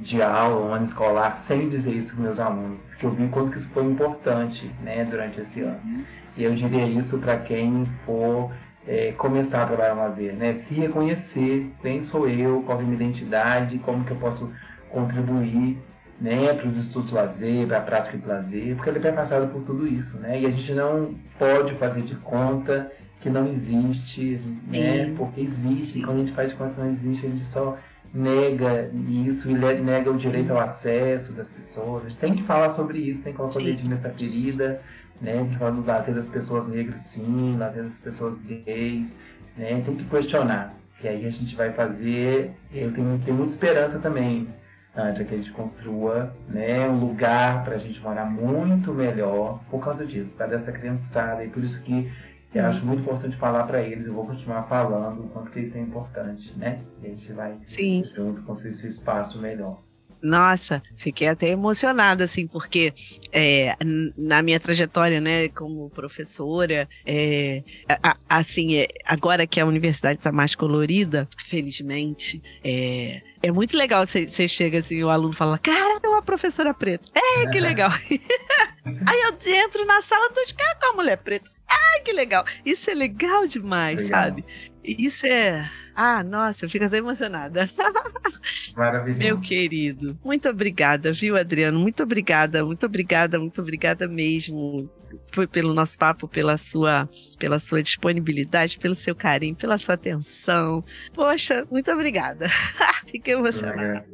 de 0.00 0.22
aula, 0.22 0.66
um 0.66 0.72
ano 0.72 0.84
escolar, 0.84 1.34
sem 1.34 1.68
dizer 1.68 1.92
isso 1.94 2.14
para 2.14 2.24
meus 2.24 2.38
alunos, 2.38 2.86
porque 2.86 3.06
eu 3.06 3.10
vi 3.10 3.28
quanto 3.28 3.50
que 3.50 3.58
isso 3.58 3.68
foi 3.70 3.84
importante 3.84 4.70
né, 4.82 5.04
durante 5.04 5.40
esse 5.40 5.60
ano. 5.60 5.80
Uhum. 5.84 6.04
E 6.36 6.44
eu 6.44 6.54
diria 6.54 6.86
isso 6.86 7.18
para 7.18 7.36
quem 7.38 7.84
for 8.04 8.52
é, 8.86 9.12
começar 9.12 9.64
a 9.64 9.66
trabalhar 9.66 9.94
no 9.94 10.02
lazer, 10.02 10.34
né? 10.34 10.54
se 10.54 10.72
reconhecer 10.74 11.70
quem 11.82 12.02
sou 12.02 12.28
eu, 12.28 12.62
qual 12.62 12.78
é 12.78 12.82
a 12.82 12.84
minha 12.84 12.96
identidade, 12.96 13.78
como 13.78 14.04
que 14.04 14.12
eu 14.12 14.16
posso 14.16 14.50
contribuir 14.88 15.78
né, 16.20 16.52
para 16.54 16.66
os 16.66 16.76
estudos 16.76 17.10
de 17.10 17.14
lazer, 17.14 17.66
para 17.66 17.78
a 17.78 17.82
prática 17.82 18.16
de 18.16 18.26
lazer, 18.26 18.74
porque 18.74 18.90
ele 18.90 19.06
é 19.06 19.12
passado 19.12 19.52
por 19.52 19.62
tudo 19.62 19.86
isso, 19.86 20.18
né? 20.18 20.40
E 20.40 20.46
a 20.46 20.50
gente 20.50 20.72
não 20.72 21.14
pode 21.38 21.74
fazer 21.74 22.02
de 22.02 22.16
conta 22.16 22.90
que 23.20 23.30
não 23.30 23.48
existe, 23.48 24.40
né? 24.66 25.14
Porque 25.16 25.40
existe, 25.40 25.98
e 25.98 26.02
quando 26.02 26.16
a 26.16 26.20
gente 26.20 26.32
faz 26.32 26.50
de 26.50 26.56
conta 26.56 26.74
que 26.74 26.80
não 26.80 26.90
existe, 26.90 27.26
a 27.26 27.28
gente 27.28 27.44
só 27.44 27.76
nega 28.12 28.90
isso 29.08 29.50
e 29.50 29.54
nega 29.54 30.10
o 30.10 30.16
direito 30.16 30.52
ao 30.52 30.60
acesso 30.60 31.32
das 31.32 31.50
pessoas. 31.50 32.06
A 32.06 32.08
gente 32.08 32.18
tem 32.18 32.34
que 32.34 32.42
falar 32.42 32.70
sobre 32.70 32.98
isso, 32.98 33.20
tem 33.20 33.32
que 33.32 33.36
colocar 33.36 33.60
o 33.60 33.64
dedinho 33.64 33.90
nessa 33.90 34.10
ferida, 34.10 34.80
né? 35.20 35.32
A 35.32 35.42
gente 35.42 35.58
fala 35.58 35.72
do 35.72 35.84
lazer 35.84 36.14
das 36.14 36.28
pessoas 36.28 36.68
negras, 36.68 37.00
sim, 37.00 37.56
lazer 37.58 37.84
das 37.84 37.98
pessoas 37.98 38.38
gays, 38.38 39.14
né? 39.56 39.80
Tem 39.84 39.96
que 39.96 40.04
questionar. 40.04 40.74
E 41.02 41.08
aí 41.08 41.26
a 41.26 41.30
gente 41.30 41.54
vai 41.54 41.72
fazer. 41.72 42.52
Eu 42.72 42.92
tenho, 42.92 43.20
tenho 43.24 43.36
muita 43.36 43.52
esperança 43.52 43.98
também, 43.98 44.48
Anja, 44.96 45.24
que 45.24 45.34
a 45.34 45.38
gente 45.38 45.52
construa 45.52 46.34
né, 46.48 46.88
um 46.88 46.98
lugar 46.98 47.62
para 47.64 47.76
a 47.76 47.78
gente 47.78 48.00
morar 48.02 48.24
muito 48.24 48.92
melhor 48.92 49.60
por 49.70 49.82
causa 49.82 50.04
disso, 50.04 50.30
por 50.32 50.38
causa 50.38 50.54
dessa 50.54 50.72
criançada. 50.72 51.44
E 51.44 51.48
por 51.48 51.62
isso 51.62 51.80
que 51.82 52.10
eu 52.54 52.64
acho 52.64 52.84
muito 52.84 53.00
importante 53.02 53.36
falar 53.36 53.64
para 53.64 53.82
eles, 53.82 54.06
eu 54.06 54.14
vou 54.14 54.26
continuar 54.26 54.62
falando 54.64 55.24
o 55.24 55.28
quanto 55.28 55.50
que 55.50 55.60
isso 55.60 55.76
é 55.76 55.80
importante, 55.80 56.52
né? 56.56 56.80
E 57.02 57.06
a 57.06 57.10
gente 57.10 57.32
vai 57.32 57.58
Sim. 57.66 58.04
junto 58.14 58.42
construir 58.42 58.70
esse 58.70 58.86
espaço 58.86 59.38
melhor. 59.38 59.82
Nossa, 60.20 60.82
fiquei 60.96 61.28
até 61.28 61.48
emocionada, 61.48 62.24
assim, 62.24 62.46
porque 62.46 62.92
é, 63.32 63.76
na 64.16 64.42
minha 64.42 64.58
trajetória, 64.58 65.20
né, 65.20 65.48
como 65.48 65.90
professora, 65.90 66.88
é, 67.06 67.62
a, 68.02 68.16
assim, 68.28 68.76
é, 68.76 68.88
agora 69.04 69.46
que 69.46 69.60
a 69.60 69.66
universidade 69.66 70.18
está 70.18 70.32
mais 70.32 70.56
colorida, 70.56 71.28
felizmente, 71.38 72.42
é, 72.64 73.22
é 73.42 73.52
muito 73.52 73.76
legal 73.76 74.04
você 74.04 74.48
chega 74.48 74.78
assim, 74.78 75.02
o 75.04 75.10
aluno 75.10 75.32
fala, 75.32 75.56
cara, 75.56 76.00
é 76.02 76.08
uma 76.08 76.22
professora 76.22 76.74
preta. 76.74 77.08
É, 77.14 77.46
que 77.46 77.60
legal. 77.60 77.90
Aí 78.84 79.20
eu 79.22 79.54
entro 79.54 79.84
na 79.86 80.00
sala, 80.00 80.30
tô 80.30 80.44
de 80.44 80.54
cara 80.54 80.74
com 80.80 80.92
a 80.92 80.96
mulher 80.96 81.18
preta. 81.18 81.57
Ai, 81.70 82.00
que 82.04 82.12
legal. 82.12 82.44
Isso 82.64 82.90
é 82.90 82.94
legal 82.94 83.46
demais, 83.46 84.04
legal. 84.04 84.22
sabe? 84.22 84.44
Isso 84.84 85.26
é. 85.26 85.68
Ah, 85.94 86.22
nossa, 86.22 86.64
eu 86.64 86.70
fico 86.70 86.84
até 86.84 86.96
emocionada. 86.96 87.68
Maravilhoso. 88.74 89.18
Meu 89.18 89.38
querido. 89.38 90.18
Muito 90.24 90.48
obrigada, 90.48 91.12
viu, 91.12 91.36
Adriano? 91.36 91.78
Muito 91.78 92.02
obrigada, 92.02 92.64
muito 92.64 92.86
obrigada, 92.86 93.38
muito 93.38 93.60
obrigada 93.60 94.08
mesmo. 94.08 94.88
Foi 95.30 95.46
pelo 95.46 95.74
nosso 95.74 95.98
papo, 95.98 96.26
pela 96.26 96.56
sua, 96.56 97.08
pela 97.38 97.58
sua 97.58 97.82
disponibilidade, 97.82 98.78
pelo 98.78 98.94
seu 98.94 99.14
carinho, 99.14 99.54
pela 99.54 99.76
sua 99.76 99.94
atenção. 99.94 100.82
Poxa, 101.14 101.66
muito 101.70 101.90
obrigada. 101.90 102.46
Fiquei 103.06 103.34
emocionada. 103.34 104.06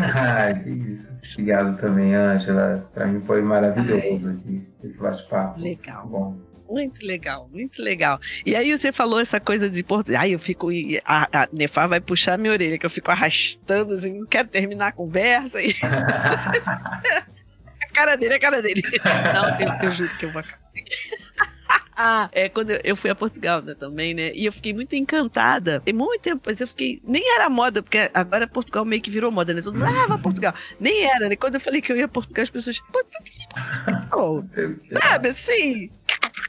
ah, 0.00 0.52
que 0.62 0.70
isso. 0.70 1.12
Obrigado 1.32 1.78
também, 1.78 2.14
Ângela. 2.14 2.90
Para 2.94 3.06
mim 3.06 3.20
foi 3.20 3.42
maravilhoso 3.42 4.30
aqui 4.30 4.66
esse 4.82 4.98
bate-papo. 4.98 5.60
Legal. 5.60 6.06
Bom. 6.06 6.51
Muito 6.72 7.04
legal, 7.04 7.50
muito 7.52 7.82
legal. 7.82 8.18
E 8.46 8.56
aí 8.56 8.76
você 8.76 8.90
falou 8.90 9.20
essa 9.20 9.38
coisa 9.38 9.68
de 9.68 9.82
Porto. 9.82 10.10
Ai, 10.16 10.34
eu 10.34 10.38
fico. 10.38 10.68
A, 11.04 11.42
a 11.42 11.48
Nefar 11.52 11.86
vai 11.86 12.00
puxar 12.00 12.38
minha 12.38 12.50
orelha, 12.50 12.78
que 12.78 12.86
eu 12.86 12.90
fico 12.90 13.10
arrastando, 13.10 13.92
assim, 13.92 14.20
não 14.20 14.26
quero 14.26 14.48
terminar 14.48 14.86
a 14.86 14.92
conversa. 14.92 15.60
E... 15.60 15.74
a 15.84 17.86
cara 17.92 18.16
dele, 18.16 18.32
a 18.32 18.40
cara 18.40 18.62
dele. 18.62 18.80
Não, 19.34 19.60
eu, 19.60 19.82
eu 19.82 19.90
juro 19.90 20.16
que 20.16 20.24
eu 20.24 20.32
vou 20.32 20.40
acabar. 20.40 20.62
Ah, 21.94 22.30
é 22.32 22.48
quando 22.48 22.70
eu 22.70 22.96
fui 22.96 23.10
a 23.10 23.14
Portugal 23.14 23.60
né, 23.60 23.74
também, 23.74 24.14
né? 24.14 24.32
E 24.34 24.46
eu 24.46 24.52
fiquei 24.52 24.72
muito 24.72 24.96
encantada. 24.96 25.80
Tem 25.80 25.92
muito 25.92 26.22
tempo, 26.22 26.42
mas 26.46 26.60
eu 26.60 26.66
fiquei. 26.66 27.00
Nem 27.04 27.22
era 27.36 27.50
moda, 27.50 27.82
porque 27.82 28.10
agora 28.14 28.46
Portugal 28.46 28.84
meio 28.84 29.02
que 29.02 29.10
virou 29.10 29.30
moda, 29.30 29.52
né? 29.52 29.60
Todo 29.60 29.74
mundo, 29.74 29.86
ah, 29.86 30.06
vai 30.06 30.18
Portugal. 30.18 30.54
Nem 30.80 31.04
era, 31.04 31.28
né? 31.28 31.36
Quando 31.36 31.56
eu 31.56 31.60
falei 31.60 31.82
que 31.82 31.92
eu 31.92 31.96
ia 31.96 32.06
a 32.06 32.08
Portugal, 32.08 32.42
as 32.42 32.50
pessoas. 32.50 32.80
Portugal. 32.80 34.44
Sabe 35.00 35.28
assim? 35.28 35.90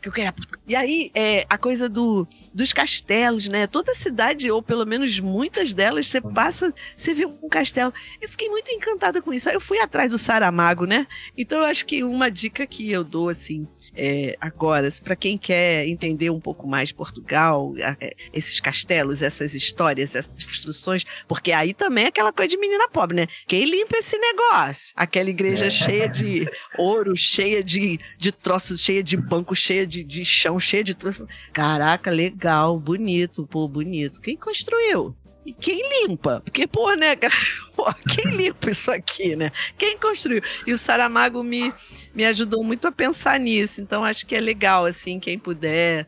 Que 0.04 0.10
eu 0.10 0.14
quero. 0.14 0.36
E 0.68 0.76
aí, 0.76 1.12
é, 1.16 1.46
a 1.50 1.58
coisa 1.58 1.88
do, 1.88 2.28
dos 2.54 2.74
castelos, 2.74 3.48
né? 3.48 3.66
Toda 3.66 3.96
cidade, 3.96 4.52
ou 4.52 4.62
pelo 4.62 4.86
menos 4.86 5.20
muitas 5.20 5.74
delas, 5.74 6.08
você 6.08 6.22
passa, 6.22 6.74
você 6.96 7.14
vê 7.14 7.26
um 7.26 7.50
castelo. 7.50 7.94
Eu 8.22 8.28
fiquei 8.30 8.50
muito 8.50 8.70
encantada 8.72 9.22
com 9.22 9.34
isso. 9.34 9.50
Aí 9.50 9.56
eu 9.56 9.62
fui 9.62 9.80
atrás 9.80 10.12
do 10.12 10.18
Saramago, 10.18 10.86
né? 10.86 11.08
Então 11.38 11.60
eu 11.60 11.66
acho 11.66 11.86
que 11.86 12.04
uma 12.04 12.30
dica 12.30 12.68
que 12.68 12.92
eu 12.92 13.04
dou, 13.04 13.30
assim, 13.30 13.68
é, 13.96 14.38
agora, 14.40 14.88
para 15.04 15.16
quem 15.16 15.38
quer 15.38 15.88
entender 15.88 16.30
um 16.30 16.40
pouco 16.40 16.68
mais 16.68 16.92
Portugal, 16.92 17.74
é, 17.78 18.14
esses 18.34 18.60
castelos, 18.60 19.22
essas 19.22 19.56
histórias, 19.56 20.16
essas 20.16 20.46
construções, 20.46 21.06
porque 21.28 21.52
aí 21.52 21.74
também 21.74 22.06
é 22.06 22.08
aquela 22.08 22.34
coisa 22.34 22.50
de 22.50 22.58
menina 22.58 22.90
pobre, 22.90 23.16
né? 23.16 23.28
Quem 23.48 23.66
limpa 23.66 23.98
esse 23.98 24.18
negócio? 24.18 24.94
Aquela 24.96 25.30
igreja 25.30 25.68
é. 25.68 25.70
cheia 25.70 26.10
de 26.10 26.50
ouro, 26.78 27.16
cheia 27.16 27.64
de, 27.64 28.00
de 28.18 28.32
troços, 28.32 28.82
cheia 28.82 29.04
de 29.04 29.18
cheia 29.56 29.86
de, 29.86 30.04
de 30.04 30.24
chão, 30.26 30.60
cheia 30.60 30.84
de 30.84 30.94
troços. 30.94 31.28
Caraca, 31.52 32.10
legal, 32.10 32.80
bonito, 32.80 33.46
pô, 33.46 33.68
bonito. 33.68 34.22
Quem 34.22 34.38
construiu? 34.38 35.16
E 35.46 35.52
quem 35.52 35.82
limpa? 36.08 36.42
Porque, 36.44 36.66
pô, 36.66 36.94
né, 36.94 37.16
cara? 37.18 37.34
Pô, 37.76 37.86
quem 38.10 38.36
limpa 38.36 38.70
isso 38.70 38.92
aqui, 38.92 39.36
né? 39.36 39.52
Quem 39.78 39.98
construiu? 39.98 40.42
E 40.66 40.72
o 40.72 40.78
Saramago 40.78 41.44
me, 41.44 41.74
me 42.14 42.26
ajudou 42.26 42.64
muito 42.64 42.88
a 42.88 42.92
pensar 42.92 43.40
nisso. 43.40 43.82
Então, 43.82 44.04
acho 44.04 44.26
que 44.26 44.36
é 44.36 44.40
legal, 44.40 44.86
assim, 44.86 45.20
quem 45.20 45.38
puder, 45.38 46.08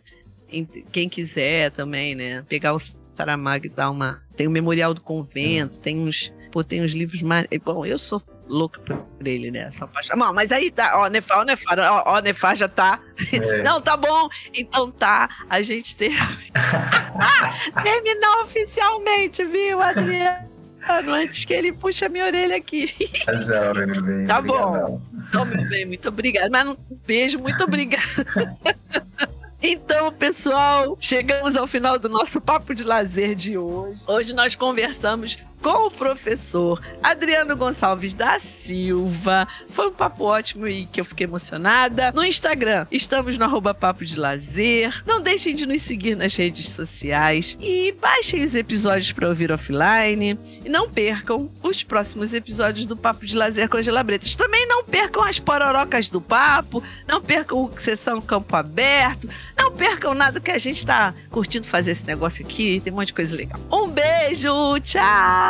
quem 0.91 1.09
quiser 1.09 1.71
também, 1.71 2.15
né? 2.15 2.43
Pegar 2.47 2.73
o 2.73 2.79
Saramago 3.13 3.65
e 3.65 3.69
dar 3.69 3.89
uma. 3.89 4.23
Tem 4.35 4.47
o 4.47 4.51
Memorial 4.51 4.93
do 4.93 5.01
Convento, 5.01 5.79
tem 5.79 5.99
uns. 5.99 6.31
Pô, 6.51 6.63
tem 6.63 6.83
uns 6.83 6.93
livros 6.93 7.21
mais. 7.21 7.47
Bom, 7.63 7.85
eu 7.85 7.97
sou 7.97 8.21
louca 8.47 8.79
por 8.81 9.05
ele, 9.25 9.51
né? 9.51 9.67
Essa 9.67 9.87
paixão. 9.87 10.17
Bom, 10.17 10.33
mas 10.33 10.51
aí 10.51 10.69
tá, 10.69 10.99
ó, 10.99 11.07
Nefar, 11.07 11.39
ó, 11.39 11.43
Nefar, 11.43 11.79
ó, 11.79 12.03
ó, 12.05 12.19
Nefar 12.19 12.55
já 12.55 12.67
tá. 12.67 12.99
É. 13.33 13.61
Não, 13.63 13.81
tá 13.81 13.97
bom. 13.97 14.29
Então 14.53 14.91
tá, 14.91 15.29
a 15.49 15.61
gente 15.61 15.95
tem... 15.95 16.11
terminou 17.83 18.41
oficialmente, 18.43 19.43
viu, 19.45 19.81
Adriano? 19.81 20.55
Antes 20.87 21.45
que 21.45 21.53
ele 21.53 21.73
puxa 21.73 22.07
minha 22.07 22.25
orelha 22.25 22.55
aqui. 22.57 22.93
Tá, 23.25 23.33
já, 23.41 23.73
meu 23.73 24.01
bem. 24.03 24.25
Tá 24.27 24.39
bom. 24.39 25.01
Então, 25.27 25.43
meu 25.43 25.67
bem, 25.67 25.85
muito 25.85 26.07
obrigado. 26.07 26.51
Mas 26.51 26.67
um 26.67 26.75
beijo, 27.05 27.39
muito 27.39 27.63
obrigado. 27.63 28.03
Então, 29.67 30.11
pessoal, 30.11 30.95
chegamos 30.99 31.55
ao 31.55 31.65
final 31.65 31.97
do 31.97 32.07
nosso 32.07 32.39
papo 32.39 32.71
de 32.75 32.83
lazer 32.83 33.33
de 33.33 33.57
hoje. 33.57 33.99
Hoje 34.05 34.31
nós 34.31 34.55
conversamos 34.55 35.39
com 35.65 35.87
o 35.87 35.89
professor 35.89 36.79
Adriano 37.01 37.57
Gonçalves 37.57 38.13
da 38.13 38.37
Silva. 38.37 39.47
Foi 39.67 39.87
um 39.87 39.91
papo 39.91 40.25
ótimo 40.25 40.67
e 40.67 40.85
que 40.85 41.01
eu 41.01 41.05
fiquei 41.05 41.25
emocionada. 41.25 42.11
No 42.11 42.23
Instagram, 42.23 42.85
estamos 42.91 43.35
no 43.35 43.45
arroba 43.45 43.73
Papo 43.73 44.05
de 44.05 44.19
Lazer. 44.19 45.01
Não 45.07 45.19
deixem 45.19 45.55
de 45.55 45.65
nos 45.65 45.81
seguir 45.81 46.15
nas 46.15 46.35
redes 46.35 46.69
sociais 46.69 47.57
e 47.59 47.91
baixem 47.99 48.43
os 48.43 48.53
episódios 48.53 49.11
para 49.11 49.27
ouvir 49.27 49.51
offline. 49.51 50.37
E 50.63 50.69
não 50.69 50.87
percam 50.87 51.49
os 51.63 51.83
próximos 51.83 52.31
episódios 52.35 52.85
do 52.85 52.95
Papo 52.95 53.25
de 53.25 53.35
Lazer 53.35 53.67
com 53.67 53.77
Angela 53.77 54.03
Bretas. 54.03 54.35
Também 54.35 54.67
não 54.67 54.83
percam 54.83 55.23
as 55.23 55.39
pororocas 55.39 56.11
do 56.11 56.21
papo, 56.21 56.83
não 57.07 57.19
percam 57.19 57.63
o 57.63 57.71
Sessão 57.79 58.21
Campo 58.21 58.55
Aberto, 58.55 59.27
não 59.57 59.71
percam 59.71 60.13
nada 60.13 60.39
que 60.39 60.51
a 60.51 60.59
gente 60.59 60.77
está 60.77 61.11
curtindo 61.31 61.65
fazer 61.65 61.89
esse 61.89 62.05
negócio 62.05 62.45
aqui. 62.45 62.79
Tem 62.81 62.93
um 62.93 62.97
monte 62.97 63.07
de 63.07 63.13
coisa 63.13 63.35
legal. 63.35 63.59
Um 63.71 63.87
beijo, 63.87 64.77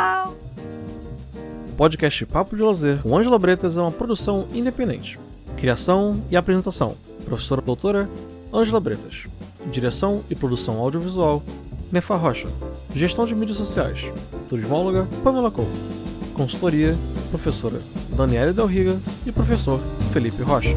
tchau! 0.06 0.36
Podcast 1.76 2.24
Papo 2.26 2.56
de 2.56 2.62
Lazer 2.62 3.02
com 3.02 3.16
Ângela 3.16 3.38
Bretas 3.38 3.76
é 3.76 3.80
uma 3.80 3.90
produção 3.90 4.46
independente. 4.52 5.18
Criação 5.56 6.22
e 6.30 6.36
apresentação: 6.36 6.96
Professora 7.24 7.60
Doutora 7.60 8.08
Ângela 8.52 8.80
Bretas. 8.80 9.24
Direção 9.70 10.22
e 10.30 10.34
produção 10.34 10.78
audiovisual: 10.78 11.42
Nefa 11.90 12.16
Rocha. 12.16 12.48
Gestão 12.94 13.26
de 13.26 13.34
mídias 13.34 13.58
sociais: 13.58 14.00
Turismóloga 14.48 15.06
Pamela 15.24 15.50
Couto. 15.50 15.70
Consultoria: 16.34 16.96
Professora 17.30 17.78
Daniela 18.16 18.52
Del 18.52 18.66
Riga 18.66 18.98
e 19.26 19.32
Professor 19.32 19.80
Felipe 20.12 20.42
Rocha. 20.42 20.76